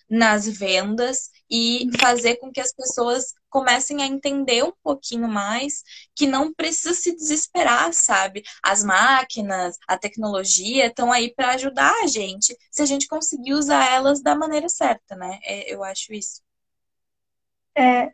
nas 0.09 0.47
vendas 0.47 1.29
e 1.49 1.87
fazer 1.99 2.37
com 2.37 2.51
que 2.51 2.61
as 2.61 2.73
pessoas 2.73 3.33
comecem 3.49 4.01
a 4.01 4.07
entender 4.07 4.63
um 4.63 4.73
pouquinho 4.83 5.27
mais 5.27 5.83
que 6.15 6.25
não 6.27 6.53
precisa 6.53 6.93
se 6.93 7.15
desesperar, 7.15 7.93
sabe? 7.93 8.43
As 8.63 8.83
máquinas, 8.83 9.77
a 9.87 9.97
tecnologia 9.97 10.87
estão 10.87 11.11
aí 11.11 11.33
para 11.33 11.51
ajudar 11.51 11.93
a 12.03 12.07
gente, 12.07 12.57
se 12.71 12.81
a 12.81 12.85
gente 12.85 13.07
conseguir 13.07 13.53
usar 13.53 13.91
elas 13.91 14.21
da 14.21 14.35
maneira 14.35 14.69
certa, 14.69 15.15
né? 15.15 15.39
É, 15.43 15.73
eu 15.73 15.83
acho 15.83 16.13
isso. 16.13 16.41
É, 17.75 18.09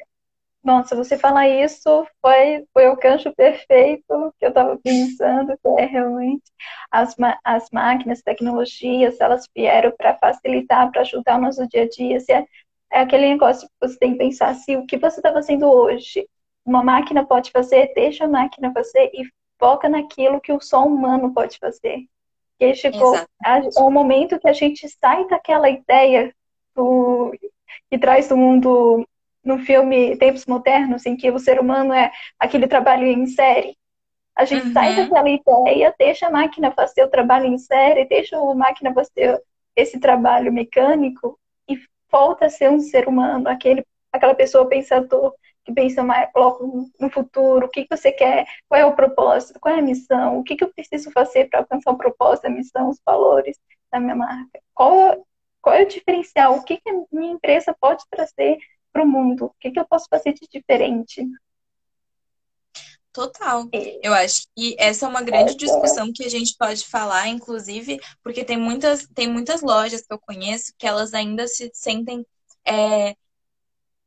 nossa, 0.64 0.96
você 0.96 1.18
falar 1.18 1.48
isso 1.48 2.06
foi, 2.22 2.66
foi 2.74 2.90
o 2.90 2.98
gancho 2.98 3.34
perfeito 3.34 4.34
que 4.38 4.46
eu 4.46 4.50
estava 4.50 4.78
pensando, 4.78 5.58
que 5.58 5.82
é 5.82 5.86
realmente 5.86 6.44
as, 6.92 7.16
as 7.44 7.70
máquinas, 7.72 8.22
tecnologias, 8.22 9.20
elas 9.22 9.48
vieram 9.56 9.92
para 9.98 10.18
facilitar, 10.18 10.92
para 10.92 11.02
ajudar 11.02 11.38
o 11.38 11.42
nosso 11.42 11.68
dia 11.68 11.84
a 11.84 11.90
dia. 11.90 12.20
Se 12.20 12.34
é, 12.34 12.46
é 12.92 13.00
aquele 13.00 13.30
negócio 13.30 13.68
que 13.68 13.88
você 13.88 13.98
tem 13.98 14.12
que 14.14 14.18
pensar 14.18 14.54
se 14.56 14.76
o 14.76 14.86
que 14.86 14.98
você 14.98 15.20
está 15.20 15.32
fazendo 15.32 15.66
hoje, 15.72 16.28
uma 16.66 16.84
máquina 16.84 17.26
pode 17.26 17.52
fazer, 17.52 17.94
deixa 17.96 18.26
a 18.26 18.28
máquina 18.28 18.72
fazer 18.74 19.10
e 19.14 19.24
foca 19.58 19.88
naquilo 19.88 20.42
que 20.42 20.52
o 20.52 20.62
som 20.62 20.86
humano 20.86 21.34
pode 21.34 21.58
fazer. 21.58 22.06
E 22.60 22.76
chegou 22.76 23.16
o 23.78 23.90
momento 23.90 24.40
que 24.40 24.48
a 24.48 24.54
gente 24.54 24.88
sai 24.90 25.26
daquela 25.28 25.70
ideia 25.70 26.34
do, 26.76 27.32
que 27.90 27.98
traz 27.98 28.28
do 28.28 28.36
mundo 28.36 29.08
no 29.44 29.60
filme 29.60 30.18
Tempos 30.18 30.46
Modernos, 30.46 31.06
em 31.06 31.16
que 31.16 31.32
o 31.32 31.40
ser 31.40 31.60
humano 31.60 31.94
é 31.94 32.12
aquele 32.38 32.68
trabalho 32.68 33.06
em 33.08 33.26
série. 33.28 33.78
A 34.36 34.46
gente 34.46 34.68
uhum. 34.68 34.74
sai 34.74 34.96
daquela 34.96 35.30
ideia, 35.30 35.94
deixa 35.98 36.28
a 36.28 36.32
máquina 36.32 36.72
fazer 36.72 37.04
o 37.04 37.10
trabalho 37.10 37.46
em 37.46 37.58
série, 37.58 38.06
deixa 38.06 38.38
a 38.38 38.56
máquina 38.56 38.94
fazer 38.94 39.42
esse 39.76 40.00
trabalho 40.00 40.52
mecânico 40.52 41.40
volta 42.12 42.46
a 42.46 42.50
ser 42.50 42.70
um 42.70 42.80
ser 42.80 43.08
humano, 43.08 43.48
aquele, 43.48 43.86
aquela 44.12 44.36
pessoa 44.36 44.68
pensador 44.68 45.34
que 45.64 45.74
pensa 45.74 46.04
mais 46.04 46.30
logo 46.36 46.90
no 47.00 47.10
futuro, 47.10 47.68
o 47.68 47.70
que, 47.70 47.86
que 47.86 47.96
você 47.96 48.12
quer, 48.12 48.46
qual 48.68 48.80
é 48.80 48.86
o 48.86 48.96
propósito, 48.96 49.60
qual 49.60 49.76
é 49.76 49.80
a 49.80 49.84
missão, 49.84 50.40
o 50.40 50.44
que, 50.44 50.56
que 50.56 50.64
eu 50.64 50.74
preciso 50.74 51.12
fazer 51.12 51.50
para 51.50 51.60
alcançar 51.60 51.92
o 51.92 51.98
propósito, 51.98 52.46
a 52.46 52.50
missão, 52.50 52.90
os 52.90 53.00
valores 53.06 53.58
da 53.92 54.00
minha 54.00 54.16
marca, 54.16 54.60
qual, 54.74 55.26
qual 55.62 55.76
é 55.76 55.84
o 55.84 55.88
diferencial, 55.88 56.56
o 56.56 56.64
que, 56.64 56.78
que 56.78 56.90
a 56.90 56.94
minha 57.12 57.34
empresa 57.34 57.76
pode 57.80 58.04
trazer 58.10 58.58
para 58.92 59.04
o 59.04 59.08
mundo, 59.08 59.46
o 59.46 59.54
que, 59.60 59.72
que 59.72 59.80
eu 59.80 59.86
posso 59.86 60.08
fazer 60.10 60.34
de 60.34 60.48
diferente. 60.52 61.26
Total. 63.12 63.68
É. 63.74 64.00
Eu 64.08 64.14
acho 64.14 64.44
que 64.56 64.76
essa 64.78 65.06
é 65.06 65.10
uma 65.10 65.22
grande 65.22 65.56
discussão 65.56 66.12
que 66.14 66.24
a 66.24 66.30
gente 66.30 66.56
pode 66.58 66.86
falar, 66.86 67.28
inclusive, 67.28 68.00
porque 68.24 68.46
tem 68.46 68.58
muitas, 68.58 69.08
tem 69.14 69.28
muitas 69.28 69.62
lojas 69.62 70.02
que 70.02 70.14
eu 70.14 70.20
conheço 70.20 70.74
que 70.78 70.88
elas 70.88 71.14
ainda 71.14 71.48
se 71.48 71.70
sentem 71.74 72.26
é, 72.66 73.16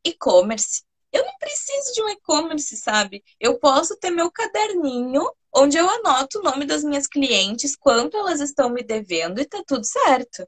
e-commerce. 0.05 0.83
Eu 1.13 1.25
não 1.27 1.37
preciso 1.39 1.93
de 1.93 2.03
um 2.03 2.09
e-commerce, 2.09 2.77
sabe? 2.77 3.23
Eu 3.39 3.59
posso 3.59 3.99
ter 3.99 4.11
meu 4.11 4.31
caderninho 4.31 5.31
onde 5.55 5.77
eu 5.77 5.89
anoto 5.91 6.39
o 6.39 6.43
nome 6.43 6.65
das 6.65 6.83
minhas 6.83 7.07
clientes, 7.07 7.77
quanto 7.77 8.17
elas 8.17 8.41
estão 8.41 8.71
me 8.71 8.83
devendo 8.83 9.41
e 9.41 9.45
tá 9.45 9.63
tudo 9.67 9.85
certo 9.85 10.47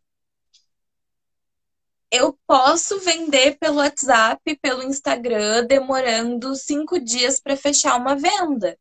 eu 2.15 2.39
posso 2.47 3.01
vender 3.01 3.59
pelo 3.59 3.79
WhatsApp, 3.79 4.41
pelo 4.63 4.85
Instagram, 4.85 5.67
demorando 5.67 6.55
cinco 6.55 7.01
dias 7.01 7.41
para 7.41 7.57
fechar 7.57 7.97
uma 7.97 8.15
venda. 8.15 8.79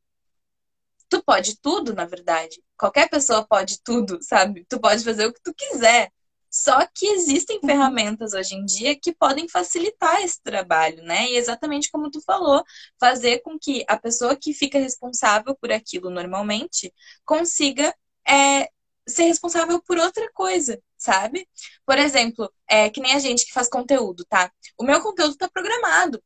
Tu 1.09 1.23
pode 1.23 1.59
tudo, 1.59 1.93
na 1.93 2.05
verdade. 2.05 2.61
Qualquer 2.77 3.09
pessoa 3.09 3.45
pode 3.45 3.81
tudo, 3.83 4.19
sabe? 4.21 4.65
Tu 4.69 4.79
pode 4.79 5.03
fazer 5.03 5.25
o 5.25 5.33
que 5.33 5.41
tu 5.41 5.53
quiser. 5.53 6.11
Só 6.49 6.85
que 6.85 7.07
existem 7.07 7.59
uhum. 7.63 7.67
ferramentas 7.67 8.33
hoje 8.33 8.53
em 8.53 8.63
dia 8.63 8.95
que 8.95 9.11
podem 9.11 9.49
facilitar 9.49 10.21
esse 10.21 10.39
trabalho, 10.43 11.03
né? 11.03 11.27
E 11.31 11.35
exatamente 11.35 11.89
como 11.91 12.11
tu 12.11 12.21
falou, 12.21 12.63
fazer 12.99 13.39
com 13.39 13.57
que 13.59 13.83
a 13.87 13.97
pessoa 13.97 14.35
que 14.35 14.53
fica 14.53 14.77
responsável 14.77 15.55
por 15.55 15.71
aquilo 15.71 16.11
normalmente 16.11 16.93
consiga 17.25 17.93
é, 18.27 18.69
ser 19.07 19.23
responsável 19.23 19.81
por 19.81 19.97
outra 19.97 20.31
coisa, 20.33 20.79
sabe? 21.03 21.47
Por 21.85 21.97
exemplo, 21.97 22.51
é 22.67 22.89
que 22.89 23.01
nem 23.01 23.13
a 23.13 23.19
gente 23.19 23.45
que 23.45 23.53
faz 23.53 23.69
conteúdo, 23.69 24.25
tá? 24.25 24.51
O 24.77 24.83
meu 24.83 25.01
conteúdo 25.01 25.35
tá 25.37 25.49
programado. 25.49 26.21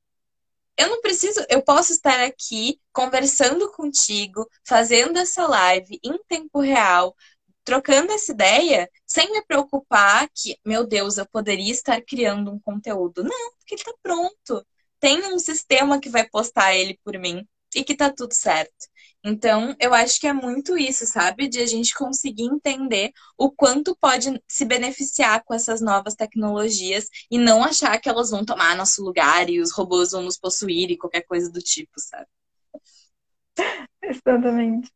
Eu 0.77 0.89
não 0.89 1.01
preciso, 1.01 1.43
eu 1.49 1.61
posso 1.63 1.91
estar 1.93 2.23
aqui 2.23 2.79
conversando 2.93 3.71
contigo, 3.71 4.47
fazendo 4.63 5.17
essa 5.17 5.47
live 5.47 5.99
em 6.03 6.17
tempo 6.27 6.59
real, 6.59 7.15
trocando 7.63 8.11
essa 8.13 8.31
ideia, 8.31 8.89
sem 9.05 9.31
me 9.31 9.43
preocupar 9.43 10.29
que, 10.33 10.57
meu 10.65 10.85
Deus, 10.85 11.17
eu 11.17 11.27
poderia 11.27 11.71
estar 11.71 12.01
criando 12.01 12.51
um 12.51 12.59
conteúdo. 12.59 13.23
Não, 13.23 13.51
porque 13.57 13.75
ele 13.75 13.83
tá 13.83 13.93
pronto. 14.03 14.65
Tem 14.99 15.23
um 15.33 15.39
sistema 15.39 15.99
que 15.99 16.09
vai 16.09 16.27
postar 16.29 16.75
ele 16.75 16.99
por 17.03 17.17
mim 17.17 17.45
e 17.75 17.83
que 17.83 17.95
tá 17.95 18.11
tudo 18.11 18.33
certo. 18.33 18.87
Então, 19.23 19.75
eu 19.79 19.93
acho 19.93 20.19
que 20.19 20.27
é 20.27 20.33
muito 20.33 20.77
isso, 20.77 21.05
sabe? 21.05 21.47
De 21.47 21.59
a 21.59 21.65
gente 21.65 21.93
conseguir 21.93 22.45
entender 22.45 23.11
o 23.37 23.51
quanto 23.51 23.95
pode 23.99 24.41
se 24.47 24.63
beneficiar 24.63 25.43
com 25.43 25.53
essas 25.53 25.81
novas 25.81 26.15
tecnologias 26.15 27.09
e 27.29 27.37
não 27.37 27.63
achar 27.63 27.99
que 27.99 28.07
elas 28.07 28.29
vão 28.29 28.45
tomar 28.45 28.75
nosso 28.75 29.03
lugar 29.03 29.49
e 29.49 29.59
os 29.59 29.73
robôs 29.73 30.11
vão 30.11 30.21
nos 30.21 30.37
possuir 30.37 30.91
e 30.91 30.97
qualquer 30.97 31.23
coisa 31.23 31.51
do 31.51 31.59
tipo, 31.59 31.91
sabe? 31.97 32.27
Exatamente. 34.01 34.91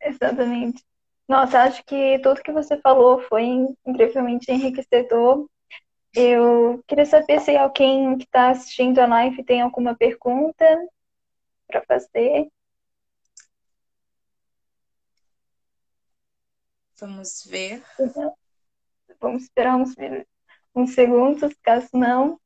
Exatamente. 0.00 0.84
Nossa, 1.28 1.62
acho 1.62 1.84
que 1.84 2.18
tudo 2.20 2.42
que 2.42 2.52
você 2.52 2.78
falou 2.80 3.20
foi 3.22 3.44
incrivelmente 3.86 4.50
enriquecedor. 4.52 5.48
Eu 6.14 6.82
queria 6.86 7.06
saber 7.06 7.40
se 7.40 7.56
alguém 7.56 8.16
que 8.18 8.24
está 8.24 8.50
assistindo 8.50 8.98
a 9.00 9.06
live 9.06 9.44
tem 9.44 9.60
alguma 9.62 9.96
pergunta 9.96 10.64
para 11.66 11.82
fazer. 11.84 12.48
Vamos 17.00 17.44
ver. 17.46 17.82
Vamos 19.20 19.44
esperar 19.44 19.76
uns, 19.76 19.94
uns 20.74 20.94
segundos, 20.94 21.52
caso 21.62 21.88
não. 21.92 22.40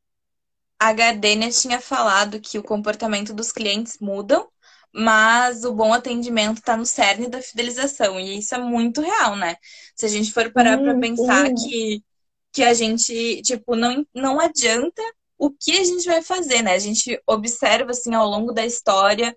A 0.78 0.92
Gardênia 0.92 1.50
tinha 1.50 1.80
falado 1.80 2.40
que 2.40 2.58
o 2.58 2.62
comportamento 2.62 3.34
dos 3.34 3.50
clientes 3.50 3.98
mudam, 4.00 4.48
mas 4.92 5.64
o 5.64 5.74
bom 5.74 5.92
atendimento 5.92 6.58
está 6.58 6.76
no 6.76 6.86
cerne 6.86 7.28
da 7.28 7.42
fidelização. 7.42 8.18
E 8.18 8.38
isso 8.38 8.54
é 8.54 8.58
muito 8.58 9.00
real, 9.00 9.36
né? 9.36 9.56
Se 9.94 10.06
a 10.06 10.08
gente 10.08 10.32
for 10.32 10.52
parar 10.52 10.78
para 10.78 10.98
pensar 10.98 11.52
que, 11.52 12.02
que 12.52 12.62
a 12.62 12.72
gente, 12.72 13.42
tipo, 13.42 13.74
não, 13.74 14.06
não 14.14 14.40
adianta 14.40 15.02
o 15.38 15.50
que 15.50 15.78
a 15.78 15.84
gente 15.84 16.04
vai 16.06 16.22
fazer, 16.22 16.62
né? 16.62 16.74
A 16.74 16.78
gente 16.78 17.20
observa, 17.26 17.92
assim, 17.92 18.14
ao 18.14 18.28
longo 18.28 18.52
da 18.52 18.66
história, 18.66 19.36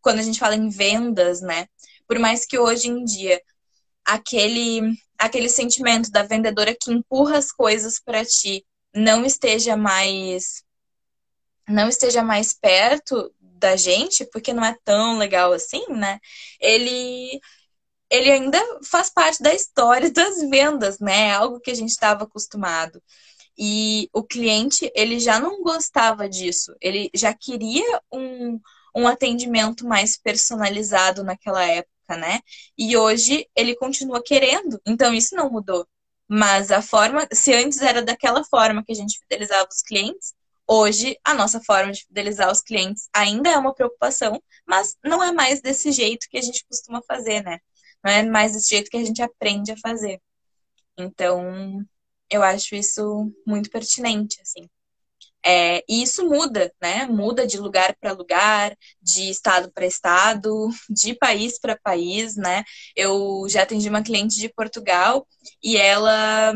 quando 0.00 0.18
a 0.18 0.22
gente 0.22 0.38
fala 0.38 0.54
em 0.54 0.68
vendas, 0.68 1.40
né? 1.40 1.66
Por 2.06 2.18
mais 2.18 2.44
que 2.44 2.58
hoje 2.58 2.88
em 2.88 3.04
dia 3.04 3.40
aquele 4.04 4.80
aquele 5.18 5.48
sentimento 5.48 6.10
da 6.10 6.24
vendedora 6.24 6.76
que 6.78 6.90
empurra 6.92 7.38
as 7.38 7.52
coisas 7.52 8.00
para 8.00 8.24
ti 8.24 8.66
não 8.94 9.24
esteja 9.24 9.76
mais 9.76 10.64
não 11.68 11.88
esteja 11.88 12.22
mais 12.22 12.52
perto 12.52 13.32
da 13.40 13.76
gente, 13.76 14.24
porque 14.32 14.52
não 14.52 14.64
é 14.64 14.76
tão 14.84 15.16
legal 15.16 15.52
assim, 15.52 15.84
né? 15.88 16.18
Ele 16.60 17.40
ele 18.10 18.30
ainda 18.30 18.60
faz 18.84 19.08
parte 19.08 19.42
da 19.42 19.54
história 19.54 20.10
das 20.12 20.40
vendas, 20.50 20.98
né? 20.98 21.28
É 21.28 21.32
algo 21.32 21.60
que 21.60 21.70
a 21.70 21.74
gente 21.74 21.90
estava 21.90 22.24
acostumado. 22.24 23.02
E 23.58 24.08
o 24.12 24.22
cliente, 24.22 24.90
ele 24.94 25.20
já 25.20 25.38
não 25.38 25.62
gostava 25.62 26.28
disso. 26.28 26.74
Ele 26.80 27.10
já 27.14 27.34
queria 27.34 28.00
um, 28.12 28.58
um 28.96 29.06
atendimento 29.06 29.86
mais 29.86 30.16
personalizado 30.16 31.22
naquela 31.22 31.64
época 31.64 31.92
né? 32.16 32.40
E 32.76 32.96
hoje 32.96 33.48
ele 33.54 33.74
continua 33.76 34.22
querendo, 34.22 34.80
então 34.86 35.12
isso 35.14 35.34
não 35.34 35.50
mudou. 35.50 35.86
Mas 36.28 36.70
a 36.70 36.80
forma, 36.80 37.26
se 37.32 37.52
antes 37.54 37.80
era 37.82 38.02
daquela 38.02 38.44
forma 38.44 38.82
que 38.84 38.92
a 38.92 38.94
gente 38.94 39.18
fidelizava 39.18 39.68
os 39.70 39.82
clientes, 39.82 40.34
hoje 40.66 41.18
a 41.24 41.34
nossa 41.34 41.60
forma 41.60 41.92
de 41.92 42.04
fidelizar 42.06 42.50
os 42.50 42.62
clientes 42.62 43.08
ainda 43.14 43.50
é 43.50 43.56
uma 43.58 43.74
preocupação, 43.74 44.42
mas 44.66 44.96
não 45.04 45.22
é 45.22 45.32
mais 45.32 45.60
desse 45.60 45.92
jeito 45.92 46.26
que 46.30 46.38
a 46.38 46.42
gente 46.42 46.64
costuma 46.66 47.02
fazer, 47.06 47.42
né? 47.42 47.58
Não 48.04 48.10
é 48.10 48.22
mais 48.22 48.52
desse 48.52 48.70
jeito 48.70 48.90
que 48.90 48.96
a 48.96 49.04
gente 49.04 49.22
aprende 49.22 49.72
a 49.72 49.76
fazer. 49.78 50.20
Então, 50.96 51.84
eu 52.30 52.42
acho 52.42 52.74
isso 52.74 53.30
muito 53.46 53.70
pertinente, 53.70 54.40
assim. 54.40 54.68
É, 55.44 55.78
e 55.88 56.02
isso 56.02 56.28
muda, 56.28 56.72
né? 56.80 57.06
Muda 57.06 57.46
de 57.46 57.58
lugar 57.58 57.96
para 58.00 58.12
lugar, 58.12 58.76
de 59.00 59.28
estado 59.30 59.72
para 59.72 59.86
estado, 59.86 60.68
de 60.88 61.14
país 61.14 61.58
para 61.58 61.78
país, 61.82 62.36
né? 62.36 62.62
Eu 62.96 63.46
já 63.48 63.62
atendi 63.62 63.88
uma 63.88 64.02
cliente 64.02 64.36
de 64.36 64.48
Portugal 64.48 65.26
e 65.62 65.76
ela 65.76 66.54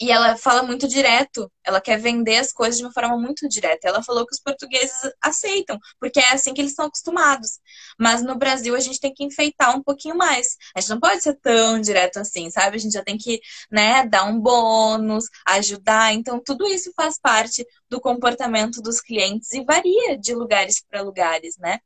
e 0.00 0.12
ela 0.12 0.36
fala 0.36 0.62
muito 0.62 0.86
direto, 0.86 1.50
ela 1.64 1.80
quer 1.80 1.98
vender 1.98 2.38
as 2.38 2.52
coisas 2.52 2.78
de 2.78 2.84
uma 2.84 2.92
forma 2.92 3.18
muito 3.18 3.48
direta. 3.48 3.88
Ela 3.88 4.02
falou 4.02 4.24
que 4.24 4.34
os 4.34 4.40
portugueses 4.40 4.96
aceitam, 5.20 5.78
porque 5.98 6.20
é 6.20 6.30
assim 6.32 6.54
que 6.54 6.60
eles 6.60 6.70
estão 6.72 6.86
acostumados. 6.86 7.58
Mas 7.98 8.22
no 8.22 8.36
Brasil 8.36 8.76
a 8.76 8.80
gente 8.80 9.00
tem 9.00 9.12
que 9.12 9.24
enfeitar 9.24 9.76
um 9.76 9.82
pouquinho 9.82 10.16
mais. 10.16 10.56
A 10.74 10.80
gente 10.80 10.90
não 10.90 11.00
pode 11.00 11.22
ser 11.22 11.34
tão 11.40 11.80
direto 11.80 12.18
assim, 12.18 12.50
sabe? 12.50 12.76
A 12.76 12.78
gente 12.78 12.92
já 12.92 13.02
tem 13.02 13.18
que, 13.18 13.40
né, 13.70 14.06
dar 14.06 14.24
um 14.24 14.40
bônus, 14.40 15.24
ajudar. 15.46 16.14
Então 16.14 16.40
tudo 16.40 16.66
isso 16.66 16.92
faz 16.94 17.18
parte 17.18 17.66
do 17.88 18.00
comportamento 18.00 18.80
dos 18.80 19.00
clientes 19.00 19.52
e 19.52 19.64
varia 19.64 20.16
de 20.16 20.34
lugares 20.34 20.82
para 20.88 21.02
lugares, 21.02 21.56
né? 21.58 21.80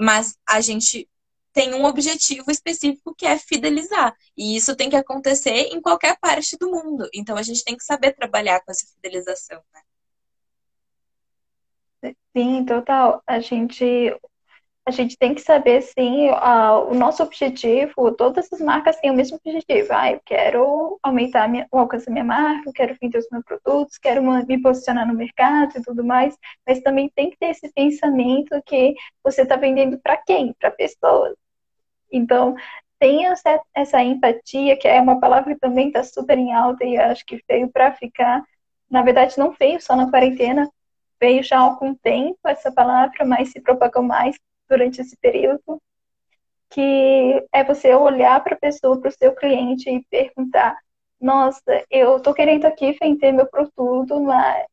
Mas 0.00 0.36
a 0.46 0.60
gente 0.60 1.08
tem 1.58 1.74
um 1.74 1.84
objetivo 1.84 2.52
específico 2.52 3.12
que 3.16 3.26
é 3.26 3.36
fidelizar. 3.36 4.14
E 4.36 4.56
isso 4.56 4.76
tem 4.76 4.88
que 4.88 4.94
acontecer 4.94 5.70
em 5.72 5.82
qualquer 5.82 6.16
parte 6.20 6.56
do 6.56 6.70
mundo. 6.70 7.08
Então 7.12 7.36
a 7.36 7.42
gente 7.42 7.64
tem 7.64 7.76
que 7.76 7.82
saber 7.82 8.12
trabalhar 8.12 8.60
com 8.60 8.70
essa 8.70 8.86
fidelização, 8.94 9.60
né? 9.74 9.80
Sim, 12.36 12.64
total. 12.64 13.20
A 13.26 13.40
gente 13.40 13.84
a 14.86 14.90
gente 14.90 15.18
tem 15.18 15.34
que 15.34 15.42
saber, 15.42 15.82
sim, 15.82 16.30
uh, 16.30 16.90
o 16.90 16.94
nosso 16.94 17.22
objetivo, 17.22 18.10
todas 18.12 18.50
as 18.50 18.60
marcas 18.60 18.96
têm 19.00 19.10
o 19.10 19.14
mesmo 19.14 19.36
objetivo. 19.36 19.88
Ah, 19.90 20.12
eu 20.12 20.20
quero 20.24 20.98
aumentar 21.02 21.46
minha, 21.48 21.66
o 21.70 21.78
alcance 21.78 22.06
da 22.06 22.12
minha 22.12 22.24
marca, 22.24 22.70
eu 22.70 22.72
quero 22.72 22.96
vender 23.02 23.18
os 23.18 23.28
meus 23.30 23.44
produtos, 23.44 23.98
quero 23.98 24.22
me 24.22 24.62
posicionar 24.62 25.06
no 25.06 25.12
mercado 25.12 25.76
e 25.76 25.82
tudo 25.82 26.02
mais, 26.04 26.34
mas 26.66 26.80
também 26.80 27.10
tem 27.14 27.30
que 27.30 27.36
ter 27.36 27.50
esse 27.50 27.70
pensamento 27.74 28.62
que 28.64 28.94
você 29.22 29.42
está 29.42 29.56
vendendo 29.56 29.98
para 30.00 30.16
quem? 30.16 30.54
Para 30.58 30.70
pessoas. 30.70 31.34
Então, 32.12 32.54
tenha 32.98 33.34
essa 33.74 34.02
empatia, 34.02 34.76
que 34.76 34.88
é 34.88 35.00
uma 35.00 35.20
palavra 35.20 35.54
que 35.54 35.60
também 35.60 35.88
está 35.88 36.02
super 36.02 36.36
em 36.38 36.52
alta 36.52 36.84
e 36.84 36.96
acho 36.98 37.24
que 37.24 37.42
veio 37.48 37.70
para 37.70 37.92
ficar. 37.94 38.42
Na 38.90 39.02
verdade, 39.02 39.38
não 39.38 39.52
veio 39.52 39.80
só 39.80 39.94
na 39.94 40.10
quarentena, 40.10 40.68
veio 41.20 41.42
já 41.42 41.58
há 41.58 41.62
algum 41.62 41.94
tempo 41.94 42.38
essa 42.46 42.72
palavra, 42.72 43.24
mas 43.24 43.50
se 43.50 43.60
propagou 43.60 44.02
mais 44.02 44.36
durante 44.68 45.00
esse 45.00 45.16
período. 45.18 45.80
Que 46.70 47.46
é 47.52 47.64
você 47.64 47.94
olhar 47.94 48.42
para 48.44 48.54
a 48.54 48.58
pessoa, 48.58 49.00
para 49.00 49.08
o 49.08 49.12
seu 49.12 49.34
cliente 49.34 49.88
e 49.88 50.04
perguntar: 50.10 50.76
Nossa, 51.20 51.84
eu 51.90 52.18
estou 52.18 52.34
querendo 52.34 52.66
aqui 52.66 52.92
vender 53.00 53.32
meu 53.32 53.46
produto, 53.46 54.20
mas 54.20 54.66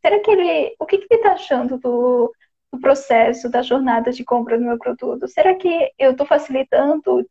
será 0.00 0.20
que 0.20 0.30
ele. 0.30 0.74
O 0.78 0.86
que, 0.86 0.98
que 0.98 1.06
ele 1.10 1.20
está 1.20 1.32
achando 1.34 1.78
do, 1.78 2.32
do 2.72 2.80
processo, 2.80 3.50
da 3.50 3.62
jornada 3.62 4.10
de 4.10 4.24
compra 4.24 4.58
do 4.58 4.64
meu 4.64 4.78
produto? 4.78 5.28
Será 5.28 5.54
que 5.54 5.92
eu 5.98 6.12
estou 6.12 6.26
facilitando 6.26 7.28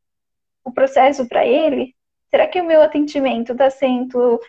o 0.63 0.71
processo 0.71 1.27
para 1.27 1.45
ele? 1.45 1.95
Será 2.29 2.47
que 2.47 2.61
o 2.61 2.65
meu 2.65 2.81
atendimento 2.81 3.51
está 3.51 3.69
sendo 3.69 4.39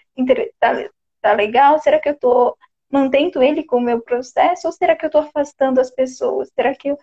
tá, 0.61 0.89
tá 1.21 1.33
legal? 1.33 1.79
Será 1.79 1.99
que 1.99 2.09
eu 2.09 2.15
estou 2.15 2.57
mantendo 2.91 3.43
ele 3.43 3.65
com 3.65 3.79
o 3.79 3.81
meu 3.81 4.01
processo? 4.01 4.67
Ou 4.67 4.73
será 4.73 4.95
que 4.95 5.05
eu 5.05 5.09
estou 5.09 5.23
afastando 5.23 5.81
as 5.81 5.91
pessoas? 5.91 6.51
Será 6.55 6.75
que 6.75 6.95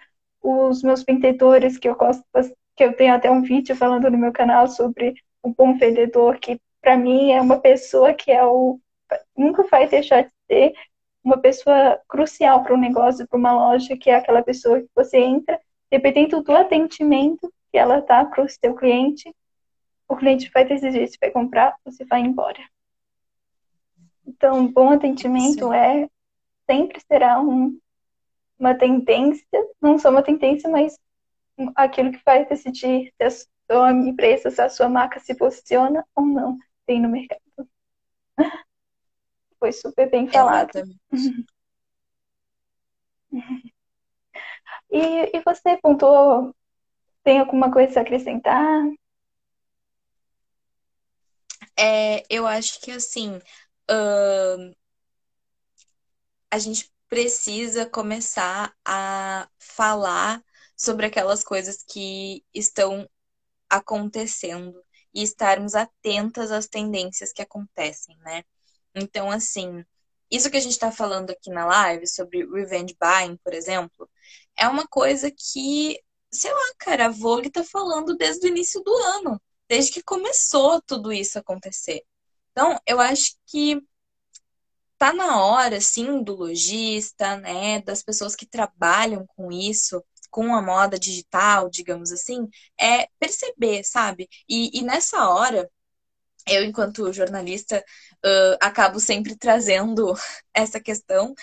os 0.42 0.84
meus 0.84 1.04
vendedores, 1.04 1.78
que 1.78 1.90
eu 1.90 1.96
gosto, 1.96 2.24
que 2.76 2.84
eu 2.84 2.96
tenho 2.96 3.14
até 3.14 3.30
um 3.30 3.42
vídeo 3.42 3.76
falando 3.76 4.10
no 4.10 4.18
meu 4.18 4.32
canal 4.32 4.68
sobre 4.68 5.16
o 5.44 5.50
bom 5.50 5.78
vendedor, 5.78 6.40
que 6.40 6.62
para 6.82 6.98
mim 6.98 7.32
é 7.32 7.42
uma 7.42 7.60
pessoa 7.60 8.14
que 8.14 8.32
é 8.32 8.46
o 8.46 8.80
nunca 9.36 9.64
vai 9.64 9.88
deixar 9.88 10.24
de 10.24 10.32
ser 10.48 10.74
uma 11.30 11.38
pessoa 11.38 12.02
crucial 12.08 12.64
para 12.64 12.74
um 12.74 12.80
negócio, 12.80 13.28
para 13.28 13.38
uma 13.38 13.54
loja, 13.54 13.96
que 13.96 14.10
é 14.10 14.16
aquela 14.16 14.42
pessoa 14.42 14.82
que 14.82 14.90
você 14.96 15.18
entra, 15.18 15.62
dependendo 15.92 16.42
do 16.42 16.52
atendimento 16.56 17.54
que 17.72 17.78
ela 17.78 18.02
tá 18.02 18.26
para 18.26 18.44
o 18.44 18.50
seu 18.50 18.74
cliente, 18.74 19.34
o 20.08 20.16
cliente 20.16 20.50
vai 20.52 20.66
decidir 20.66 21.08
se 21.08 21.20
vai 21.22 21.30
comprar 21.30 21.76
ou 21.86 21.92
se 21.92 22.04
vai 22.06 22.22
embora. 22.22 22.60
Então, 24.26 24.68
bom 24.68 24.90
atendimento 24.90 25.70
Sim. 25.70 25.76
é 25.76 26.10
sempre 26.66 27.00
será 27.08 27.40
um, 27.40 27.80
uma 28.58 28.74
tendência, 28.74 29.46
não 29.80 30.00
só 30.00 30.10
uma 30.10 30.24
tendência, 30.24 30.68
mas 30.68 30.98
aquilo 31.76 32.12
que 32.12 32.22
vai 32.26 32.46
decidir 32.46 33.14
se 33.16 33.24
a 33.24 33.30
sua 33.72 33.92
empresa, 33.92 34.50
se 34.50 34.62
a 34.62 34.70
sua 34.70 34.90
marca 34.90 35.20
se 35.20 35.36
posiciona 35.36 36.04
ou 36.16 36.26
não 36.26 36.58
tem 36.88 37.00
no 37.00 37.10
mercado. 37.10 37.42
Foi 39.60 39.72
super 39.72 40.10
bem 40.10 40.28
falado. 40.28 40.84
e, 44.90 45.38
e 45.38 45.42
você 45.44 45.78
pontuou, 45.78 46.56
tem 47.24 47.40
alguma 47.40 47.72
coisa 47.72 48.00
a 48.00 48.04
acrescentar? 48.04 48.84
É, 51.78 52.24
eu 52.30 52.48
acho 52.48 52.80
que 52.82 52.92
assim, 52.92 53.38
uh, 53.38 54.76
a 56.52 56.58
gente 56.58 56.92
precisa 57.08 57.86
começar 57.86 58.74
a 58.86 59.50
falar 59.58 60.44
sobre 60.76 61.06
aquelas 61.06 61.44
coisas 61.44 61.84
que 61.84 62.44
estão 62.54 63.10
acontecendo 63.70 64.82
e 65.14 65.24
estarmos 65.24 65.76
atentas 65.76 66.52
às 66.52 66.68
tendências 66.68 67.34
que 67.34 67.42
acontecem, 67.42 68.18
né? 68.20 68.44
Então, 68.96 69.30
assim, 69.32 69.84
isso 70.32 70.50
que 70.50 70.58
a 70.58 70.60
gente 70.60 70.74
está 70.74 70.92
falando 70.92 71.32
aqui 71.32 71.50
na 71.50 71.66
live 71.66 72.08
sobre 72.08 72.46
revenge 72.46 72.96
buying, 73.00 73.38
por 73.44 73.54
exemplo, 73.54 74.10
é 74.58 74.68
uma 74.68 74.88
coisa 74.88 75.32
que, 75.32 76.00
sei 76.32 76.52
lá, 76.52 76.74
cara, 76.80 77.08
a 77.08 77.10
Vogue 77.10 77.50
tá 77.52 77.64
falando 77.64 78.16
desde 78.16 78.48
o 78.48 78.50
início 78.50 78.82
do 78.82 78.94
ano, 78.96 79.42
desde 79.68 79.92
que 79.94 80.04
começou 80.04 80.82
tudo 80.82 81.12
isso 81.14 81.40
acontecer. 81.40 82.04
Então, 82.52 82.80
eu 82.86 83.00
acho 83.00 83.36
que 83.48 83.82
tá 84.98 85.14
na 85.14 85.42
hora, 85.44 85.78
assim, 85.78 86.22
do 86.24 86.36
lojista, 86.36 87.38
né, 87.38 87.82
das 87.82 88.04
pessoas 88.04 88.36
que 88.36 88.46
trabalham 88.46 89.26
com 89.36 89.52
isso, 89.52 90.04
com 90.30 90.54
a 90.54 90.62
moda 90.62 91.00
digital, 91.00 91.70
digamos 91.70 92.12
assim, 92.12 92.48
é 92.80 93.08
perceber, 93.20 93.84
sabe? 93.84 94.28
E, 94.48 94.78
e 94.78 94.82
nessa 94.84 95.30
hora, 95.30 95.70
eu, 96.50 96.64
enquanto 96.64 97.12
jornalista, 97.14 97.84
uh, 98.26 98.58
acabo 98.62 99.00
sempre 99.00 99.36
trazendo 99.36 100.14
essa 100.54 100.80
questão, 100.80 101.34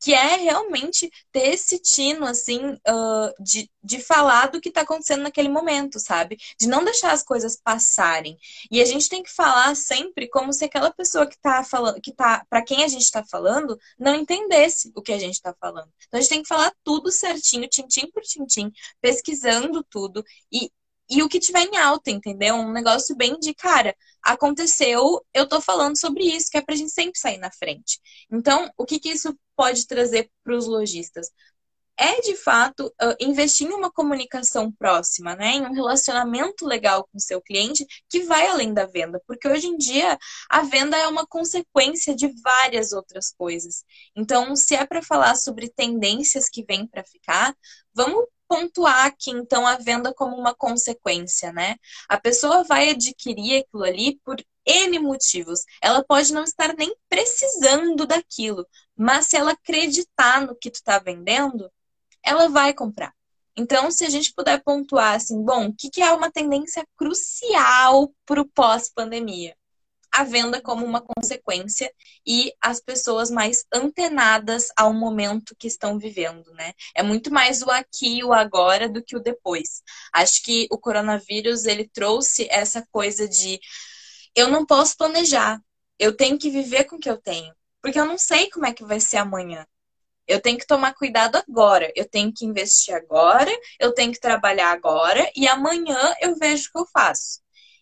que 0.00 0.12
é 0.12 0.36
realmente 0.36 1.10
ter 1.32 1.54
esse 1.54 1.78
tino, 1.78 2.26
assim, 2.26 2.60
uh, 2.74 3.42
de, 3.42 3.70
de 3.82 3.98
falar 4.00 4.50
do 4.50 4.60
que 4.60 4.68
está 4.68 4.82
acontecendo 4.82 5.22
naquele 5.22 5.48
momento, 5.48 5.98
sabe? 5.98 6.36
De 6.60 6.68
não 6.68 6.84
deixar 6.84 7.12
as 7.12 7.22
coisas 7.22 7.56
passarem. 7.56 8.36
E 8.70 8.80
a 8.80 8.84
gente 8.84 9.08
tem 9.08 9.22
que 9.22 9.32
falar 9.32 9.74
sempre 9.74 10.28
como 10.28 10.52
se 10.52 10.64
aquela 10.64 10.92
pessoa 10.92 11.26
que 11.26 11.34
está 11.34 11.64
falando, 11.64 12.00
que 12.00 12.12
tá, 12.12 12.44
para 12.48 12.62
quem 12.62 12.84
a 12.84 12.88
gente 12.88 13.02
está 13.02 13.24
falando, 13.24 13.78
não 13.98 14.14
entendesse 14.14 14.92
o 14.94 15.02
que 15.02 15.12
a 15.12 15.18
gente 15.18 15.34
está 15.34 15.54
falando. 15.58 15.90
Então 16.06 16.18
a 16.18 16.20
gente 16.20 16.30
tem 16.30 16.42
que 16.42 16.48
falar 16.48 16.72
tudo 16.84 17.10
certinho, 17.10 17.68
tintim 17.68 18.10
por 18.10 18.22
tintim, 18.22 18.70
pesquisando 19.00 19.82
tudo 19.90 20.24
e 20.52 20.70
e 21.08 21.22
o 21.22 21.28
que 21.28 21.38
tiver 21.38 21.62
em 21.62 21.76
alta, 21.76 22.10
entendeu? 22.10 22.56
Um 22.56 22.72
negócio 22.72 23.14
bem 23.16 23.38
de 23.38 23.54
cara, 23.54 23.94
aconteceu, 24.26 25.24
eu 25.32 25.48
tô 25.48 25.60
falando 25.60 25.98
sobre 25.98 26.24
isso, 26.24 26.50
que 26.50 26.58
é 26.58 26.62
pra 26.62 26.74
gente 26.74 26.90
sempre 26.90 27.18
sair 27.18 27.38
na 27.38 27.50
frente. 27.52 28.00
Então, 28.30 28.70
o 28.76 28.84
que, 28.84 28.98
que 28.98 29.10
isso 29.10 29.34
pode 29.56 29.86
trazer 29.86 30.30
para 30.44 30.56
os 30.56 30.66
lojistas? 30.66 31.30
É 31.98 32.20
de 32.20 32.36
fato 32.36 32.92
investir 33.18 33.66
em 33.68 33.72
uma 33.72 33.90
comunicação 33.90 34.70
próxima, 34.70 35.34
né? 35.34 35.52
Em 35.52 35.62
um 35.62 35.72
relacionamento 35.72 36.66
legal 36.66 37.04
com 37.04 37.16
o 37.16 37.20
seu 37.20 37.40
cliente 37.40 37.86
que 38.10 38.24
vai 38.24 38.46
além 38.48 38.74
da 38.74 38.84
venda, 38.84 39.22
porque 39.26 39.48
hoje 39.48 39.68
em 39.68 39.78
dia 39.78 40.18
a 40.50 40.60
venda 40.62 40.96
é 40.98 41.08
uma 41.08 41.26
consequência 41.26 42.14
de 42.14 42.28
várias 42.42 42.92
outras 42.92 43.32
coisas. 43.32 43.82
Então, 44.14 44.54
se 44.54 44.74
é 44.74 44.84
para 44.84 45.02
falar 45.02 45.36
sobre 45.36 45.70
tendências 45.70 46.50
que 46.50 46.64
vêm 46.64 46.86
para 46.86 47.02
ficar, 47.02 47.56
vamos 47.94 48.26
pontuar 48.48 49.06
aqui, 49.06 49.30
então, 49.30 49.66
a 49.66 49.76
venda 49.76 50.12
como 50.14 50.36
uma 50.36 50.54
consequência, 50.54 51.52
né? 51.52 51.76
A 52.08 52.18
pessoa 52.18 52.64
vai 52.64 52.90
adquirir 52.90 53.62
aquilo 53.62 53.84
ali 53.84 54.20
por 54.24 54.36
N 54.66 54.98
motivos. 54.98 55.64
Ela 55.80 56.04
pode 56.04 56.32
não 56.32 56.44
estar 56.44 56.74
nem 56.76 56.94
precisando 57.08 58.06
daquilo, 58.06 58.66
mas 58.96 59.26
se 59.26 59.36
ela 59.36 59.52
acreditar 59.52 60.40
no 60.46 60.56
que 60.56 60.70
tu 60.70 60.82
tá 60.82 60.98
vendendo, 60.98 61.70
ela 62.22 62.48
vai 62.48 62.74
comprar. 62.74 63.14
Então, 63.56 63.90
se 63.90 64.04
a 64.04 64.10
gente 64.10 64.34
puder 64.34 64.62
pontuar 64.62 65.14
assim, 65.14 65.42
bom, 65.42 65.68
o 65.68 65.74
que, 65.74 65.88
que 65.88 66.02
é 66.02 66.12
uma 66.12 66.30
tendência 66.30 66.86
crucial 66.96 68.12
para 68.26 68.40
o 68.40 68.48
pós-pandemia? 68.48 69.56
A 70.16 70.24
venda 70.24 70.60
como 70.60 70.84
uma 70.84 71.00
consequência 71.00 71.92
e 72.26 72.52
as 72.60 72.80
pessoas 72.80 73.30
mais 73.30 73.64
antenadas 73.72 74.68
ao 74.76 74.92
momento 74.92 75.54
que 75.58 75.66
estão 75.66 75.98
vivendo, 75.98 76.52
né? 76.54 76.72
É 76.94 77.02
muito 77.02 77.32
mais 77.32 77.62
o 77.62 77.70
aqui 77.70 78.18
e 78.18 78.24
o 78.24 78.32
agora 78.32 78.88
do 78.88 79.02
que 79.02 79.16
o 79.16 79.20
depois. 79.20 79.82
Acho 80.12 80.42
que 80.42 80.66
o 80.70 80.78
coronavírus 80.78 81.64
ele 81.66 81.88
trouxe 81.88 82.46
essa 82.50 82.86
coisa 82.90 83.28
de 83.28 83.60
eu 84.34 84.48
não 84.48 84.66
posso 84.66 84.96
planejar, 84.96 85.60
eu 85.98 86.16
tenho 86.16 86.38
que 86.38 86.50
viver 86.50 86.84
com 86.84 86.96
o 86.96 86.98
que 87.00 87.10
eu 87.10 87.16
tenho. 87.20 87.54
porque 87.82 88.00
eu 88.00 88.04
não 88.06 88.18
sei 88.18 88.50
como 88.50 88.66
é 88.66 88.72
que 88.74 88.84
vai 88.84 88.98
ser 89.00 89.18
amanhã. 89.18 89.64
Eu 90.26 90.40
tenho 90.42 90.58
que 90.58 90.66
tomar 90.66 90.94
cuidado 90.94 91.36
agora, 91.36 91.92
eu 91.96 92.08
tenho 92.08 92.32
que 92.34 92.44
investir 92.46 92.94
agora, 92.94 93.50
eu 93.80 93.94
tenho 93.94 94.12
que 94.12 94.20
trabalhar 94.20 94.72
agora 94.72 95.30
e 95.36 95.48
amanhã 95.48 96.14
eu 96.20 96.36
vejo 96.36 96.68
o 96.68 96.72
que 96.72 96.78
eu 96.80 96.86
faço. 96.86 97.40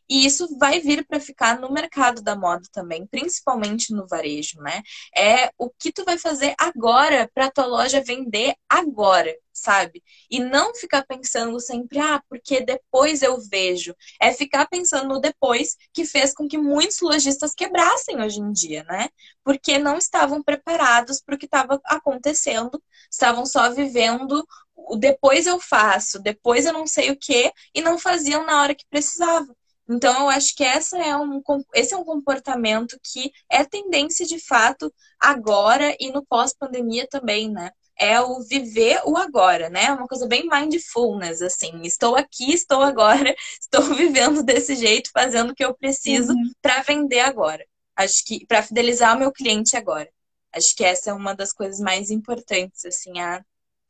E 0.08 0.26
isso 0.26 0.58
vai 0.58 0.80
vir 0.80 1.06
para 1.06 1.20
ficar 1.20 1.58
no 1.58 1.72
mercado 1.72 2.22
da 2.22 2.36
moda 2.36 2.62
também, 2.72 3.06
principalmente 3.06 3.92
no 3.92 4.06
varejo, 4.06 4.60
né? 4.60 4.82
É 5.16 5.50
o 5.58 5.70
que 5.70 5.92
tu 5.92 6.04
vai 6.04 6.18
fazer 6.18 6.54
agora 6.58 7.30
para 7.34 7.50
tua 7.50 7.66
loja 7.66 8.02
vender 8.02 8.54
agora, 8.68 9.34
sabe? 9.52 10.02
E 10.30 10.40
não 10.40 10.74
ficar 10.74 11.04
pensando 11.06 11.58
sempre, 11.60 11.98
ah, 11.98 12.22
porque 12.28 12.60
depois 12.60 13.22
eu 13.22 13.40
vejo. 13.40 13.94
É 14.20 14.32
ficar 14.32 14.66
pensando 14.68 15.08
no 15.08 15.20
depois 15.20 15.76
que 15.92 16.04
fez 16.04 16.34
com 16.34 16.46
que 16.48 16.58
muitos 16.58 17.00
lojistas 17.00 17.54
quebrassem 17.54 18.20
hoje 18.20 18.40
em 18.40 18.52
dia, 18.52 18.84
né? 18.84 19.08
Porque 19.42 19.78
não 19.78 19.96
estavam 19.96 20.42
preparados 20.42 21.20
para 21.20 21.34
o 21.34 21.38
que 21.38 21.46
estava 21.46 21.80
acontecendo, 21.86 22.82
estavam 23.10 23.46
só 23.46 23.70
vivendo 23.70 24.44
o 24.76 24.96
depois 24.96 25.46
eu 25.46 25.60
faço, 25.60 26.18
depois 26.20 26.66
eu 26.66 26.72
não 26.72 26.86
sei 26.86 27.10
o 27.10 27.16
que, 27.16 27.52
e 27.74 27.80
não 27.80 27.98
faziam 27.98 28.44
na 28.44 28.60
hora 28.60 28.74
que 28.74 28.84
precisava. 28.90 29.54
Então, 29.88 30.22
eu 30.22 30.28
acho 30.30 30.54
que 30.54 30.64
essa 30.64 30.96
é 30.98 31.16
um, 31.16 31.42
esse 31.74 31.92
é 31.92 31.96
um 31.96 32.04
comportamento 32.04 32.98
que 33.02 33.30
é 33.50 33.64
tendência 33.64 34.24
de 34.24 34.38
fato 34.38 34.92
agora 35.20 35.94
e 36.00 36.10
no 36.10 36.24
pós-pandemia 36.24 37.06
também, 37.06 37.50
né? 37.50 37.70
É 37.96 38.20
o 38.20 38.40
viver 38.40 39.00
o 39.04 39.16
agora, 39.16 39.68
né? 39.68 39.84
É 39.84 39.92
uma 39.92 40.08
coisa 40.08 40.26
bem 40.26 40.48
mindfulness, 40.48 41.42
assim. 41.42 41.82
Estou 41.82 42.16
aqui, 42.16 42.52
estou 42.52 42.80
agora, 42.82 43.34
estou 43.60 43.82
vivendo 43.94 44.42
desse 44.42 44.74
jeito, 44.74 45.10
fazendo 45.12 45.50
o 45.50 45.54
que 45.54 45.64
eu 45.64 45.74
preciso 45.74 46.32
uhum. 46.32 46.50
para 46.62 46.82
vender 46.82 47.20
agora. 47.20 47.64
Acho 47.94 48.24
que 48.24 48.46
para 48.46 48.62
fidelizar 48.62 49.14
o 49.14 49.18
meu 49.18 49.30
cliente 49.30 49.76
agora. 49.76 50.10
Acho 50.52 50.74
que 50.74 50.84
essa 50.84 51.10
é 51.10 51.12
uma 51.12 51.34
das 51.34 51.52
coisas 51.52 51.78
mais 51.78 52.10
importantes, 52.10 52.84
assim, 52.84 53.20
a, 53.20 53.44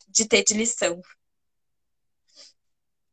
de 0.08 0.26
ter 0.26 0.42
de 0.42 0.54
lição. 0.54 1.00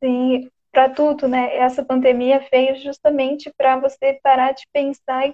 Sim, 0.03 0.49
para 0.71 0.89
tudo, 0.89 1.27
né? 1.27 1.55
Essa 1.57 1.83
pandemia 1.83 2.45
veio 2.51 2.75
justamente 2.77 3.51
para 3.57 3.77
você 3.77 4.19
parar 4.23 4.53
de 4.53 4.65
pensar, 4.71 5.33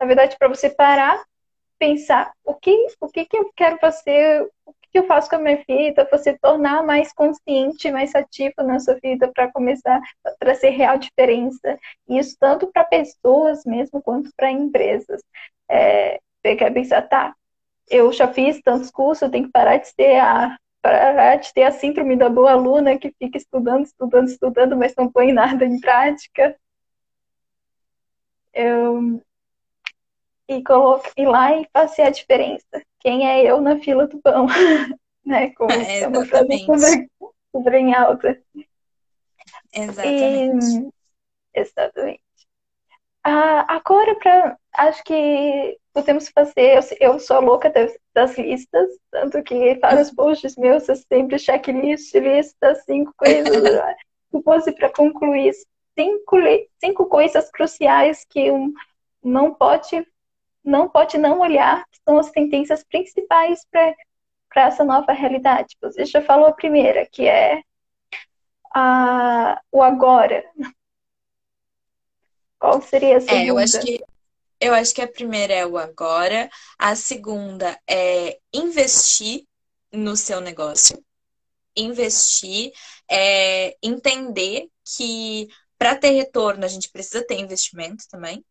na 0.00 0.06
verdade, 0.06 0.36
para 0.38 0.48
você 0.48 0.70
parar, 0.70 1.22
pensar 1.78 2.32
o 2.44 2.54
que, 2.54 2.86
o 3.00 3.08
que, 3.08 3.24
que 3.24 3.36
eu 3.36 3.50
quero 3.54 3.78
fazer, 3.78 4.42
o 4.64 4.72
que, 4.72 4.88
que 4.92 4.98
eu 4.98 5.06
faço 5.06 5.28
com 5.28 5.36
a 5.36 5.38
minha 5.38 5.62
vida, 5.68 6.08
você 6.10 6.36
tornar 6.38 6.82
mais 6.84 7.12
consciente, 7.12 7.90
mais 7.90 8.14
ativo 8.14 8.54
na 8.58 8.80
sua 8.80 8.94
vida 8.94 9.30
para 9.32 9.52
começar 9.52 10.00
a 10.24 10.30
trazer 10.38 10.70
real 10.70 10.98
diferença. 10.98 11.78
Isso 12.08 12.36
tanto 12.38 12.66
para 12.72 12.84
pessoas 12.84 13.64
mesmo 13.64 14.02
quanto 14.02 14.30
para 14.36 14.50
empresas. 14.50 15.22
É, 15.68 16.20
você 16.42 16.56
quer 16.56 16.72
pensar, 16.72 17.02
tá, 17.02 17.34
eu 17.90 18.12
já 18.12 18.28
fiz 18.28 18.60
tantos 18.62 18.90
cursos, 18.90 19.22
eu 19.22 19.30
tenho 19.30 19.46
que 19.46 19.52
parar 19.52 19.78
de 19.78 19.88
ser 19.88 20.20
a 20.20 20.56
parar 20.82 21.36
de 21.36 21.52
ter 21.52 21.64
a 21.64 21.70
síndrome 21.70 22.16
da 22.16 22.28
boa 22.28 22.52
aluna 22.52 22.98
que 22.98 23.14
fica 23.18 23.36
estudando, 23.38 23.84
estudando, 23.84 24.28
estudando, 24.28 24.76
mas 24.76 24.94
não 24.96 25.10
põe 25.10 25.32
nada 25.32 25.64
em 25.64 25.80
prática. 25.80 26.56
Eu... 28.52 29.22
E 30.48 30.62
coloco 30.62 31.10
ir 31.16 31.26
lá 31.26 31.54
e 31.54 31.68
fazer 31.72 32.02
a 32.02 32.10
diferença. 32.10 32.82
Quem 33.00 33.28
é 33.28 33.44
eu 33.44 33.60
na 33.60 33.78
fila 33.78 34.06
do 34.06 34.18
pão? 34.20 34.46
né? 35.24 35.50
Como 35.50 35.70
é, 35.70 36.00
é 36.00 36.08
uma 36.08 36.24
frase 36.24 36.58
super, 36.60 37.10
super 37.54 37.74
em 37.74 37.94
alta. 37.94 38.42
Exatamente. 39.72 40.66
E... 40.66 41.60
Exatamente. 41.60 42.22
Ah, 43.22 43.74
agora, 43.74 44.14
pra, 44.16 44.58
acho 44.72 45.04
que 45.04 45.78
podemos 45.92 46.28
fazer. 46.30 46.78
Eu, 46.78 47.12
eu 47.12 47.20
sou 47.20 47.40
louca 47.40 47.68
das, 48.18 48.36
listas, 48.36 48.90
tanto 49.10 49.42
que 49.44 49.76
para 49.76 50.00
os 50.00 50.10
posts 50.10 50.56
meus 50.56 50.88
é 50.88 50.94
sempre 50.96 51.38
checklist, 51.38 52.12
lista, 52.14 52.74
cinco 52.84 53.12
coisas. 53.16 53.46
Se 54.30 54.42
fosse 54.42 54.72
para 54.72 54.90
concluir, 54.92 55.54
cinco, 55.96 56.36
cinco 56.78 57.06
coisas 57.06 57.50
cruciais 57.50 58.26
que 58.28 58.50
um 58.50 58.72
não 59.22 59.54
pode 59.54 60.06
não 60.64 60.86
pode 60.86 61.16
não 61.16 61.40
olhar, 61.40 61.82
que 61.90 61.98
são 62.04 62.18
as 62.18 62.30
tendências 62.30 62.84
principais 62.84 63.64
para 63.70 64.66
essa 64.66 64.84
nova 64.84 65.12
realidade. 65.12 65.76
Você 65.80 66.04
já 66.04 66.20
falou 66.20 66.46
a 66.46 66.52
primeira, 66.52 67.06
que 67.06 67.26
é 67.26 67.62
a, 68.74 69.62
o 69.72 69.82
agora. 69.82 70.44
Qual 72.58 72.82
seria 72.82 73.16
a 73.16 73.20
segunda? 73.20 73.42
É, 73.42 73.46
eu 73.46 73.56
acho 73.56 73.80
que 73.80 73.98
eu 74.60 74.74
acho 74.74 74.94
que 74.94 75.02
a 75.02 75.08
primeira 75.10 75.54
é 75.54 75.66
o 75.66 75.78
agora, 75.78 76.50
a 76.78 76.94
segunda 76.96 77.78
é 77.88 78.38
investir 78.52 79.46
no 79.92 80.16
seu 80.16 80.40
negócio. 80.40 81.02
Investir 81.76 82.72
é 83.10 83.76
entender 83.82 84.68
que 84.84 85.48
para 85.78 85.96
ter 85.96 86.10
retorno 86.10 86.64
a 86.64 86.68
gente 86.68 86.90
precisa 86.90 87.24
ter 87.26 87.38
investimento 87.38 88.04
também. 88.10 88.44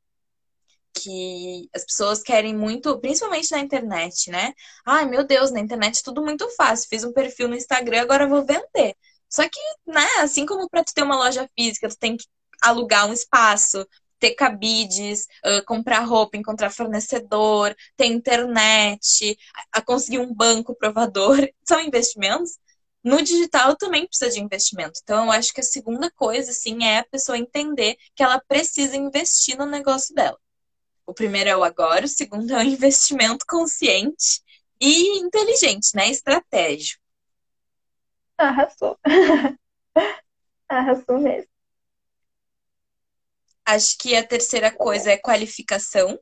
Que 0.93 1.69
as 1.75 1.85
pessoas 1.85 2.23
querem 2.23 2.55
muito, 2.55 2.97
principalmente 2.99 3.51
na 3.51 3.59
internet, 3.59 4.31
né? 4.31 4.53
Ai, 4.85 5.05
meu 5.05 5.23
Deus, 5.25 5.51
na 5.51 5.59
internet 5.59 6.01
tudo 6.03 6.23
muito 6.23 6.49
fácil. 6.55 6.87
Fiz 6.89 7.03
um 7.03 7.13
perfil 7.13 7.47
no 7.49 7.55
Instagram, 7.55 8.01
agora 8.01 8.27
vou 8.27 8.45
vender. 8.45 8.95
Só 9.29 9.43
que, 9.43 9.59
né, 9.85 10.07
assim 10.19 10.45
como 10.45 10.69
para 10.69 10.83
tu 10.83 10.93
ter 10.93 11.03
uma 11.03 11.17
loja 11.17 11.49
física, 11.55 11.89
tu 11.89 11.97
tem 11.97 12.17
que 12.17 12.25
alugar 12.61 13.07
um 13.07 13.13
espaço, 13.13 13.85
ter 14.19 14.31
cabides, 14.31 15.27
uh, 15.45 15.63
comprar 15.65 15.99
roupa, 16.01 16.37
encontrar 16.37 16.69
fornecedor, 16.69 17.75
ter 17.95 18.05
internet, 18.07 19.37
a, 19.71 19.81
conseguir 19.81 20.19
um 20.19 20.33
banco 20.33 20.75
provador, 20.75 21.37
são 21.67 21.81
investimentos. 21.81 22.57
No 23.03 23.21
digital 23.21 23.75
também 23.75 24.07
precisa 24.07 24.31
de 24.31 24.41
investimento. 24.41 24.99
Então, 25.01 25.25
eu 25.25 25.31
acho 25.31 25.53
que 25.53 25.61
a 25.61 25.63
segunda 25.63 26.11
coisa, 26.11 26.51
assim, 26.51 26.83
é 26.83 26.99
a 26.99 27.05
pessoa 27.05 27.37
entender 27.37 27.95
que 28.15 28.23
ela 28.23 28.41
precisa 28.47 28.97
investir 28.97 29.57
no 29.57 29.65
negócio 29.65 30.13
dela. 30.13 30.37
O 31.05 31.13
primeiro 31.13 31.49
é 31.49 31.55
o 31.55 31.63
agora, 31.63 32.05
o 32.05 32.09
segundo 32.09 32.51
é 32.51 32.57
o 32.57 32.63
investimento 32.67 33.45
consciente 33.47 34.41
e 34.79 35.19
inteligente, 35.19 35.91
né? 35.95 36.09
Estratégico. 36.09 37.01
Arrasou. 38.37 38.99
Arrasou 40.69 41.17
mesmo. 41.19 41.56
Acho 43.67 43.97
que 43.97 44.15
a 44.15 44.25
terceira 44.25 44.71
coisa 44.71 45.11
é 45.11 45.17
qualificação, 45.17 46.17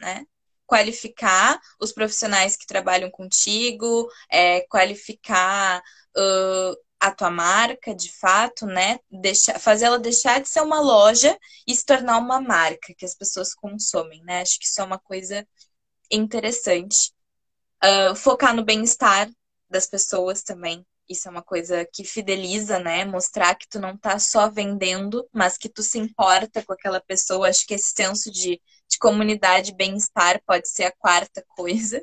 né? 0.00 0.26
Qualificar 0.66 1.60
os 1.80 1.92
profissionais 1.92 2.56
que 2.56 2.66
trabalham 2.66 3.08
contigo, 3.08 4.08
é, 4.28 4.62
qualificar 4.62 5.80
uh, 6.16 6.76
a 6.98 7.12
tua 7.12 7.30
marca, 7.30 7.94
de 7.94 8.10
fato, 8.18 8.66
né? 8.66 8.98
Deixar, 9.08 9.60
fazer 9.60 9.84
ela 9.84 9.98
deixar 9.98 10.40
de 10.40 10.48
ser 10.48 10.60
uma 10.60 10.80
loja 10.80 11.38
e 11.68 11.74
se 11.76 11.86
tornar 11.86 12.18
uma 12.18 12.40
marca 12.40 12.92
que 12.98 13.04
as 13.04 13.14
pessoas 13.14 13.54
consomem, 13.54 14.20
né? 14.24 14.40
Acho 14.42 14.58
que 14.58 14.66
isso 14.66 14.80
é 14.80 14.84
uma 14.84 14.98
coisa 14.98 15.46
interessante. 16.10 17.12
Uh, 17.84 18.16
focar 18.16 18.56
no 18.56 18.64
bem-estar 18.64 19.30
das 19.70 19.86
pessoas 19.86 20.42
também. 20.42 20.84
Isso 21.12 21.28
é 21.28 21.30
uma 21.30 21.42
coisa 21.42 21.86
que 21.92 22.04
fideliza, 22.04 22.78
né? 22.78 23.04
Mostrar 23.04 23.54
que 23.54 23.68
tu 23.68 23.78
não 23.78 23.96
tá 23.96 24.18
só 24.18 24.50
vendendo, 24.50 25.26
mas 25.32 25.56
que 25.56 25.68
tu 25.68 25.82
se 25.82 25.98
importa 25.98 26.64
com 26.64 26.72
aquela 26.72 27.00
pessoa. 27.00 27.48
Acho 27.48 27.66
que 27.66 27.74
esse 27.74 27.92
senso 27.94 28.30
de, 28.30 28.60
de 28.88 28.98
comunidade, 28.98 29.74
bem-estar 29.74 30.40
pode 30.46 30.68
ser 30.68 30.84
a 30.84 30.92
quarta 30.92 31.44
coisa. 31.48 32.02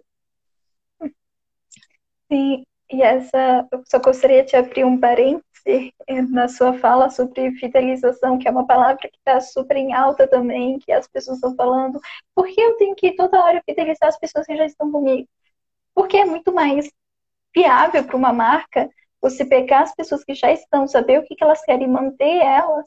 Sim, 2.32 2.64
e 2.92 3.02
essa, 3.02 3.68
eu 3.72 3.84
só 3.88 4.00
gostaria 4.00 4.44
de 4.44 4.56
abrir 4.56 4.84
um 4.84 5.00
parêntese 5.00 5.94
na 6.30 6.48
sua 6.48 6.74
fala 6.80 7.10
sobre 7.10 7.52
fidelização, 7.54 8.38
que 8.38 8.48
é 8.48 8.52
uma 8.52 8.66
palavra 8.66 8.98
que 8.98 9.18
está 9.18 9.40
super 9.42 9.78
em 9.78 9.94
alta 9.94 10.28
também, 10.28 10.80
que 10.80 10.92
as 10.92 11.08
pessoas 11.08 11.38
estão 11.38 11.56
falando. 11.56 12.00
Por 12.34 12.48
que 12.48 12.60
eu 12.60 12.78
tenho 12.78 12.96
que 12.96 13.16
toda 13.16 13.44
hora 13.44 13.62
fidelizar 13.66 14.10
as 14.10 14.18
pessoas 14.18 14.46
que 14.46 14.56
já 14.58 14.66
estão 14.66 14.92
comigo? 14.92 15.28
Porque 15.94 16.18
é 16.18 16.26
muito 16.26 16.54
mais 16.54 16.90
viável 17.56 18.04
para 18.04 18.16
uma 18.16 18.34
marca 18.34 18.90
você 19.22 19.46
pegar 19.46 19.82
as 19.82 19.96
pessoas 19.96 20.24
que 20.24 20.34
já 20.34 20.52
estão, 20.52 20.88
saber 20.88 21.20
o 21.20 21.24
que, 21.24 21.36
que 21.36 21.44
elas 21.44 21.64
querem 21.64 21.88
manter 21.88 22.38
elas, 22.38 22.86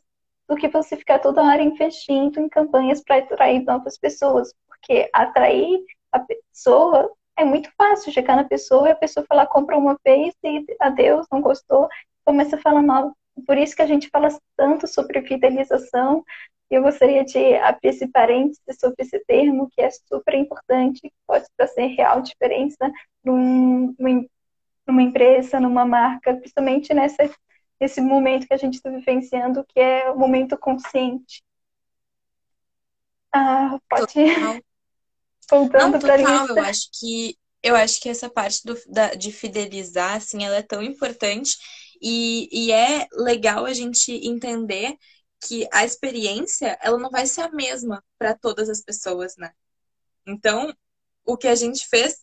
do 0.49 0.57
que 0.57 0.69
você 0.69 0.97
ficar 0.97 1.19
toda 1.19 1.43
hora 1.43 1.63
investindo 1.63 2.41
em 2.41 2.49
campanhas 2.49 3.03
para 3.03 3.19
atrair 3.19 3.63
novas 3.65 3.99
pessoas. 3.99 4.53
Porque 4.67 5.09
atrair 5.13 5.85
a 6.11 6.21
pessoa 6.21 7.11
é 7.37 7.45
muito 7.45 7.71
fácil 7.77 8.13
chegar 8.13 8.37
na 8.37 8.45
pessoa 8.45 8.89
e 8.89 8.93
a 8.93 8.97
pessoa 8.97 9.27
falar, 9.27 9.47
compra 9.47 9.77
uma 9.77 9.99
vez 10.05 10.35
e 10.43 10.65
adeus, 10.81 11.27
não 11.31 11.41
gostou, 11.41 11.89
começa 12.25 12.57
a 12.57 12.61
falar 12.61 12.83
mal. 12.83 13.17
Por 13.47 13.57
isso 13.57 13.75
que 13.75 13.83
a 13.83 13.87
gente 13.87 14.09
fala 14.11 14.29
tanto 14.57 14.87
sobre 14.87 15.23
fidelização. 15.23 16.25
Eu 16.71 16.83
gostaria 16.83 17.25
de 17.25 17.55
abrir 17.57 17.89
esse 17.91 18.07
parênteses 18.09 18.77
sobre 18.79 18.97
esse 19.01 19.19
termo, 19.27 19.69
que 19.73 19.81
é 19.81 19.91
super 19.91 20.35
importante, 20.35 21.01
que 21.01 21.13
pode 21.27 21.47
trazer 21.57 21.87
real 21.87 22.21
diferença 22.23 22.91
num, 23.25 23.95
num 23.99 24.27
numa 24.87 25.03
empresa, 25.03 25.61
numa 25.61 25.85
marca, 25.85 26.35
principalmente 26.35 26.93
nessa, 26.93 27.31
nesse 27.81 28.01
momento 28.01 28.47
que 28.47 28.55
a 28.55 28.59
gente 28.59 28.75
está 28.75 28.91
vivenciando, 28.91 29.65
que 29.65 29.79
é 29.79 30.11
o 30.11 30.19
momento 30.19 30.57
consciente. 30.57 31.43
Ah, 33.33 33.79
pode. 33.89 34.13
Total. 34.13 34.61
Voltando 35.51 35.93
Não, 35.93 36.01
total, 36.01 36.49
eu 36.49 36.63
acho 36.65 36.89
que 36.99 37.37
eu 37.63 37.77
acho 37.77 38.01
que 38.01 38.09
essa 38.09 38.29
parte 38.29 38.65
do, 38.65 38.77
da, 38.89 39.15
de 39.15 39.31
fidelizar, 39.31 40.17
assim, 40.17 40.45
ela 40.45 40.57
é 40.57 40.63
tão 40.63 40.83
importante 40.83 41.57
e, 42.01 42.49
e 42.51 42.73
é 42.73 43.07
legal 43.13 43.65
a 43.65 43.73
gente 43.73 44.11
entender 44.27 44.97
que 45.47 45.69
a 45.73 45.85
experiência, 45.85 46.77
ela 46.83 46.99
não 46.99 47.11
vai 47.11 47.27
ser 47.27 47.43
a 47.43 47.51
mesma 47.51 48.03
para 48.19 48.35
todas 48.37 48.69
as 48.69 48.81
pessoas, 48.81 49.37
né? 49.37 49.53
Então, 50.27 50.75
o 51.25 51.37
que 51.37 51.47
a 51.47 51.55
gente 51.55 51.87
fez 51.89 52.19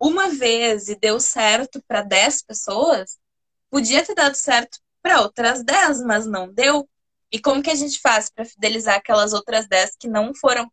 uma 0.00 0.30
vez 0.30 0.88
e 0.88 0.96
deu 0.96 1.20
certo 1.20 1.82
para 1.86 2.00
10 2.02 2.42
pessoas, 2.42 3.18
podia 3.70 4.04
ter 4.04 4.14
dado 4.14 4.34
certo 4.34 4.78
para 5.02 5.20
outras 5.20 5.62
10, 5.62 6.02
mas 6.02 6.26
não 6.26 6.52
deu. 6.52 6.88
E 7.30 7.38
como 7.38 7.62
que 7.62 7.70
a 7.70 7.74
gente 7.74 8.00
faz 8.00 8.30
para 8.30 8.44
fidelizar 8.44 8.96
aquelas 8.96 9.32
outras 9.32 9.68
10 9.68 9.96
que 9.96 10.08
não 10.08 10.34
foram 10.34 10.70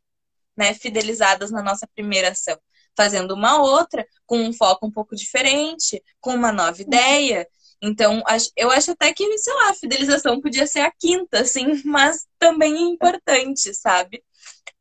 né, 0.55 0.73
fidelizadas 0.73 1.51
na 1.51 1.61
nossa 1.61 1.88
primeira 1.93 2.30
ação? 2.30 2.57
Fazendo 2.95 3.34
uma 3.34 3.61
outra, 3.61 4.07
com 4.25 4.39
um 4.39 4.53
foco 4.53 4.88
um 4.88 4.91
pouco 4.91 5.15
diferente, 5.15 6.01
com 6.19 6.34
uma 6.34 6.51
nova 6.51 6.82
ideia. 6.82 7.47
Então, 7.82 8.23
eu 8.55 8.71
acho 8.71 8.91
até 8.91 9.13
que, 9.13 9.38
sei 9.38 9.53
lá, 9.53 9.69
a 9.69 9.75
fidelização 9.75 10.41
podia 10.41 10.65
ser 10.65 10.80
a 10.80 10.91
quinta, 10.91 11.41
assim, 11.41 11.65
mas 11.86 12.25
também 12.39 12.75
é 12.75 12.80
importante, 12.80 13.73
sabe? 13.75 14.23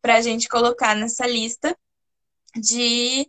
Pra 0.01 0.23
gente 0.23 0.49
colocar 0.49 0.95
nessa 0.95 1.27
lista 1.27 1.77
de 2.57 3.29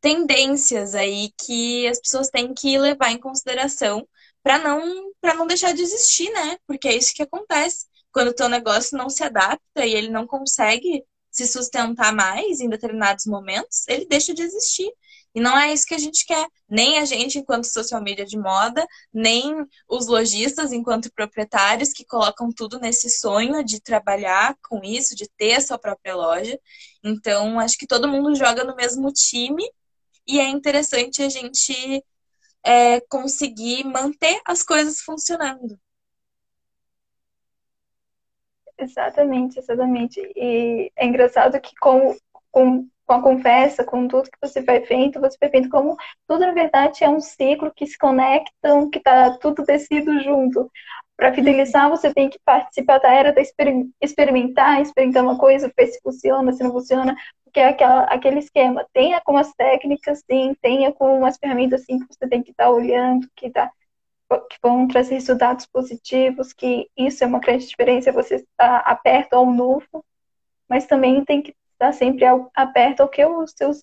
tendências 0.00 0.94
aí 0.94 1.30
que 1.38 1.86
as 1.88 2.00
pessoas 2.00 2.30
têm 2.30 2.54
que 2.54 2.78
levar 2.78 3.10
em 3.10 3.18
consideração 3.18 4.06
para 4.42 4.58
não 4.58 5.12
para 5.20 5.34
não 5.34 5.46
deixar 5.46 5.72
de 5.74 5.82
existir, 5.82 6.30
né? 6.30 6.58
Porque 6.66 6.88
é 6.88 6.96
isso 6.96 7.14
que 7.14 7.22
acontece. 7.22 7.86
Quando 8.12 8.28
o 8.28 8.34
teu 8.34 8.48
negócio 8.48 8.96
não 8.96 9.10
se 9.10 9.22
adapta 9.24 9.84
e 9.84 9.94
ele 9.94 10.08
não 10.08 10.26
consegue 10.26 11.04
se 11.30 11.46
sustentar 11.46 12.12
mais 12.14 12.60
em 12.60 12.68
determinados 12.68 13.26
momentos, 13.26 13.86
ele 13.88 14.06
deixa 14.06 14.32
de 14.34 14.42
existir. 14.42 14.90
E 15.34 15.40
não 15.40 15.56
é 15.56 15.72
isso 15.72 15.86
que 15.86 15.94
a 15.94 15.98
gente 15.98 16.24
quer. 16.24 16.46
Nem 16.68 16.98
a 16.98 17.04
gente, 17.04 17.38
enquanto 17.38 17.64
social 17.66 18.02
media 18.02 18.24
de 18.24 18.38
moda, 18.38 18.86
nem 19.12 19.54
os 19.88 20.06
lojistas, 20.06 20.72
enquanto 20.72 21.12
proprietários, 21.12 21.92
que 21.92 22.04
colocam 22.04 22.50
tudo 22.50 22.80
nesse 22.80 23.10
sonho 23.10 23.62
de 23.64 23.80
trabalhar 23.80 24.56
com 24.68 24.80
isso, 24.82 25.14
de 25.14 25.28
ter 25.36 25.54
a 25.56 25.60
sua 25.60 25.78
própria 25.78 26.16
loja. 26.16 26.58
Então, 27.04 27.60
acho 27.60 27.76
que 27.76 27.86
todo 27.86 28.08
mundo 28.08 28.34
joga 28.34 28.64
no 28.64 28.74
mesmo 28.74 29.12
time 29.12 29.62
e 30.28 30.38
é 30.38 30.48
interessante 30.48 31.22
a 31.22 31.28
gente 31.28 32.04
é, 32.64 33.00
conseguir 33.02 33.84
manter 33.84 34.40
as 34.46 34.62
coisas 34.62 35.00
funcionando. 35.00 35.78
Exatamente, 38.78 39.58
exatamente. 39.58 40.20
E 40.36 40.92
é 40.96 41.06
engraçado 41.06 41.60
que 41.60 41.74
com, 41.76 42.16
com 42.50 42.88
com 43.08 43.14
a 43.14 43.22
conversa, 43.22 43.82
com 43.84 44.06
tudo 44.06 44.30
que 44.30 44.38
você 44.40 44.60
vai 44.60 44.80
vendo, 44.80 45.18
você 45.18 45.38
vai 45.40 45.48
vendo 45.48 45.70
como 45.70 45.96
tudo, 46.26 46.40
na 46.40 46.52
verdade, 46.52 47.02
é 47.02 47.08
um 47.08 47.20
ciclo 47.20 47.72
que 47.74 47.86
se 47.86 47.96
conectam, 47.96 48.90
que 48.90 48.98
está 48.98 49.30
tudo 49.38 49.64
tecido 49.64 50.20
junto. 50.20 50.70
Para 51.18 51.34
fidelizar, 51.34 51.90
você 51.90 52.14
tem 52.14 52.30
que 52.30 52.38
participar 52.44 52.98
da 52.98 53.12
era 53.12 53.32
da 53.32 53.42
experimentar, 54.00 54.80
experimentar 54.80 55.24
uma 55.24 55.36
coisa, 55.36 55.72
ver 55.76 55.88
se 55.88 56.00
funciona, 56.00 56.52
se 56.52 56.62
não 56.62 56.70
funciona, 56.70 57.16
porque 57.42 57.58
é 57.58 57.70
aquela, 57.70 58.04
aquele 58.04 58.38
esquema. 58.38 58.86
Tenha 58.92 59.20
com 59.20 59.36
as 59.36 59.52
técnicas, 59.54 60.22
sim, 60.30 60.54
tenha 60.62 60.92
com 60.92 61.26
as 61.26 61.36
ferramentas, 61.36 61.84
sim, 61.84 61.98
que 61.98 62.06
você 62.08 62.28
tem 62.28 62.40
que 62.40 62.52
estar 62.52 62.66
tá 62.66 62.70
olhando, 62.70 63.28
que, 63.34 63.50
tá, 63.50 63.68
que 64.48 64.58
vão 64.62 64.86
trazer 64.86 65.14
resultados 65.14 65.66
positivos, 65.66 66.52
que 66.52 66.88
isso 66.96 67.24
é 67.24 67.26
uma 67.26 67.40
grande 67.40 67.66
diferença, 67.66 68.12
você 68.12 68.36
está 68.36 68.78
aberto 68.86 69.34
ao 69.34 69.46
novo, 69.46 70.04
mas 70.68 70.86
também 70.86 71.24
tem 71.24 71.42
que 71.42 71.52
estar 71.72 71.90
sempre 71.94 72.26
aberto 72.54 73.00
ao 73.00 73.08
que 73.08 73.26
os 73.26 73.50
seus 73.56 73.82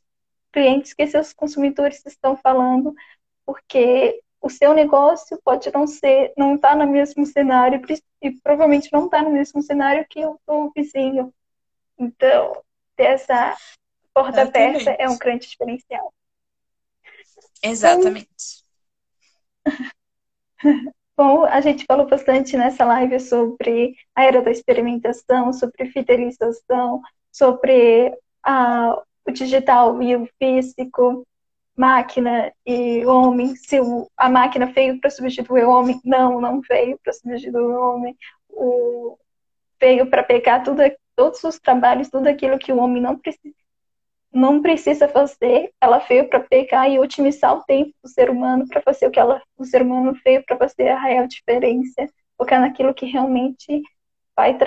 clientes, 0.54 0.94
que 0.94 1.06
seus 1.06 1.34
consumidores 1.34 2.02
estão 2.06 2.38
falando, 2.38 2.96
porque 3.46 4.22
o 4.46 4.50
seu 4.50 4.76
negócio 4.76 5.42
pode 5.44 5.74
não 5.74 5.88
ser, 5.88 6.32
não 6.38 6.54
estar 6.54 6.70
tá 6.70 6.76
no 6.76 6.86
mesmo 6.92 7.26
cenário 7.26 7.82
e 8.22 8.32
provavelmente 8.42 8.94
não 8.94 9.06
está 9.06 9.20
no 9.24 9.32
mesmo 9.32 9.60
cenário 9.64 10.06
que 10.08 10.24
o, 10.24 10.40
o 10.46 10.72
vizinho. 10.72 11.34
Então, 11.98 12.62
ter 12.96 13.06
essa 13.06 13.58
porta 14.14 14.44
aberta 14.44 14.92
é 14.92 15.10
um 15.10 15.18
grande 15.18 15.48
diferencial. 15.48 16.14
Exatamente. 17.64 18.64
Bom, 21.18 21.46
a 21.46 21.60
gente 21.60 21.84
falou 21.86 22.06
bastante 22.06 22.56
nessa 22.56 22.86
live 22.86 23.20
sobre 23.20 23.96
a 24.14 24.26
era 24.26 24.44
da 24.44 24.52
experimentação, 24.52 25.52
sobre 25.54 25.88
fidelização, 25.88 27.02
sobre 27.32 28.16
a, 28.44 29.02
o 29.26 29.32
digital 29.32 30.04
e 30.04 30.16
o 30.16 30.30
físico, 30.38 31.26
máquina 31.76 32.54
e 32.66 33.06
homem, 33.06 33.56
se 33.56 33.80
o, 33.80 34.10
a 34.16 34.30
máquina 34.30 34.66
veio 34.68 35.00
para 35.00 35.10
substituir 35.10 35.66
o 35.66 35.70
homem, 35.70 36.00
não, 36.04 36.40
não 36.40 36.62
veio 36.62 36.98
para 37.04 37.14
substituir 37.14 37.56
o 37.56 37.96
homem, 37.96 38.18
o, 38.50 39.18
veio 39.80 40.10
para 40.10 40.24
pegar 40.24 40.62
tudo, 40.62 40.82
todos 41.16 41.44
os 41.44 41.60
trabalhos, 41.60 42.10
tudo 42.10 42.28
aquilo 42.28 42.58
que 42.58 42.72
o 42.72 42.78
homem 42.78 43.02
não 43.02 43.18
precisa, 43.18 43.56
não 44.32 44.62
precisa 44.62 45.08
fazer, 45.08 45.72
ela 45.80 46.00
veio 46.00 46.28
para 46.30 46.40
pegar 46.40 46.90
e 46.90 47.00
otimizar 47.00 47.54
o 47.54 47.64
tempo 47.64 47.94
do 48.04 48.10
ser 48.10 48.30
humano 48.30 48.68
para 48.68 48.82
fazer 48.82 49.08
o 49.08 49.12
que 49.12 49.20
ela, 49.20 49.42
o 49.58 49.66
ser 49.66 49.82
humano 49.82 50.14
veio 50.24 50.44
para 50.46 50.58
fazer 50.58 50.90
a 50.90 51.00
real 51.00 51.28
diferença, 51.28 52.08
focar 52.38 52.60
naquilo 52.60 52.94
que 52.94 53.06
realmente 53.06 53.82
vai 54.36 54.58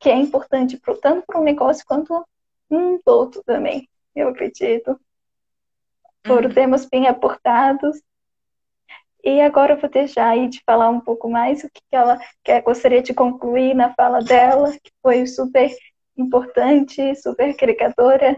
que 0.00 0.10
é 0.10 0.16
importante 0.16 0.76
pro, 0.76 0.96
tanto 0.96 1.24
para 1.26 1.40
o 1.40 1.44
negócio 1.44 1.84
quanto 1.86 2.24
um 2.70 2.98
todo 2.98 3.42
também, 3.44 3.88
eu 4.14 4.28
acredito. 4.28 4.98
Foram 6.26 6.48
uhum. 6.48 6.54
temas 6.54 6.86
bem 6.86 7.06
aportados. 7.06 8.00
E 9.22 9.40
agora 9.40 9.72
eu 9.72 9.80
vou 9.80 9.88
deixar 9.88 10.28
aí 10.28 10.48
de 10.48 10.62
falar 10.66 10.90
um 10.90 11.00
pouco 11.00 11.30
mais 11.30 11.64
o 11.64 11.70
que 11.70 11.80
ela 11.90 12.18
quer, 12.42 12.62
gostaria 12.62 13.02
de 13.02 13.14
concluir 13.14 13.74
na 13.74 13.94
fala 13.94 14.22
dela, 14.22 14.70
que 14.72 14.92
foi 15.02 15.26
super 15.26 15.74
importante, 16.16 17.14
super 17.16 17.50
agregadora. 17.50 18.36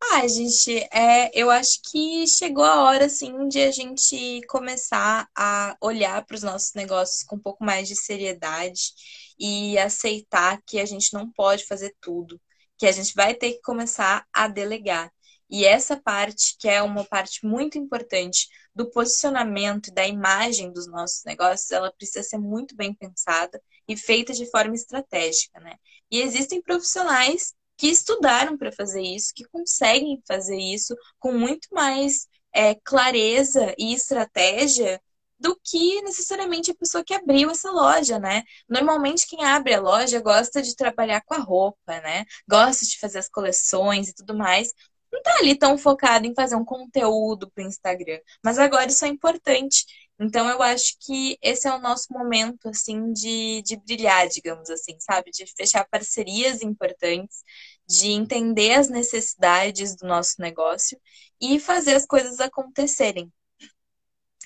Ah, 0.00 0.26
gente, 0.28 0.78
é, 0.92 1.30
eu 1.34 1.50
acho 1.50 1.80
que 1.90 2.26
chegou 2.26 2.64
a 2.64 2.84
hora, 2.84 3.06
assim, 3.06 3.48
de 3.48 3.60
a 3.60 3.70
gente 3.70 4.40
começar 4.46 5.28
a 5.36 5.76
olhar 5.80 6.24
para 6.24 6.36
os 6.36 6.42
nossos 6.42 6.72
negócios 6.74 7.24
com 7.24 7.36
um 7.36 7.40
pouco 7.40 7.64
mais 7.64 7.88
de 7.88 7.96
seriedade 7.96 8.92
e 9.38 9.76
aceitar 9.78 10.60
que 10.66 10.78
a 10.78 10.84
gente 10.86 11.12
não 11.12 11.30
pode 11.32 11.66
fazer 11.66 11.94
tudo, 12.00 12.40
que 12.78 12.86
a 12.86 12.92
gente 12.92 13.12
vai 13.14 13.34
ter 13.34 13.54
que 13.54 13.62
começar 13.62 14.24
a 14.32 14.46
delegar. 14.48 15.10
E 15.50 15.64
essa 15.64 15.96
parte, 15.96 16.56
que 16.58 16.68
é 16.68 16.82
uma 16.82 17.04
parte 17.04 17.46
muito 17.46 17.78
importante 17.78 18.48
do 18.74 18.90
posicionamento 18.90 19.88
e 19.88 19.94
da 19.94 20.06
imagem 20.06 20.72
dos 20.72 20.86
nossos 20.86 21.24
negócios, 21.24 21.70
ela 21.70 21.92
precisa 21.92 22.22
ser 22.22 22.38
muito 22.38 22.76
bem 22.76 22.94
pensada 22.94 23.60
e 23.88 23.96
feita 23.96 24.32
de 24.32 24.50
forma 24.50 24.74
estratégica, 24.74 25.58
né? 25.60 25.74
E 26.10 26.20
existem 26.20 26.60
profissionais 26.62 27.54
que 27.76 27.88
estudaram 27.88 28.58
para 28.58 28.72
fazer 28.72 29.02
isso, 29.02 29.32
que 29.34 29.44
conseguem 29.44 30.22
fazer 30.26 30.58
isso 30.58 30.94
com 31.18 31.32
muito 31.32 31.68
mais 31.72 32.26
é, 32.52 32.74
clareza 32.74 33.74
e 33.78 33.94
estratégia 33.94 35.00
do 35.38 35.56
que 35.62 36.02
necessariamente 36.02 36.70
a 36.72 36.74
pessoa 36.74 37.04
que 37.04 37.14
abriu 37.14 37.50
essa 37.50 37.70
loja, 37.70 38.18
né? 38.18 38.42
Normalmente 38.68 39.26
quem 39.26 39.44
abre 39.44 39.72
a 39.74 39.80
loja 39.80 40.20
gosta 40.20 40.60
de 40.60 40.74
trabalhar 40.74 41.20
com 41.24 41.34
a 41.34 41.38
roupa, 41.38 42.00
né? 42.00 42.24
Gosta 42.48 42.84
de 42.84 42.98
fazer 42.98 43.20
as 43.20 43.28
coleções 43.28 44.08
e 44.08 44.14
tudo 44.14 44.36
mais. 44.36 44.72
Não 45.12 45.22
tá 45.22 45.38
ali 45.38 45.56
tão 45.58 45.78
focado 45.78 46.26
em 46.26 46.34
fazer 46.34 46.56
um 46.56 46.64
conteúdo 46.64 47.50
para 47.50 47.64
o 47.64 47.66
Instagram. 47.66 48.20
Mas 48.44 48.58
agora 48.58 48.86
isso 48.90 49.04
é 49.04 49.08
importante. 49.08 49.84
Então 50.20 50.48
eu 50.48 50.62
acho 50.62 50.96
que 51.00 51.38
esse 51.42 51.68
é 51.68 51.72
o 51.74 51.80
nosso 51.80 52.12
momento, 52.12 52.68
assim, 52.68 53.12
de, 53.12 53.62
de 53.62 53.76
brilhar, 53.76 54.28
digamos 54.28 54.68
assim, 54.70 54.98
sabe? 55.00 55.30
De 55.30 55.46
fechar 55.56 55.86
parcerias 55.88 56.60
importantes, 56.62 57.44
de 57.88 58.08
entender 58.10 58.72
as 58.74 58.88
necessidades 58.90 59.96
do 59.96 60.06
nosso 60.06 60.34
negócio 60.40 61.00
e 61.40 61.58
fazer 61.60 61.94
as 61.94 62.04
coisas 62.06 62.40
acontecerem. 62.40 63.32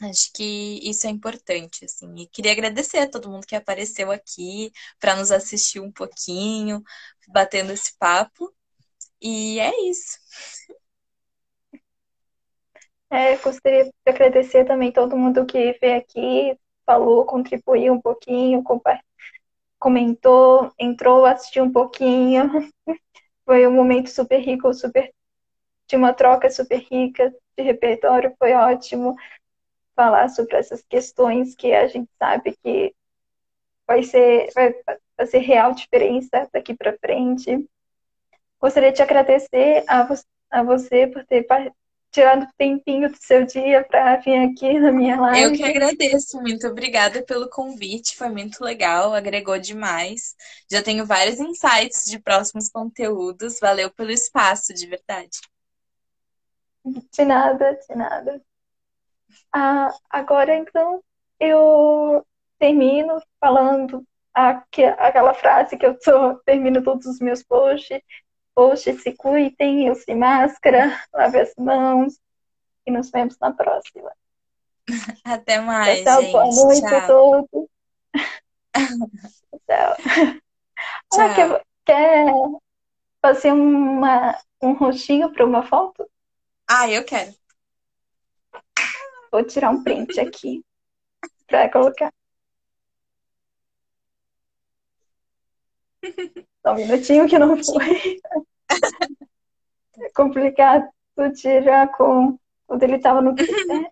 Acho 0.01 0.33
que 0.33 0.81
isso 0.83 1.07
é 1.07 1.11
importante, 1.11 1.85
assim. 1.85 2.13
E 2.17 2.27
queria 2.29 2.53
agradecer 2.53 2.99
a 2.99 3.09
todo 3.11 3.31
mundo 3.31 3.47
que 3.47 3.55
apareceu 3.55 4.11
aqui 4.11 4.73
para 4.99 5.17
nos 5.17 5.31
assistir 5.31 5.81
um 5.81 5.93
pouquinho, 5.93 6.83
batendo 7.29 7.73
esse 7.73 7.97
papo. 7.99 8.53
E 9.23 9.59
é 9.61 9.73
isso. 9.89 10.19
É, 13.11 13.37
gostaria 13.37 13.85
de 13.85 13.93
agradecer 14.07 14.65
também 14.65 14.91
todo 14.91 15.17
mundo 15.17 15.45
que 15.47 15.73
veio 15.81 15.99
aqui, 15.99 16.59
falou, 16.87 17.27
contribuiu 17.27 17.93
um 17.93 18.01
pouquinho, 18.01 18.65
comentou, 19.79 20.73
entrou, 20.79 21.27
assistiu 21.27 21.65
um 21.65 21.73
pouquinho. 21.73 22.43
Foi 23.45 23.67
um 23.67 23.73
momento 23.73 24.09
super 24.11 24.39
rico, 24.41 24.73
super 24.73 25.13
de 25.89 25.97
uma 25.97 26.15
troca 26.15 26.51
super 26.51 26.79
rica 26.91 27.35
de 27.57 27.63
repertório, 27.63 28.35
foi 28.39 28.55
ótimo 28.55 29.15
falar 29.95 30.29
sobre 30.29 30.57
essas 30.57 30.83
questões 30.83 31.55
que 31.55 31.75
a 31.75 31.87
gente 31.87 32.11
sabe 32.19 32.57
que 32.63 32.95
vai 33.87 34.03
ser 34.03 34.51
vai 34.55 34.75
fazer 35.17 35.39
real 35.39 35.75
diferença 35.75 36.49
daqui 36.53 36.75
para 36.75 36.97
frente. 36.99 37.69
Gostaria 38.63 38.93
de 38.93 39.03
agradecer 39.03 39.85
a, 39.89 40.05
vo 40.05 40.15
a 40.49 40.63
você 40.63 41.09
por 41.09 41.25
ter 41.27 41.45
tirado 42.13 42.45
um 42.45 42.49
tempinho 42.57 43.11
do 43.11 43.17
seu 43.17 43.45
dia 43.45 43.83
para 43.83 44.17
vir 44.19 44.37
aqui 44.37 44.79
na 44.79 44.93
minha 44.93 45.19
live. 45.21 45.43
Eu 45.43 45.53
que 45.53 45.65
agradeço, 45.65 46.41
muito 46.41 46.69
obrigada 46.69 47.25
pelo 47.25 47.49
convite, 47.49 48.17
foi 48.17 48.29
muito 48.29 48.63
legal, 48.63 49.13
agregou 49.15 49.59
demais. 49.59 50.37
Já 50.71 50.83
tenho 50.83 51.05
vários 51.05 51.41
insights 51.41 52.05
de 52.05 52.21
próximos 52.21 52.69
conteúdos, 52.69 53.59
valeu 53.59 53.91
pelo 53.91 54.11
espaço, 54.11 54.73
de 54.73 54.87
verdade. 54.87 55.41
De 56.85 57.25
nada, 57.25 57.73
de 57.89 57.97
nada. 57.97 58.43
Ah, 59.51 59.91
agora, 60.11 60.55
então, 60.55 61.03
eu 61.41 62.25
termino 62.59 63.21
falando 63.41 64.07
aquela 64.35 65.35
frase 65.35 65.77
que 65.77 65.85
eu 65.85 65.99
tô, 65.99 66.35
termino 66.45 66.83
todos 66.83 67.07
os 67.07 67.21
meus 67.21 67.43
posts. 67.43 68.01
Posts 68.55 69.03
se 69.03 69.13
cuidem, 69.13 69.91
use 69.91 70.15
máscara, 70.15 71.01
lave 71.13 71.41
as 71.41 71.55
mãos 71.57 72.19
e 72.87 72.91
nos 72.91 73.11
vemos 73.11 73.39
na 73.39 73.53
próxima. 73.53 74.13
Até 75.25 75.61
mais, 75.61 76.03
Tchau, 76.03 76.21
gente. 76.21 76.33
boa 76.33 76.45
noite 76.45 76.81
Tchau. 76.81 76.97
a 76.97 77.07
todos. 77.07 77.69
Tchau. 79.67 79.97
Tchau. 81.13 81.21
Ah, 81.21 81.35
quer, 81.35 81.65
quer 81.85 82.33
fazer 83.21 83.53
uma, 83.53 84.39
um 84.61 84.73
rostinho 84.73 85.33
para 85.33 85.47
uma 85.47 85.63
foto? 85.63 86.09
Ah, 86.69 86.91
eu 86.91 87.05
quero. 87.05 87.35
Vou 89.31 89.45
tirar 89.45 89.71
um 89.71 89.83
print 89.83 90.19
aqui 90.21 90.63
para 91.47 91.71
colocar. 91.71 92.13
Só 96.63 96.73
um 96.73 96.77
minutinho 96.77 97.29
que 97.29 97.39
não 97.39 97.57
foi. 97.63 98.21
É 99.99 100.11
complicado 100.15 100.89
tirar 101.35 101.89
com 101.93 102.39
quando 102.67 102.83
ele 102.83 102.97
estava 102.97 103.21
no 103.21 103.35
tripé. 103.35 103.91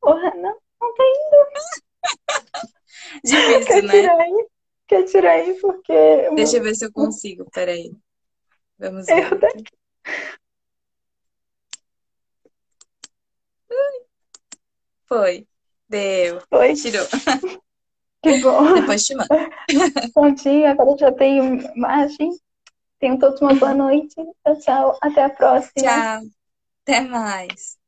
Porra, 0.00 0.34
não, 0.34 0.56
não 0.80 0.94
tá 0.94 1.04
indo. 1.04 1.44
Difícil, 3.24 3.64
Quer 3.66 3.82
né? 3.84 3.92
tirar 3.92 4.20
aí? 4.20 4.46
Quer 4.86 5.04
tirar 5.04 5.32
aí 5.32 5.54
porque 5.60 6.30
Deixa 6.34 6.56
eu 6.58 6.62
ver 6.62 6.74
se 6.74 6.84
eu 6.84 6.92
consigo, 6.92 7.48
peraí. 7.50 7.92
Vamos 8.78 9.08
eu 9.08 9.16
ver. 9.16 9.38
daqui. 9.38 9.64
Foi. 15.06 15.46
Deu. 15.88 16.42
Foi. 16.50 16.74
Tirou. 16.74 17.06
Que 18.24 18.38
bom. 18.40 18.74
Depois 18.74 19.04
te 19.04 19.14
mando. 19.14 19.28
Prontinho, 20.14 20.66
agora 20.68 20.98
já 20.98 21.12
tenho 21.12 21.60
imagem. 21.76 22.30
Tenham 22.98 23.18
todos 23.18 23.40
uma 23.40 23.54
boa 23.54 23.74
noite. 23.74 24.14
Tchau, 24.14 24.58
tchau. 24.60 24.98
Até 25.02 25.24
a 25.24 25.30
próxima. 25.30 25.72
Tchau. 25.82 26.22
Até 26.82 27.00
mais. 27.02 27.83